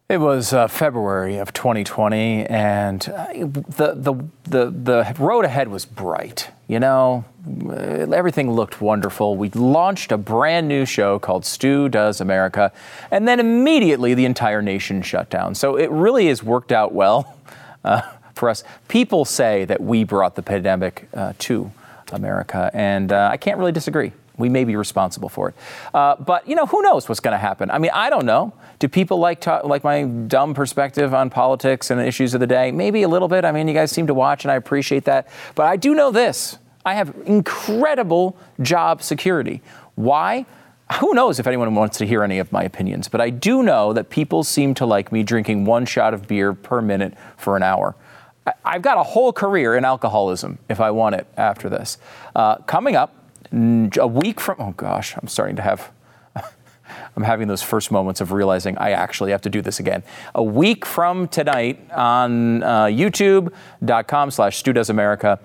It 0.08 0.18
was 0.18 0.52
uh, 0.52 0.68
February 0.68 1.38
of 1.38 1.52
2020, 1.52 2.46
and 2.46 3.08
uh, 3.08 3.26
the, 3.32 3.92
the, 3.96 4.14
the, 4.44 4.70
the 4.70 5.16
road 5.18 5.44
ahead 5.44 5.66
was 5.66 5.84
bright. 5.84 6.48
You 6.68 6.78
know, 6.78 7.24
uh, 7.68 7.72
everything 7.72 8.52
looked 8.52 8.80
wonderful. 8.80 9.36
We 9.36 9.50
launched 9.50 10.12
a 10.12 10.16
brand 10.16 10.68
new 10.68 10.84
show 10.84 11.18
called 11.18 11.44
Stu 11.44 11.88
Does 11.88 12.20
America, 12.20 12.70
and 13.10 13.26
then 13.26 13.40
immediately 13.40 14.14
the 14.14 14.26
entire 14.26 14.62
nation 14.62 15.02
shut 15.02 15.28
down. 15.28 15.56
So 15.56 15.74
it 15.74 15.90
really 15.90 16.28
has 16.28 16.40
worked 16.40 16.70
out 16.70 16.94
well 16.94 17.36
uh, 17.84 18.02
for 18.32 18.48
us. 18.48 18.62
People 18.86 19.24
say 19.24 19.64
that 19.64 19.80
we 19.80 20.04
brought 20.04 20.36
the 20.36 20.42
pandemic 20.42 21.08
uh, 21.14 21.32
to 21.40 21.72
America, 22.12 22.70
and 22.72 23.10
uh, 23.10 23.30
I 23.32 23.38
can't 23.38 23.58
really 23.58 23.72
disagree. 23.72 24.12
We 24.38 24.48
may 24.48 24.64
be 24.64 24.76
responsible 24.76 25.28
for 25.28 25.50
it. 25.50 25.54
Uh, 25.94 26.16
but, 26.16 26.48
you 26.48 26.54
know, 26.54 26.66
who 26.66 26.82
knows 26.82 27.08
what's 27.08 27.20
going 27.20 27.32
to 27.32 27.38
happen? 27.38 27.70
I 27.70 27.78
mean, 27.78 27.90
I 27.94 28.10
don't 28.10 28.26
know. 28.26 28.52
Do 28.78 28.88
people 28.88 29.18
like, 29.18 29.40
to, 29.42 29.60
like 29.64 29.82
my 29.84 30.04
dumb 30.04 30.54
perspective 30.54 31.14
on 31.14 31.30
politics 31.30 31.90
and 31.90 32.00
issues 32.00 32.34
of 32.34 32.40
the 32.40 32.46
day? 32.46 32.70
Maybe 32.70 33.02
a 33.02 33.08
little 33.08 33.28
bit. 33.28 33.44
I 33.44 33.52
mean, 33.52 33.68
you 33.68 33.74
guys 33.74 33.90
seem 33.90 34.06
to 34.08 34.14
watch, 34.14 34.44
and 34.44 34.52
I 34.52 34.56
appreciate 34.56 35.04
that. 35.04 35.28
But 35.54 35.66
I 35.66 35.76
do 35.76 35.94
know 35.94 36.10
this 36.10 36.58
I 36.84 36.94
have 36.94 37.14
incredible 37.24 38.36
job 38.60 39.02
security. 39.02 39.62
Why? 39.94 40.46
who 41.00 41.14
knows 41.14 41.40
if 41.40 41.46
anyone 41.46 41.74
wants 41.74 41.98
to 41.98 42.06
hear 42.06 42.22
any 42.22 42.38
of 42.38 42.52
my 42.52 42.62
opinions, 42.62 43.08
but 43.08 43.20
I 43.20 43.30
do 43.30 43.62
know 43.62 43.92
that 43.92 44.08
people 44.08 44.44
seem 44.44 44.72
to 44.74 44.86
like 44.86 45.10
me 45.10 45.22
drinking 45.22 45.64
one 45.64 45.84
shot 45.84 46.14
of 46.14 46.28
beer 46.28 46.54
per 46.54 46.80
minute 46.80 47.14
for 47.36 47.56
an 47.56 47.62
hour. 47.62 47.96
I've 48.64 48.82
got 48.82 48.96
a 48.96 49.02
whole 49.02 49.32
career 49.32 49.74
in 49.74 49.84
alcoholism 49.84 50.58
if 50.68 50.80
I 50.80 50.92
want 50.92 51.16
it 51.16 51.26
after 51.36 51.68
this. 51.68 51.98
Uh, 52.36 52.56
coming 52.58 52.94
up, 52.94 53.15
a 53.52 54.06
week 54.06 54.40
from, 54.40 54.56
oh 54.58 54.72
gosh, 54.72 55.14
I'm 55.16 55.28
starting 55.28 55.56
to 55.56 55.62
have, 55.62 55.92
I'm 57.16 57.22
having 57.22 57.48
those 57.48 57.62
first 57.62 57.90
moments 57.90 58.20
of 58.20 58.32
realizing 58.32 58.76
I 58.78 58.90
actually 58.90 59.30
have 59.30 59.42
to 59.42 59.50
do 59.50 59.62
this 59.62 59.80
again. 59.80 60.02
A 60.34 60.42
week 60.42 60.84
from 60.86 61.28
tonight 61.28 61.90
on 61.92 62.62
uh, 62.62 62.84
youtube.com 62.84 64.30
slash 64.30 64.58
America 64.88 65.38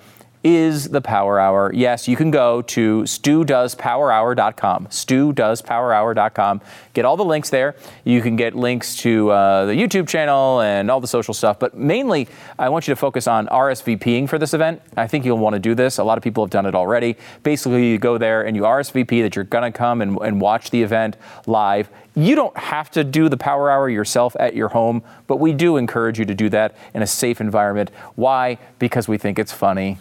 is 0.44 0.90
the 0.90 1.02
Power 1.02 1.40
Hour. 1.40 1.72
Yes, 1.74 2.08
you 2.08 2.16
can 2.16 2.32
go 2.32 2.62
to 2.64 3.04
studoespowerhour.com. 3.04 4.88
Studoespowerhour.com. 4.88 6.62
Get 6.94 7.06
all 7.06 7.18
the 7.18 7.26
links 7.26 7.50
there. 7.50 7.76
You 8.04 8.22
can 8.22 8.36
get 8.36 8.56
links 8.56 8.96
to 8.98 9.30
uh, 9.30 9.66
the 9.66 9.74
YouTube 9.74 10.08
channel 10.08 10.62
and 10.62 10.90
all 10.90 11.00
the 11.00 11.08
social 11.08 11.34
stuff. 11.34 11.60
But 11.60 11.78
mainly, 11.78 12.28
I 12.58 12.70
want 12.70 12.88
you 12.88 12.94
to 12.94 12.96
focus 12.96 13.28
on 13.28 13.48
RSVPing 13.48 14.28
for 14.28 14.40
this 14.40 14.54
event. 14.54 14.82
I 14.98 15.08
think 15.08 15.26
you'll 15.26 15.38
want 15.38 15.54
to 15.54 15.60
do 15.60 15.76
this. 15.76 16.00
A 16.00 16.04
lot 16.04 16.18
of 16.18 16.24
people 16.24 16.44
have 16.44 16.52
done 16.52 16.66
it 16.66 16.74
already. 16.74 17.18
Basically, 17.44 17.90
you 17.90 18.00
go 18.00 18.18
there 18.18 18.42
and 18.46 18.56
you 18.56 18.64
RSVP 18.64 19.22
that 19.22 19.36
you're 19.36 19.46
going 19.46 19.72
to 19.72 19.78
come 19.78 20.02
and, 20.02 20.18
and 20.22 20.42
watch 20.42 20.72
the 20.72 20.82
event 20.82 21.18
live. 21.46 21.90
You 22.16 22.36
don't 22.36 22.58
have 22.58 22.92
to 22.92 23.04
do 23.06 23.30
the 23.30 23.38
power 23.38 23.70
hour 23.70 23.90
yourself 23.90 24.36
at 24.40 24.54
your 24.54 24.70
home, 24.70 25.02
but 25.28 25.38
we 25.38 25.54
do 25.54 25.78
encourage 25.78 26.20
you 26.20 26.26
to 26.26 26.36
do 26.36 26.50
that 26.50 26.76
in 26.94 27.02
a 27.02 27.08
safe 27.08 27.40
environment. 27.40 27.90
Why? 28.16 28.58
Because 28.80 29.08
we 29.08 29.18
think 29.18 29.40
it's 29.40 29.54
funny 29.54 29.98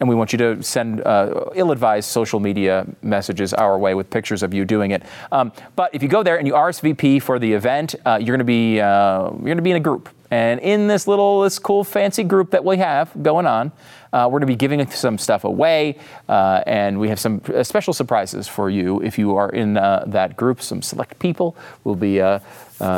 and 0.00 0.08
we 0.08 0.14
want 0.14 0.32
you 0.32 0.38
to 0.38 0.62
send 0.62 1.00
uh, 1.02 1.50
ill-advised 1.54 2.08
social 2.08 2.40
media 2.40 2.86
messages 3.02 3.52
our 3.54 3.78
way 3.78 3.94
with 3.94 4.10
pictures 4.10 4.42
of 4.42 4.54
you 4.54 4.64
doing 4.64 4.92
it. 4.92 5.02
Um, 5.32 5.52
but 5.76 5.94
if 5.94 6.02
you 6.02 6.08
go 6.08 6.22
there 6.22 6.38
and 6.38 6.46
you 6.46 6.54
RSVP 6.54 7.22
for 7.22 7.38
the 7.38 7.52
event, 7.52 7.94
uh, 8.06 8.18
you're 8.20 8.36
going 8.36 8.38
to 8.38 8.44
be 8.44 8.80
uh, 8.80 9.30
you're 9.30 9.38
going 9.38 9.56
to 9.56 9.62
be 9.62 9.70
in 9.70 9.76
a 9.76 9.80
group, 9.80 10.08
and 10.30 10.60
in 10.60 10.86
this 10.86 11.06
little 11.06 11.42
this 11.42 11.58
cool 11.58 11.84
fancy 11.84 12.24
group 12.24 12.50
that 12.50 12.64
we 12.64 12.78
have 12.78 13.10
going 13.22 13.46
on. 13.46 13.72
Uh, 14.10 14.24
we're 14.24 14.38
going 14.38 14.40
to 14.40 14.46
be 14.46 14.56
giving 14.56 14.90
some 14.90 15.18
stuff 15.18 15.44
away, 15.44 15.98
uh, 16.30 16.62
and 16.66 16.98
we 16.98 17.10
have 17.10 17.20
some 17.20 17.42
uh, 17.54 17.62
special 17.62 17.92
surprises 17.92 18.48
for 18.48 18.70
you 18.70 19.02
if 19.02 19.18
you 19.18 19.36
are 19.36 19.50
in 19.50 19.74
that 19.74 20.34
group. 20.34 20.62
Some 20.62 20.80
select 20.80 21.18
people 21.18 21.54
will 21.84 21.94
be 21.94 22.16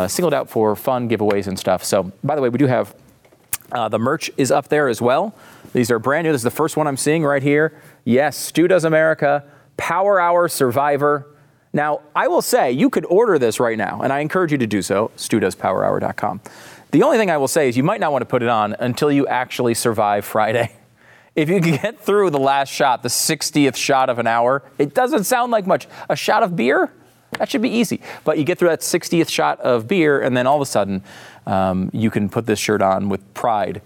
singled 0.07 0.33
out 0.33 0.49
for 0.49 0.77
fun 0.77 1.09
giveaways 1.09 1.49
and 1.49 1.59
stuff. 1.59 1.83
So, 1.83 2.13
by 2.23 2.37
the 2.37 2.43
way, 2.43 2.49
we 2.49 2.59
do 2.59 2.67
have 2.67 2.95
the 3.91 3.99
merch 3.99 4.31
is 4.37 4.53
up 4.53 4.69
there 4.69 4.87
as 4.87 5.03
well. 5.03 5.35
These 5.73 5.91
are 5.91 5.99
brand 5.99 6.25
new. 6.25 6.33
This 6.33 6.41
is 6.41 6.45
the 6.45 6.51
first 6.51 6.77
one 6.77 6.87
I'm 6.87 6.97
seeing 6.97 7.23
right 7.23 7.43
here. 7.43 7.81
Yes, 8.05 8.37
Stu 8.37 8.67
Does 8.67 8.85
America, 8.85 9.45
Power 9.77 10.21
Hour 10.21 10.49
Survivor. 10.49 11.27
Now, 11.73 12.01
I 12.17 12.27
will 12.27 12.43
say 12.43 12.73
you 12.73 12.91
could 12.91 13.05
order 13.07 13.39
this 13.39 13.61
right 13.61 13.79
now, 13.79 14.03
and 14.03 14.13
I 14.13 14.19
encourage 14.19 14.51
you 14.51 14.59
to 14.59 14.67
do 14.67 14.83
so, 14.83 15.13
studoespowerhour.com. 15.17 16.41
The 16.91 17.05
only 17.05 17.19
thing 17.19 17.31
I 17.31 17.37
will 17.37 17.49
say 17.49 17.69
is 17.69 17.77
you 17.77 17.85
might 17.85 18.01
not 18.01 18.11
want 18.11 18.23
to 18.23 18.27
put 18.27 18.43
it 18.43 18.49
on 18.49 18.75
until 18.81 19.13
you 19.13 19.29
actually 19.29 19.75
survive 19.75 20.25
Friday. 20.25 20.73
If 21.37 21.49
you 21.49 21.61
can 21.61 21.77
get 21.77 22.01
through 22.01 22.31
the 22.31 22.41
last 22.41 22.71
shot, 22.71 23.05
the 23.05 23.09
60th 23.09 23.77
shot 23.77 24.11
of 24.11 24.19
an 24.19 24.27
hour, 24.27 24.65
it 24.79 24.95
doesn't 24.95 25.25
sound 25.25 25.53
like 25.53 25.65
much. 25.65 25.87
A 26.09 26.17
shot 26.17 26.43
of 26.43 26.57
beer? 26.57 26.93
That 27.39 27.49
should 27.49 27.63
be 27.63 27.71
easy. 27.71 28.01
But 28.25 28.37
you 28.37 28.43
get 28.43 28.59
through 28.59 28.71
that 28.71 28.81
60th 28.81 29.29
shot 29.29 29.61
of 29.61 29.87
beer, 29.87 30.21
and 30.21 30.37
then 30.37 30.49
all 30.49 30.57
of 30.57 30.63
a 30.63 30.67
sudden, 30.67 31.05
um, 31.47 31.89
you 31.93 32.11
can 32.11 32.29
put 32.29 32.47
this 32.47 32.59
shirt 32.59 32.83
on 32.83 33.09
with 33.09 33.33
pride 33.33 33.81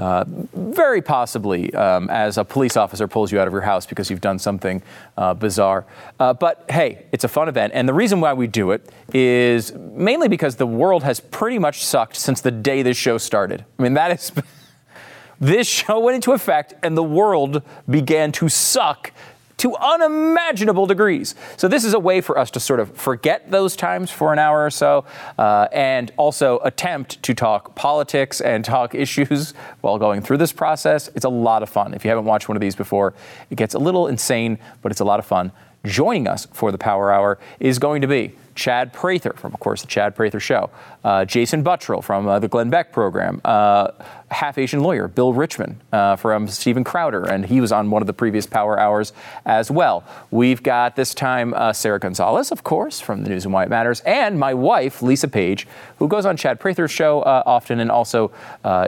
uh, 0.00 0.24
very 0.54 1.02
possibly 1.02 1.72
um, 1.74 2.08
as 2.08 2.38
a 2.38 2.44
police 2.44 2.74
officer 2.74 3.06
pulls 3.06 3.30
you 3.30 3.38
out 3.38 3.46
of 3.46 3.52
your 3.52 3.60
house 3.60 3.84
because 3.84 4.08
you've 4.08 4.22
done 4.22 4.38
something 4.38 4.82
uh, 5.18 5.34
bizarre. 5.34 5.84
Uh, 6.18 6.32
but 6.32 6.64
hey, 6.70 7.04
it's 7.12 7.24
a 7.24 7.28
fun 7.28 7.50
event. 7.50 7.74
And 7.74 7.86
the 7.86 7.92
reason 7.92 8.18
why 8.18 8.32
we 8.32 8.46
do 8.46 8.70
it 8.70 8.90
is 9.12 9.74
mainly 9.74 10.26
because 10.26 10.56
the 10.56 10.66
world 10.66 11.02
has 11.02 11.20
pretty 11.20 11.58
much 11.58 11.84
sucked 11.84 12.16
since 12.16 12.40
the 12.40 12.50
day 12.50 12.82
this 12.82 12.96
show 12.96 13.18
started. 13.18 13.66
I 13.78 13.82
mean, 13.82 13.94
that 13.94 14.10
is. 14.10 14.32
this 15.40 15.66
show 15.66 16.00
went 16.00 16.14
into 16.14 16.32
effect 16.32 16.72
and 16.82 16.96
the 16.96 17.02
world 17.02 17.62
began 17.88 18.32
to 18.32 18.48
suck 18.48 19.12
to 19.60 19.76
unimaginable 19.76 20.86
degrees. 20.86 21.34
So, 21.58 21.68
this 21.68 21.84
is 21.84 21.92
a 21.92 21.98
way 21.98 22.20
for 22.22 22.38
us 22.38 22.50
to 22.52 22.60
sort 22.60 22.80
of 22.80 22.96
forget 22.96 23.50
those 23.50 23.76
times 23.76 24.10
for 24.10 24.32
an 24.32 24.38
hour 24.38 24.64
or 24.64 24.70
so 24.70 25.04
uh, 25.38 25.68
and 25.70 26.10
also 26.16 26.60
attempt 26.64 27.22
to 27.22 27.34
talk 27.34 27.74
politics 27.74 28.40
and 28.40 28.64
talk 28.64 28.94
issues 28.94 29.52
while 29.82 29.98
going 29.98 30.22
through 30.22 30.38
this 30.38 30.52
process. 30.52 31.10
It's 31.14 31.26
a 31.26 31.30
lot 31.30 31.62
of 31.62 31.68
fun. 31.68 31.92
If 31.92 32.04
you 32.04 32.08
haven't 32.10 32.24
watched 32.24 32.48
one 32.48 32.56
of 32.56 32.62
these 32.62 32.74
before, 32.74 33.12
it 33.50 33.56
gets 33.56 33.74
a 33.74 33.78
little 33.78 34.06
insane, 34.06 34.58
but 34.80 34.92
it's 34.92 35.00
a 35.00 35.04
lot 35.04 35.18
of 35.18 35.26
fun. 35.26 35.52
Joining 35.84 36.26
us 36.26 36.46
for 36.52 36.72
the 36.72 36.78
Power 36.78 37.12
Hour 37.12 37.38
is 37.58 37.78
going 37.78 38.00
to 38.00 38.08
be 38.08 38.34
Chad 38.54 38.92
Prather 38.92 39.32
from, 39.34 39.54
of 39.54 39.60
course, 39.60 39.80
the 39.82 39.86
Chad 39.86 40.14
Prather 40.14 40.40
Show, 40.40 40.70
uh, 41.04 41.24
Jason 41.24 41.62
Buttrill 41.62 42.02
from 42.02 42.26
uh, 42.26 42.38
the 42.38 42.48
Glenn 42.48 42.70
Beck 42.70 42.92
program, 42.92 43.40
uh, 43.44 43.90
half 44.30 44.58
Asian 44.58 44.80
lawyer 44.80 45.08
Bill 45.08 45.32
Richmond 45.32 45.80
uh, 45.92 46.16
from 46.16 46.48
Steven 46.48 46.84
Crowder, 46.84 47.24
and 47.24 47.46
he 47.46 47.60
was 47.60 47.72
on 47.72 47.90
one 47.90 48.02
of 48.02 48.06
the 48.06 48.12
previous 48.12 48.46
Power 48.46 48.78
Hours 48.78 49.12
as 49.46 49.70
well. 49.70 50.04
We've 50.30 50.62
got 50.62 50.96
this 50.96 51.14
time 51.14 51.54
uh, 51.54 51.72
Sara 51.72 51.98
Gonzales, 51.98 52.52
of 52.52 52.64
course, 52.64 53.00
from 53.00 53.22
the 53.24 53.30
News 53.30 53.44
and 53.44 53.54
Why 53.54 53.64
It 53.64 53.70
Matters, 53.70 54.00
and 54.00 54.38
my 54.38 54.54
wife, 54.54 55.02
Lisa 55.02 55.28
Page, 55.28 55.66
who 55.98 56.08
goes 56.08 56.26
on 56.26 56.36
Chad 56.36 56.60
Prather's 56.60 56.90
show 56.90 57.22
uh, 57.22 57.42
often 57.46 57.80
and 57.80 57.90
also 57.90 58.32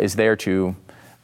is 0.00 0.16
there 0.16 0.36
to 0.36 0.74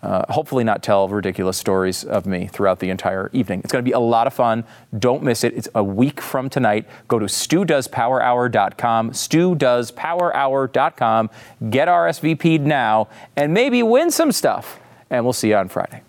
uh, 0.03 0.30
hopefully 0.32 0.64
not 0.64 0.82
tell 0.82 1.09
ridiculous 1.09 1.57
stories 1.57 2.05
of 2.05 2.26
me 2.26 2.46
throughout 2.46 2.78
the 2.78 2.90
entire 2.90 3.30
evening. 3.32 3.61
It's 3.64 3.72
going 3.72 3.82
to 3.84 3.88
be 3.88 3.94
a 3.94 3.99
lot 3.99 4.26
of 4.26 4.34
fun. 4.34 4.64
Don't 4.99 5.22
miss 5.22 5.44
it. 5.44 5.55
It's 5.55 5.68
a 5.74 5.82
week 5.82 6.20
from 6.20 6.49
tonight. 6.49 6.86
Go 7.09 7.18
to 7.18 7.26
studoespowerhour.com, 7.26 9.11
studoespowerhour.com, 9.11 11.30
get 11.70 11.88
RSVP'd 11.88 12.66
now, 12.66 13.09
and 13.36 13.53
maybe 13.53 13.82
win 13.82 14.11
some 14.11 14.32
stuff. 14.32 14.80
And 15.11 15.24
we'll 15.24 15.32
see 15.32 15.49
you 15.49 15.57
on 15.57 15.68
Friday. 15.68 16.03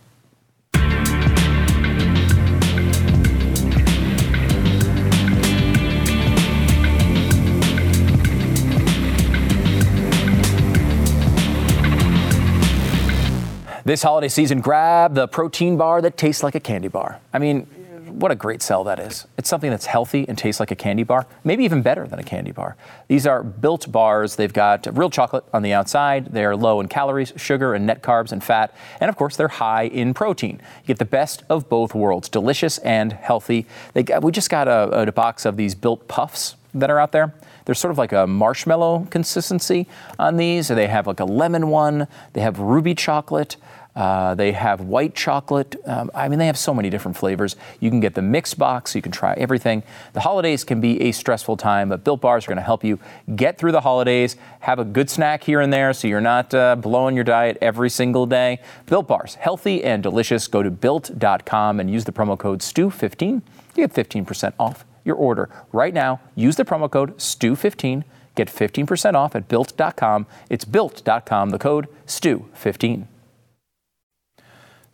This 13.90 14.04
holiday 14.04 14.28
season, 14.28 14.62
grab 14.62 15.16
the 15.16 15.28
protein 15.28 15.76
bar 15.76 16.00
that 16.04 16.16
tastes 16.16 16.44
like 16.44 16.54
a 16.54 16.60
candy 16.60 16.90
bar. 16.90 17.20
I 17.34 17.40
mean, 17.40 17.62
what 18.06 18.30
a 18.30 18.36
great 18.36 18.62
sell 18.62 18.84
that 18.84 19.00
is. 19.00 19.26
It's 19.36 19.50
something 19.50 19.72
that's 19.72 19.88
healthy 19.88 20.30
and 20.30 20.38
tastes 20.38 20.60
like 20.60 20.70
a 20.70 20.76
candy 20.76 21.02
bar, 21.02 21.26
maybe 21.44 21.64
even 21.64 21.82
better 21.82 22.08
than 22.08 22.20
a 22.20 22.24
candy 22.24 22.52
bar. 22.52 22.76
These 23.08 23.26
are 23.26 23.42
built 23.42 23.92
bars. 23.92 24.36
They've 24.36 24.54
got 24.54 24.96
real 24.96 25.10
chocolate 25.10 25.44
on 25.54 25.64
the 25.64 25.74
outside. 25.74 26.28
They're 26.28 26.56
low 26.56 26.80
in 26.82 26.88
calories, 26.88 27.34
sugar, 27.36 27.74
and 27.74 27.88
net 27.88 28.04
carbs 28.04 28.32
and 28.32 28.44
fat. 28.44 28.76
And 29.00 29.10
of 29.10 29.16
course, 29.16 29.36
they're 29.36 29.48
high 29.48 29.86
in 29.86 30.14
protein. 30.14 30.62
You 30.84 30.86
get 30.90 31.00
the 31.00 31.06
best 31.06 31.42
of 31.50 31.68
both 31.68 31.96
worlds, 31.96 32.30
delicious 32.30 32.78
and 32.78 33.14
healthy. 33.14 33.66
They, 33.96 34.04
we 34.22 34.32
just 34.32 34.52
got 34.52 34.68
a, 34.68 35.08
a 35.08 35.12
box 35.12 35.46
of 35.46 35.58
these 35.58 35.74
built 35.74 36.08
puffs 36.08 36.58
that 36.76 36.92
are 36.92 37.00
out 37.00 37.12
there. 37.12 37.34
They're 37.66 37.76
sort 37.76 37.92
of 37.92 37.98
like 37.98 38.12
a 38.12 38.26
marshmallow 38.26 39.08
consistency 39.10 39.88
on 40.18 40.38
these. 40.38 40.68
They 40.68 40.88
have 40.88 41.08
like 41.08 41.20
a 41.20 41.26
lemon 41.26 41.70
one. 41.70 42.08
They 42.34 42.42
have 42.42 42.60
ruby 42.60 42.96
chocolate. 42.96 43.58
Uh, 43.96 44.36
they 44.36 44.52
have 44.52 44.82
white 44.82 45.16
chocolate. 45.16 45.76
Um, 45.86 46.10
I 46.14 46.30
mean, 46.30 46.40
they 46.40 46.46
have 46.46 46.58
so 46.58 46.74
many 46.74 46.90
different 46.90 47.18
flavors. 47.18 47.56
You 47.80 47.90
can 47.90 48.00
get 48.00 48.14
the 48.14 48.22
mix 48.22 48.54
box, 48.54 48.96
you 48.96 49.02
can 49.02 49.12
try 49.12 49.34
everything. 49.34 49.84
The 50.14 50.22
holidays 50.22 50.64
can 50.64 50.80
be 50.80 51.02
a 51.02 51.12
stressful 51.12 51.58
time, 51.58 51.90
but 51.90 52.04
Built 52.04 52.22
Bars 52.22 52.46
are 52.46 52.48
going 52.48 52.58
to 52.58 52.64
help 52.64 52.84
you 52.84 53.00
get 53.36 53.58
through 53.58 53.72
the 53.72 53.82
holidays, 53.82 54.38
have 54.62 54.80
a 54.80 54.86
good 54.86 55.10
snack 55.10 55.44
here 55.44 55.60
and 55.60 55.74
there 55.74 55.92
so 55.94 56.08
you're 56.08 56.22
not 56.22 56.54
uh, 56.54 56.76
blowing 56.76 57.16
your 57.16 57.24
diet 57.24 57.58
every 57.62 57.90
single 57.90 58.26
day. 58.26 58.60
Built 58.86 59.08
Bars, 59.08 59.36
healthy 59.36 59.84
and 59.84 60.02
delicious. 60.04 60.48
Go 60.48 60.64
to 60.64 60.72
built.com 60.72 61.80
and 61.80 61.92
use 61.92 62.06
the 62.06 62.12
promo 62.14 62.38
code 62.38 62.60
STU15. 62.60 63.42
You 63.76 63.88
get 63.88 63.94
15% 63.94 64.54
off 64.60 64.86
your 65.04 65.16
order. 65.16 65.50
Right 65.72 65.94
now, 65.94 66.22
use 66.36 66.56
the 66.56 66.66
promo 66.66 66.90
code 66.90 67.18
STU15. 67.18 68.04
Get 68.36 68.48
15% 68.48 69.16
off 69.16 69.36
at 69.36 69.48
built.com. 69.50 70.26
It's 70.50 70.64
built.com, 70.64 71.50
the 71.50 71.60
code 71.60 71.88
STU15. 72.06 73.08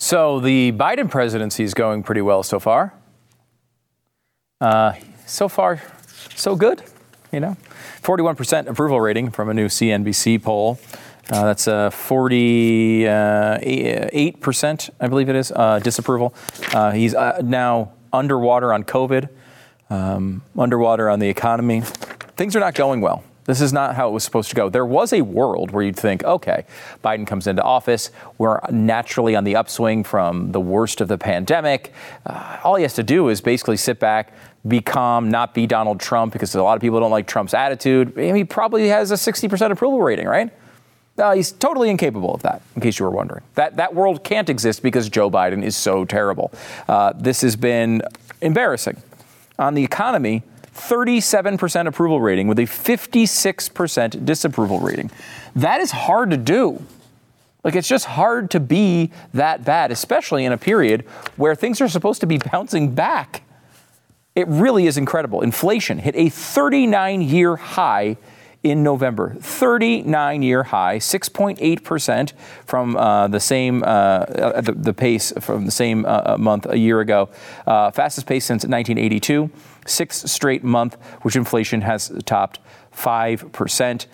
So 0.05 0.39
the 0.39 0.71
Biden 0.73 1.09
presidency 1.09 1.63
is 1.63 1.73
going 1.73 2.03
pretty 2.03 2.21
well 2.21 2.43
so 2.43 2.59
far. 2.59 2.93
Uh, 4.61 4.93
so 5.25 5.49
far, 5.49 5.81
so 6.35 6.55
good. 6.55 6.83
You 7.31 7.39
know, 7.39 7.57
41% 8.03 8.67
approval 8.67 9.01
rating 9.01 9.31
from 9.31 9.49
a 9.49 9.53
new 9.55 9.65
CNBC 9.65 10.43
poll. 10.43 10.77
Uh, 11.31 11.45
that's 11.45 11.65
a 11.65 11.89
48%, 11.91 14.89
I 14.99 15.07
believe 15.07 15.27
it 15.27 15.35
is, 15.35 15.51
uh, 15.51 15.79
disapproval. 15.79 16.35
Uh, 16.71 16.91
he's 16.91 17.15
uh, 17.15 17.41
now 17.43 17.93
underwater 18.13 18.73
on 18.73 18.83
COVID, 18.83 19.27
um, 19.89 20.43
underwater 20.55 21.09
on 21.09 21.17
the 21.17 21.29
economy. 21.29 21.81
Things 22.37 22.55
are 22.55 22.59
not 22.59 22.75
going 22.75 23.01
well 23.01 23.23
This 23.45 23.61
is 23.61 23.71
not 23.71 23.95
how 23.95 24.09
it 24.09 24.11
was 24.11 24.23
supposed 24.23 24.49
to 24.49 24.55
go. 24.55 24.69
There 24.69 24.85
was 24.85 25.13
a 25.13 25.21
world 25.21 25.71
where 25.71 25.83
you'd 25.83 25.95
think, 25.95 26.23
okay, 26.23 26.65
Biden 27.03 27.27
comes 27.27 27.45
into 27.45 27.61
office. 27.61 28.09
We're 28.39 28.59
naturally 28.71 29.35
on 29.35 29.43
the 29.43 29.55
upswing 29.55 30.03
from 30.03 30.51
the 30.51 30.59
worst 30.59 30.99
of 30.99 31.07
the 31.07 31.17
pandemic. 31.17 31.93
Uh, 32.25 32.57
all 32.63 32.75
he 32.75 32.81
has 32.81 32.95
to 32.95 33.03
do 33.03 33.29
is 33.29 33.41
basically 33.41 33.77
sit 33.77 33.99
back, 33.99 34.33
be 34.67 34.81
calm, 34.81 35.29
not 35.29 35.53
be 35.53 35.67
Donald 35.67 35.99
Trump, 35.99 36.33
because 36.33 36.55
a 36.55 36.63
lot 36.63 36.75
of 36.75 36.81
people 36.81 36.99
don't 36.99 37.11
like 37.11 37.27
Trump's 37.27 37.53
attitude. 37.53 38.13
He 38.17 38.43
probably 38.43 38.87
has 38.87 39.11
a 39.11 39.15
60% 39.15 39.71
approval 39.71 40.01
rating, 40.01 40.27
right? 40.27 40.51
Uh, 41.17 41.33
he's 41.33 41.51
totally 41.51 41.89
incapable 41.89 42.33
of 42.33 42.41
that, 42.41 42.61
in 42.75 42.81
case 42.81 42.99
you 42.99 43.05
were 43.05 43.11
wondering. 43.11 43.43
That, 43.53 43.77
that 43.77 43.93
world 43.93 44.23
can't 44.23 44.49
exist 44.49 44.81
because 44.81 45.07
Joe 45.07 45.29
Biden 45.29 45.63
is 45.63 45.77
so 45.77 46.03
terrible. 46.03 46.51
Uh, 46.89 47.13
this 47.15 47.41
has 47.41 47.55
been 47.55 48.01
embarrassing. 48.41 49.01
On 49.57 49.75
the 49.75 49.83
economy, 49.83 50.43
37% 50.75 51.87
approval 51.87 52.21
rating 52.21 52.47
with 52.47 52.59
a 52.59 52.63
56% 52.63 54.25
disapproval 54.25 54.79
rating. 54.79 55.09
That 55.55 55.81
is 55.81 55.91
hard 55.91 56.31
to 56.31 56.37
do. 56.37 56.83
Like, 57.63 57.75
it's 57.75 57.87
just 57.87 58.05
hard 58.05 58.51
to 58.51 58.59
be 58.59 59.11
that 59.33 59.65
bad, 59.65 59.91
especially 59.91 60.45
in 60.45 60.51
a 60.51 60.57
period 60.57 61.01
where 61.35 61.55
things 61.55 61.81
are 61.81 61.87
supposed 61.87 62.21
to 62.21 62.27
be 62.27 62.37
bouncing 62.37 62.93
back. 62.93 63.41
It 64.35 64.47
really 64.47 64.85
is 64.85 64.97
incredible. 64.97 65.41
Inflation 65.41 65.97
hit 65.97 66.15
a 66.15 66.29
39 66.29 67.21
year 67.21 67.55
high 67.55 68.17
in 68.65 68.81
November. 68.81 69.35
39 69.39 70.41
year 70.41 70.63
high, 70.63 70.97
6.8% 70.97 72.33
from 72.65 72.97
uh, 72.97 73.27
the 73.27 73.39
same 73.39 73.83
uh, 73.83 73.85
uh, 73.85 74.61
the, 74.61 74.71
the, 74.71 74.93
pace 74.93 75.31
from 75.39 75.65
the 75.65 75.71
same 75.71 76.03
uh, 76.03 76.21
uh 76.25 76.37
month 76.39 76.65
a 76.67 76.77
year 76.77 76.99
ago. 76.99 77.29
Uh, 77.67 77.91
fastest 77.91 78.25
pace 78.25 78.43
since 78.43 78.63
1982. 78.63 79.51
Sixth 79.85 80.27
straight 80.27 80.63
month 80.63 80.95
which 81.21 81.35
inflation 81.35 81.81
has 81.81 82.11
topped 82.25 82.59
5%. 82.91 84.07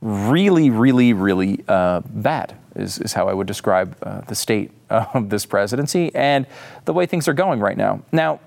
Really, 0.00 0.70
really, 0.70 1.12
really 1.12 1.56
bad 1.66 2.56
is, 2.74 2.98
is 3.00 3.12
how 3.12 3.28
I 3.28 3.34
would 3.34 3.46
describe 3.46 3.98
the 4.28 4.34
state 4.34 4.70
of 4.88 5.28
this 5.28 5.44
presidency 5.44 6.10
and 6.14 6.46
the 6.86 6.94
way 6.94 7.04
things 7.04 7.28
are 7.28 7.34
going 7.34 7.60
right 7.60 7.76
now. 7.76 8.02
Now, 8.12 8.40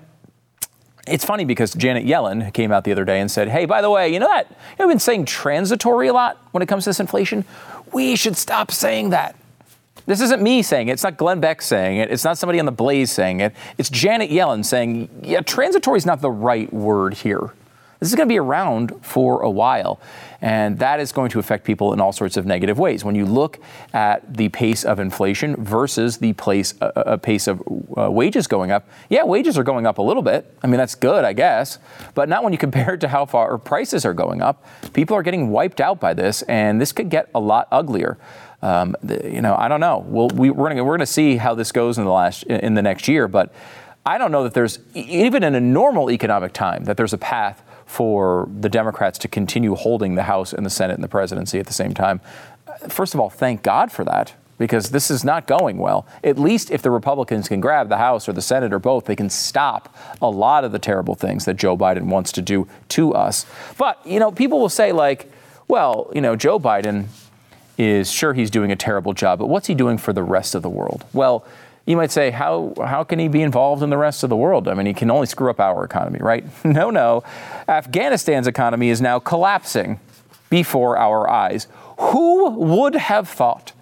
it's 1.06 1.24
funny 1.24 1.44
because 1.44 1.74
Janet 1.74 2.04
Yellen 2.04 2.52
came 2.52 2.72
out 2.72 2.84
the 2.84 2.92
other 2.92 3.04
day 3.04 3.20
and 3.20 3.30
said, 3.30 3.48
hey, 3.48 3.66
by 3.66 3.82
the 3.82 3.90
way, 3.90 4.12
you 4.12 4.18
know 4.18 4.28
that? 4.28 4.48
You 4.48 4.56
know, 4.78 4.84
I've 4.84 4.90
been 4.90 4.98
saying 4.98 5.26
transitory 5.26 6.08
a 6.08 6.12
lot 6.12 6.38
when 6.52 6.62
it 6.62 6.66
comes 6.66 6.84
to 6.84 6.90
this 6.90 7.00
inflation. 7.00 7.44
We 7.92 8.16
should 8.16 8.36
stop 8.36 8.70
saying 8.70 9.10
that. 9.10 9.36
This 10.06 10.20
isn't 10.20 10.42
me 10.42 10.62
saying 10.62 10.88
it. 10.88 10.92
It's 10.92 11.02
not 11.02 11.16
Glenn 11.16 11.40
Beck 11.40 11.62
saying 11.62 11.98
it. 11.98 12.10
It's 12.10 12.24
not 12.24 12.36
somebody 12.36 12.58
on 12.60 12.66
the 12.66 12.72
Blaze 12.72 13.10
saying 13.10 13.40
it. 13.40 13.54
It's 13.78 13.88
Janet 13.88 14.30
Yellen 14.30 14.64
saying, 14.64 15.08
yeah, 15.22 15.40
transitory 15.40 15.96
is 15.96 16.04
not 16.04 16.20
the 16.20 16.30
right 16.30 16.72
word 16.72 17.14
here. 17.14 17.52
This 18.04 18.12
is 18.12 18.16
going 18.16 18.28
to 18.28 18.32
be 18.34 18.38
around 18.38 18.92
for 19.00 19.40
a 19.40 19.48
while, 19.48 19.98
and 20.42 20.78
that 20.78 21.00
is 21.00 21.10
going 21.10 21.30
to 21.30 21.38
affect 21.38 21.64
people 21.64 21.94
in 21.94 22.02
all 22.02 22.12
sorts 22.12 22.36
of 22.36 22.44
negative 22.44 22.78
ways. 22.78 23.02
When 23.02 23.14
you 23.14 23.24
look 23.24 23.58
at 23.94 24.36
the 24.36 24.50
pace 24.50 24.84
of 24.84 25.00
inflation 25.00 25.56
versus 25.56 26.18
the 26.18 26.34
place, 26.34 26.74
uh, 26.82 26.92
uh, 26.96 27.16
pace 27.16 27.46
of 27.46 27.62
uh, 27.96 28.10
wages 28.10 28.46
going 28.46 28.70
up, 28.70 28.86
yeah, 29.08 29.24
wages 29.24 29.56
are 29.56 29.62
going 29.62 29.86
up 29.86 29.96
a 29.96 30.02
little 30.02 30.22
bit. 30.22 30.54
I 30.62 30.66
mean, 30.66 30.76
that's 30.76 30.94
good, 30.94 31.24
I 31.24 31.32
guess, 31.32 31.78
but 32.12 32.28
not 32.28 32.44
when 32.44 32.52
you 32.52 32.58
compare 32.68 32.92
it 32.92 33.00
to 33.00 33.08
how 33.08 33.24
far 33.24 33.56
prices 33.56 34.04
are 34.04 34.12
going 34.12 34.42
up. 34.42 34.66
People 34.92 35.16
are 35.16 35.22
getting 35.22 35.48
wiped 35.48 35.80
out 35.80 35.98
by 35.98 36.12
this, 36.12 36.42
and 36.42 36.78
this 36.78 36.92
could 36.92 37.08
get 37.08 37.30
a 37.34 37.40
lot 37.40 37.68
uglier. 37.72 38.18
Um, 38.60 38.96
you 39.02 39.40
know, 39.40 39.56
I 39.56 39.66
don't 39.68 39.80
know. 39.80 40.04
We'll, 40.06 40.28
we, 40.28 40.50
are 40.50 40.52
going 40.52 40.84
we're 40.84 40.98
to 40.98 41.06
see 41.06 41.38
how 41.38 41.54
this 41.54 41.72
goes 41.72 41.96
in 41.96 42.04
the 42.04 42.10
last 42.10 42.42
in 42.42 42.74
the 42.74 42.82
next 42.82 43.08
year, 43.08 43.28
but 43.28 43.50
I 44.04 44.18
don't 44.18 44.30
know 44.30 44.42
that 44.42 44.52
there's 44.52 44.78
even 44.92 45.42
in 45.42 45.54
a 45.54 45.60
normal 45.60 46.10
economic 46.10 46.52
time 46.52 46.84
that 46.84 46.98
there's 46.98 47.14
a 47.14 47.18
path 47.18 47.63
for 47.86 48.48
the 48.60 48.68
Democrats 48.68 49.18
to 49.18 49.28
continue 49.28 49.74
holding 49.74 50.14
the 50.14 50.24
House 50.24 50.52
and 50.52 50.64
the 50.64 50.70
Senate 50.70 50.94
and 50.94 51.04
the 51.04 51.08
presidency 51.08 51.58
at 51.58 51.66
the 51.66 51.72
same 51.72 51.94
time. 51.94 52.20
First 52.88 53.14
of 53.14 53.20
all, 53.20 53.30
thank 53.30 53.62
God 53.62 53.92
for 53.92 54.04
that 54.04 54.34
because 54.58 54.90
this 54.90 55.10
is 55.10 55.24
not 55.24 55.46
going 55.46 55.78
well. 55.78 56.06
At 56.22 56.38
least 56.38 56.70
if 56.70 56.82
the 56.82 56.90
Republicans 56.90 57.48
can 57.48 57.60
grab 57.60 57.88
the 57.88 57.96
House 57.96 58.28
or 58.28 58.32
the 58.32 58.42
Senate 58.42 58.72
or 58.72 58.78
both, 58.78 59.04
they 59.06 59.16
can 59.16 59.30
stop 59.30 59.94
a 60.22 60.28
lot 60.28 60.64
of 60.64 60.72
the 60.72 60.78
terrible 60.78 61.14
things 61.14 61.44
that 61.44 61.54
Joe 61.54 61.76
Biden 61.76 62.04
wants 62.04 62.32
to 62.32 62.42
do 62.42 62.68
to 62.90 63.14
us. 63.14 63.46
But, 63.76 64.04
you 64.06 64.20
know, 64.20 64.30
people 64.30 64.60
will 64.60 64.68
say, 64.68 64.92
like, 64.92 65.30
well, 65.66 66.10
you 66.14 66.20
know, 66.20 66.36
Joe 66.36 66.60
Biden 66.60 67.06
is 67.76 68.10
sure 68.10 68.34
he's 68.34 68.50
doing 68.50 68.70
a 68.70 68.76
terrible 68.76 69.12
job, 69.12 69.40
but 69.40 69.48
what's 69.48 69.66
he 69.66 69.74
doing 69.74 69.98
for 69.98 70.12
the 70.12 70.22
rest 70.22 70.54
of 70.54 70.62
the 70.62 70.68
world? 70.68 71.04
Well, 71.12 71.44
you 71.86 71.96
might 71.96 72.10
say, 72.10 72.30
how, 72.30 72.72
how 72.78 73.04
can 73.04 73.18
he 73.18 73.28
be 73.28 73.42
involved 73.42 73.82
in 73.82 73.90
the 73.90 73.98
rest 73.98 74.22
of 74.22 74.30
the 74.30 74.36
world? 74.36 74.68
I 74.68 74.74
mean, 74.74 74.86
he 74.86 74.94
can 74.94 75.10
only 75.10 75.26
screw 75.26 75.50
up 75.50 75.60
our 75.60 75.84
economy, 75.84 76.18
right? 76.20 76.44
no, 76.64 76.90
no. 76.90 77.22
Afghanistan's 77.68 78.46
economy 78.46 78.88
is 78.88 79.00
now 79.00 79.18
collapsing 79.18 80.00
before 80.48 80.96
our 80.96 81.28
eyes. 81.28 81.66
Who 81.98 82.50
would 82.50 82.94
have 82.94 83.28
thought 83.28 83.72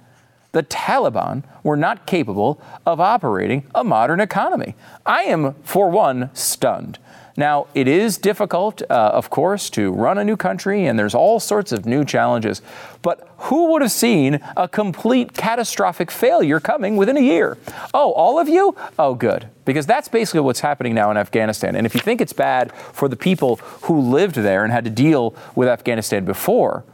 the 0.50 0.62
Taliban 0.64 1.44
were 1.62 1.76
not 1.76 2.06
capable 2.06 2.60
of 2.84 3.00
operating 3.00 3.64
a 3.74 3.84
modern 3.84 4.20
economy? 4.20 4.74
I 5.06 5.22
am, 5.22 5.54
for 5.62 5.88
one, 5.88 6.30
stunned. 6.34 6.98
Now, 7.36 7.66
it 7.74 7.88
is 7.88 8.18
difficult, 8.18 8.82
uh, 8.82 9.10
of 9.14 9.30
course, 9.30 9.70
to 9.70 9.90
run 9.92 10.18
a 10.18 10.24
new 10.24 10.36
country, 10.36 10.86
and 10.86 10.98
there's 10.98 11.14
all 11.14 11.40
sorts 11.40 11.72
of 11.72 11.86
new 11.86 12.04
challenges. 12.04 12.60
But 13.00 13.28
who 13.38 13.72
would 13.72 13.82
have 13.82 13.90
seen 13.90 14.40
a 14.56 14.68
complete 14.68 15.32
catastrophic 15.32 16.10
failure 16.10 16.60
coming 16.60 16.96
within 16.96 17.16
a 17.16 17.20
year? 17.20 17.56
Oh, 17.94 18.12
all 18.12 18.38
of 18.38 18.48
you? 18.48 18.76
Oh, 18.98 19.14
good. 19.14 19.48
Because 19.64 19.86
that's 19.86 20.08
basically 20.08 20.40
what's 20.40 20.60
happening 20.60 20.94
now 20.94 21.10
in 21.10 21.16
Afghanistan. 21.16 21.74
And 21.74 21.86
if 21.86 21.94
you 21.94 22.00
think 22.00 22.20
it's 22.20 22.32
bad 22.32 22.72
for 22.72 23.08
the 23.08 23.16
people 23.16 23.56
who 23.82 24.00
lived 24.00 24.36
there 24.36 24.64
and 24.64 24.72
had 24.72 24.84
to 24.84 24.90
deal 24.90 25.34
with 25.54 25.68
Afghanistan 25.68 26.24
before, 26.24 26.84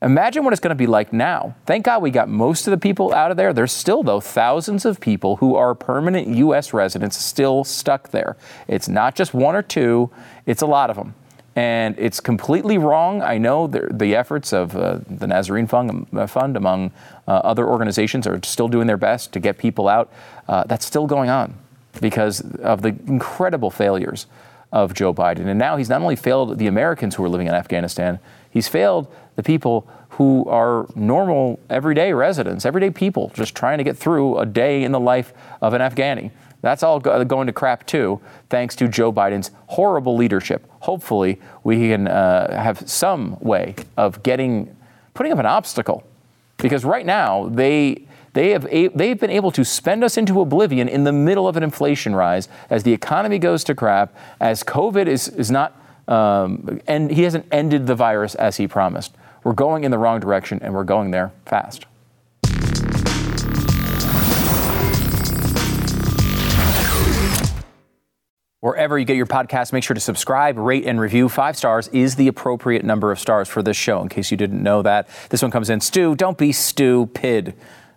Imagine 0.00 0.44
what 0.44 0.52
it's 0.52 0.60
going 0.60 0.70
to 0.70 0.76
be 0.76 0.86
like 0.86 1.12
now. 1.12 1.56
Thank 1.66 1.84
God 1.84 2.02
we 2.02 2.12
got 2.12 2.28
most 2.28 2.68
of 2.68 2.70
the 2.70 2.78
people 2.78 3.12
out 3.12 3.32
of 3.32 3.36
there. 3.36 3.52
There's 3.52 3.72
still, 3.72 4.04
though, 4.04 4.20
thousands 4.20 4.84
of 4.84 5.00
people 5.00 5.36
who 5.36 5.56
are 5.56 5.74
permanent 5.74 6.28
U.S. 6.28 6.72
residents 6.72 7.16
still 7.16 7.64
stuck 7.64 8.10
there. 8.10 8.36
It's 8.68 8.88
not 8.88 9.16
just 9.16 9.34
one 9.34 9.56
or 9.56 9.62
two, 9.62 10.10
it's 10.46 10.62
a 10.62 10.66
lot 10.66 10.90
of 10.90 10.96
them. 10.96 11.14
And 11.56 11.96
it's 11.98 12.20
completely 12.20 12.78
wrong. 12.78 13.22
I 13.22 13.38
know 13.38 13.66
the, 13.66 13.88
the 13.92 14.14
efforts 14.14 14.52
of 14.52 14.76
uh, 14.76 15.00
the 15.10 15.26
Nazarene 15.26 15.66
Fund, 15.66 16.06
uh, 16.16 16.28
Fund 16.28 16.56
among 16.56 16.92
uh, 17.26 17.32
other 17.32 17.66
organizations, 17.66 18.28
are 18.28 18.38
still 18.44 18.68
doing 18.68 18.86
their 18.86 18.96
best 18.96 19.32
to 19.32 19.40
get 19.40 19.58
people 19.58 19.88
out. 19.88 20.12
Uh, 20.46 20.62
that's 20.62 20.86
still 20.86 21.08
going 21.08 21.28
on 21.28 21.54
because 22.00 22.40
of 22.58 22.82
the 22.82 22.94
incredible 23.08 23.72
failures 23.72 24.26
of 24.70 24.94
Joe 24.94 25.12
Biden. 25.12 25.46
And 25.46 25.58
now 25.58 25.76
he's 25.76 25.88
not 25.88 26.00
only 26.02 26.14
failed 26.14 26.58
the 26.58 26.68
Americans 26.68 27.16
who 27.16 27.24
are 27.24 27.28
living 27.28 27.48
in 27.48 27.54
Afghanistan, 27.54 28.20
he's 28.50 28.68
failed 28.68 29.12
the 29.38 29.42
people 29.44 29.88
who 30.08 30.44
are 30.48 30.88
normal, 30.96 31.60
everyday 31.70 32.12
residents, 32.12 32.66
everyday 32.66 32.90
people 32.90 33.30
just 33.34 33.54
trying 33.54 33.78
to 33.78 33.84
get 33.84 33.96
through 33.96 34.36
a 34.36 34.44
day 34.44 34.82
in 34.82 34.90
the 34.90 34.98
life 34.98 35.32
of 35.62 35.74
an 35.74 35.80
Afghani. 35.80 36.32
That's 36.60 36.82
all 36.82 36.98
go- 36.98 37.24
going 37.24 37.46
to 37.46 37.52
crap 37.52 37.86
too, 37.86 38.20
thanks 38.50 38.74
to 38.74 38.88
Joe 38.88 39.12
Biden's 39.12 39.52
horrible 39.68 40.16
leadership. 40.16 40.68
Hopefully, 40.80 41.40
we 41.62 41.88
can 41.88 42.08
uh, 42.08 42.60
have 42.60 42.88
some 42.90 43.38
way 43.38 43.76
of 43.96 44.24
getting, 44.24 44.74
putting 45.14 45.30
up 45.30 45.38
an 45.38 45.46
obstacle. 45.46 46.02
Because 46.56 46.84
right 46.84 47.06
now, 47.06 47.48
they, 47.48 48.08
they 48.32 48.50
have, 48.50 48.66
a- 48.70 48.88
they've 48.88 49.20
been 49.20 49.30
able 49.30 49.52
to 49.52 49.64
spend 49.64 50.02
us 50.02 50.16
into 50.16 50.40
oblivion 50.40 50.88
in 50.88 51.04
the 51.04 51.12
middle 51.12 51.46
of 51.46 51.56
an 51.56 51.62
inflation 51.62 52.16
rise 52.16 52.48
as 52.70 52.82
the 52.82 52.92
economy 52.92 53.38
goes 53.38 53.62
to 53.62 53.74
crap, 53.76 54.12
as 54.40 54.64
COVID 54.64 55.06
is, 55.06 55.28
is 55.28 55.48
not, 55.48 55.80
um, 56.08 56.80
and 56.88 57.12
he 57.12 57.22
hasn't 57.22 57.46
ended 57.52 57.86
the 57.86 57.94
virus 57.94 58.34
as 58.34 58.56
he 58.56 58.66
promised. 58.66 59.14
We're 59.48 59.54
going 59.54 59.84
in 59.84 59.90
the 59.90 59.96
wrong 59.96 60.20
direction 60.20 60.58
and 60.60 60.74
we're 60.74 60.84
going 60.84 61.10
there 61.10 61.32
fast. 61.46 61.86
Wherever 68.60 68.98
you 68.98 69.06
get 69.06 69.16
your 69.16 69.24
podcast, 69.24 69.72
make 69.72 69.84
sure 69.84 69.94
to 69.94 70.00
subscribe, 70.00 70.58
rate, 70.58 70.84
and 70.84 71.00
review. 71.00 71.30
Five 71.30 71.56
stars 71.56 71.88
is 71.94 72.16
the 72.16 72.28
appropriate 72.28 72.84
number 72.84 73.10
of 73.10 73.18
stars 73.18 73.48
for 73.48 73.62
this 73.62 73.78
show, 73.78 74.02
in 74.02 74.10
case 74.10 74.30
you 74.30 74.36
didn't 74.36 74.62
know 74.62 74.82
that. 74.82 75.08
This 75.30 75.40
one 75.40 75.50
comes 75.50 75.70
in 75.70 75.80
Stu, 75.80 76.14
don't 76.14 76.36
be 76.36 76.52
stupid. 76.52 77.54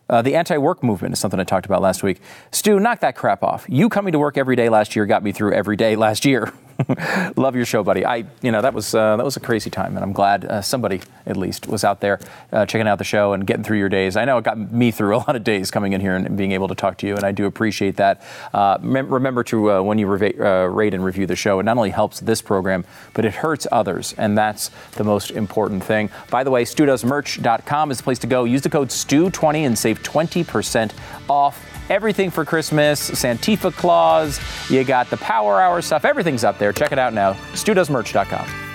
Uh, 0.10 0.22
the 0.22 0.36
anti 0.36 0.56
work 0.56 0.82
movement 0.82 1.12
is 1.12 1.20
something 1.20 1.39
I 1.39 1.43
talked 1.43 1.66
about 1.66 1.82
last 1.82 2.02
week. 2.02 2.22
Stu, 2.54 2.80
knock 2.80 3.02
that 3.02 3.18
crap 3.18 3.43
off. 3.43 3.66
You 3.68 3.89
coming 3.89 4.14
to 4.14 4.20
work 4.20 4.38
every 4.38 4.56
day 4.56 4.70
last 4.70 4.95
year 4.95 5.06
got 5.06 5.22
me 5.22 5.34
through 5.34 5.52
every 5.52 5.76
day 5.76 5.97
last 5.97 6.24
year. 6.24 6.54
Love 7.36 7.56
your 7.56 7.66
show, 7.66 7.84
buddy. 7.84 8.06
I, 8.06 8.26
you 8.42 8.52
know, 8.52 8.62
that 8.62 8.74
was 8.74 8.96
uh, 8.96 9.18
that 9.18 9.24
was 9.24 9.38
a 9.38 9.40
crazy 9.40 9.70
time, 9.70 9.96
and 9.96 10.04
I'm 10.04 10.14
glad 10.14 10.46
uh, 10.46 10.62
somebody 10.62 11.02
at 11.26 11.38
least 11.38 11.68
was 11.68 11.84
out 11.84 12.02
there 12.02 12.20
uh, 12.52 12.66
checking 12.66 12.88
out 12.88 12.98
the 12.98 13.04
show 13.04 13.34
and 13.34 13.46
getting 13.46 13.64
through 13.64 13.78
your 13.78 13.90
days. 13.90 14.16
I 14.16 14.26
know 14.26 14.38
it 14.38 14.44
got 14.44 14.58
me 14.58 14.92
through 14.92 15.16
a 15.16 15.18
lot 15.18 15.36
of 15.36 15.44
days 15.44 15.72
coming 15.72 15.94
in 15.94 16.02
here 16.02 16.16
and 16.16 16.38
being 16.38 16.52
able 16.52 16.68
to 16.68 16.76
talk 16.76 16.98
to 17.00 17.08
you, 17.08 17.16
and 17.16 17.24
I 17.24 17.32
do 17.32 17.46
appreciate 17.46 17.98
that. 17.98 18.22
Uh, 18.54 18.78
mem- 18.82 19.10
remember 19.10 19.44
to 19.46 19.72
uh, 19.72 19.82
when 19.82 19.98
you 19.98 20.12
uh, 20.12 20.66
rate 20.66 20.94
and 20.94 21.04
review 21.04 21.26
the 21.26 21.36
show, 21.36 21.60
it 21.60 21.64
not 21.64 21.78
only 21.78 21.92
helps 21.92 22.20
this 22.20 22.42
program, 22.42 22.86
but 23.14 23.26
it 23.26 23.34
hurts 23.34 23.68
others, 23.72 24.14
and 24.18 24.38
that's 24.38 24.72
the 24.94 25.04
most 25.04 25.32
important 25.32 25.84
thing. 25.84 26.10
By 26.30 26.44
the 26.44 26.52
way, 26.52 26.64
StuDoesMerch.com 26.64 27.92
is 27.92 27.98
the 27.98 28.04
place 28.04 28.20
to 28.20 28.28
go. 28.28 28.44
Use 28.44 28.62
the 28.62 28.70
code 28.70 28.90
STU20 28.90 29.66
and 29.66 29.78
save 29.78 30.02
20% 30.04 30.92
off 31.30 31.66
everything 31.92 32.32
for 32.32 32.46
Christmas, 32.46 33.12
Santifa 33.12 33.76
Claus, 33.76 34.39
you 34.72 34.84
got 34.84 35.10
the 35.10 35.18
Power 35.18 35.62
Hour 35.62 35.82
stuff, 35.82 36.06
everything's 36.06 36.44
up 36.44 36.58
there. 36.58 36.72
Check 36.72 36.92
it 36.92 37.00
out 37.00 37.14
now, 37.14 37.34
studoesmerch.com. 37.54 38.70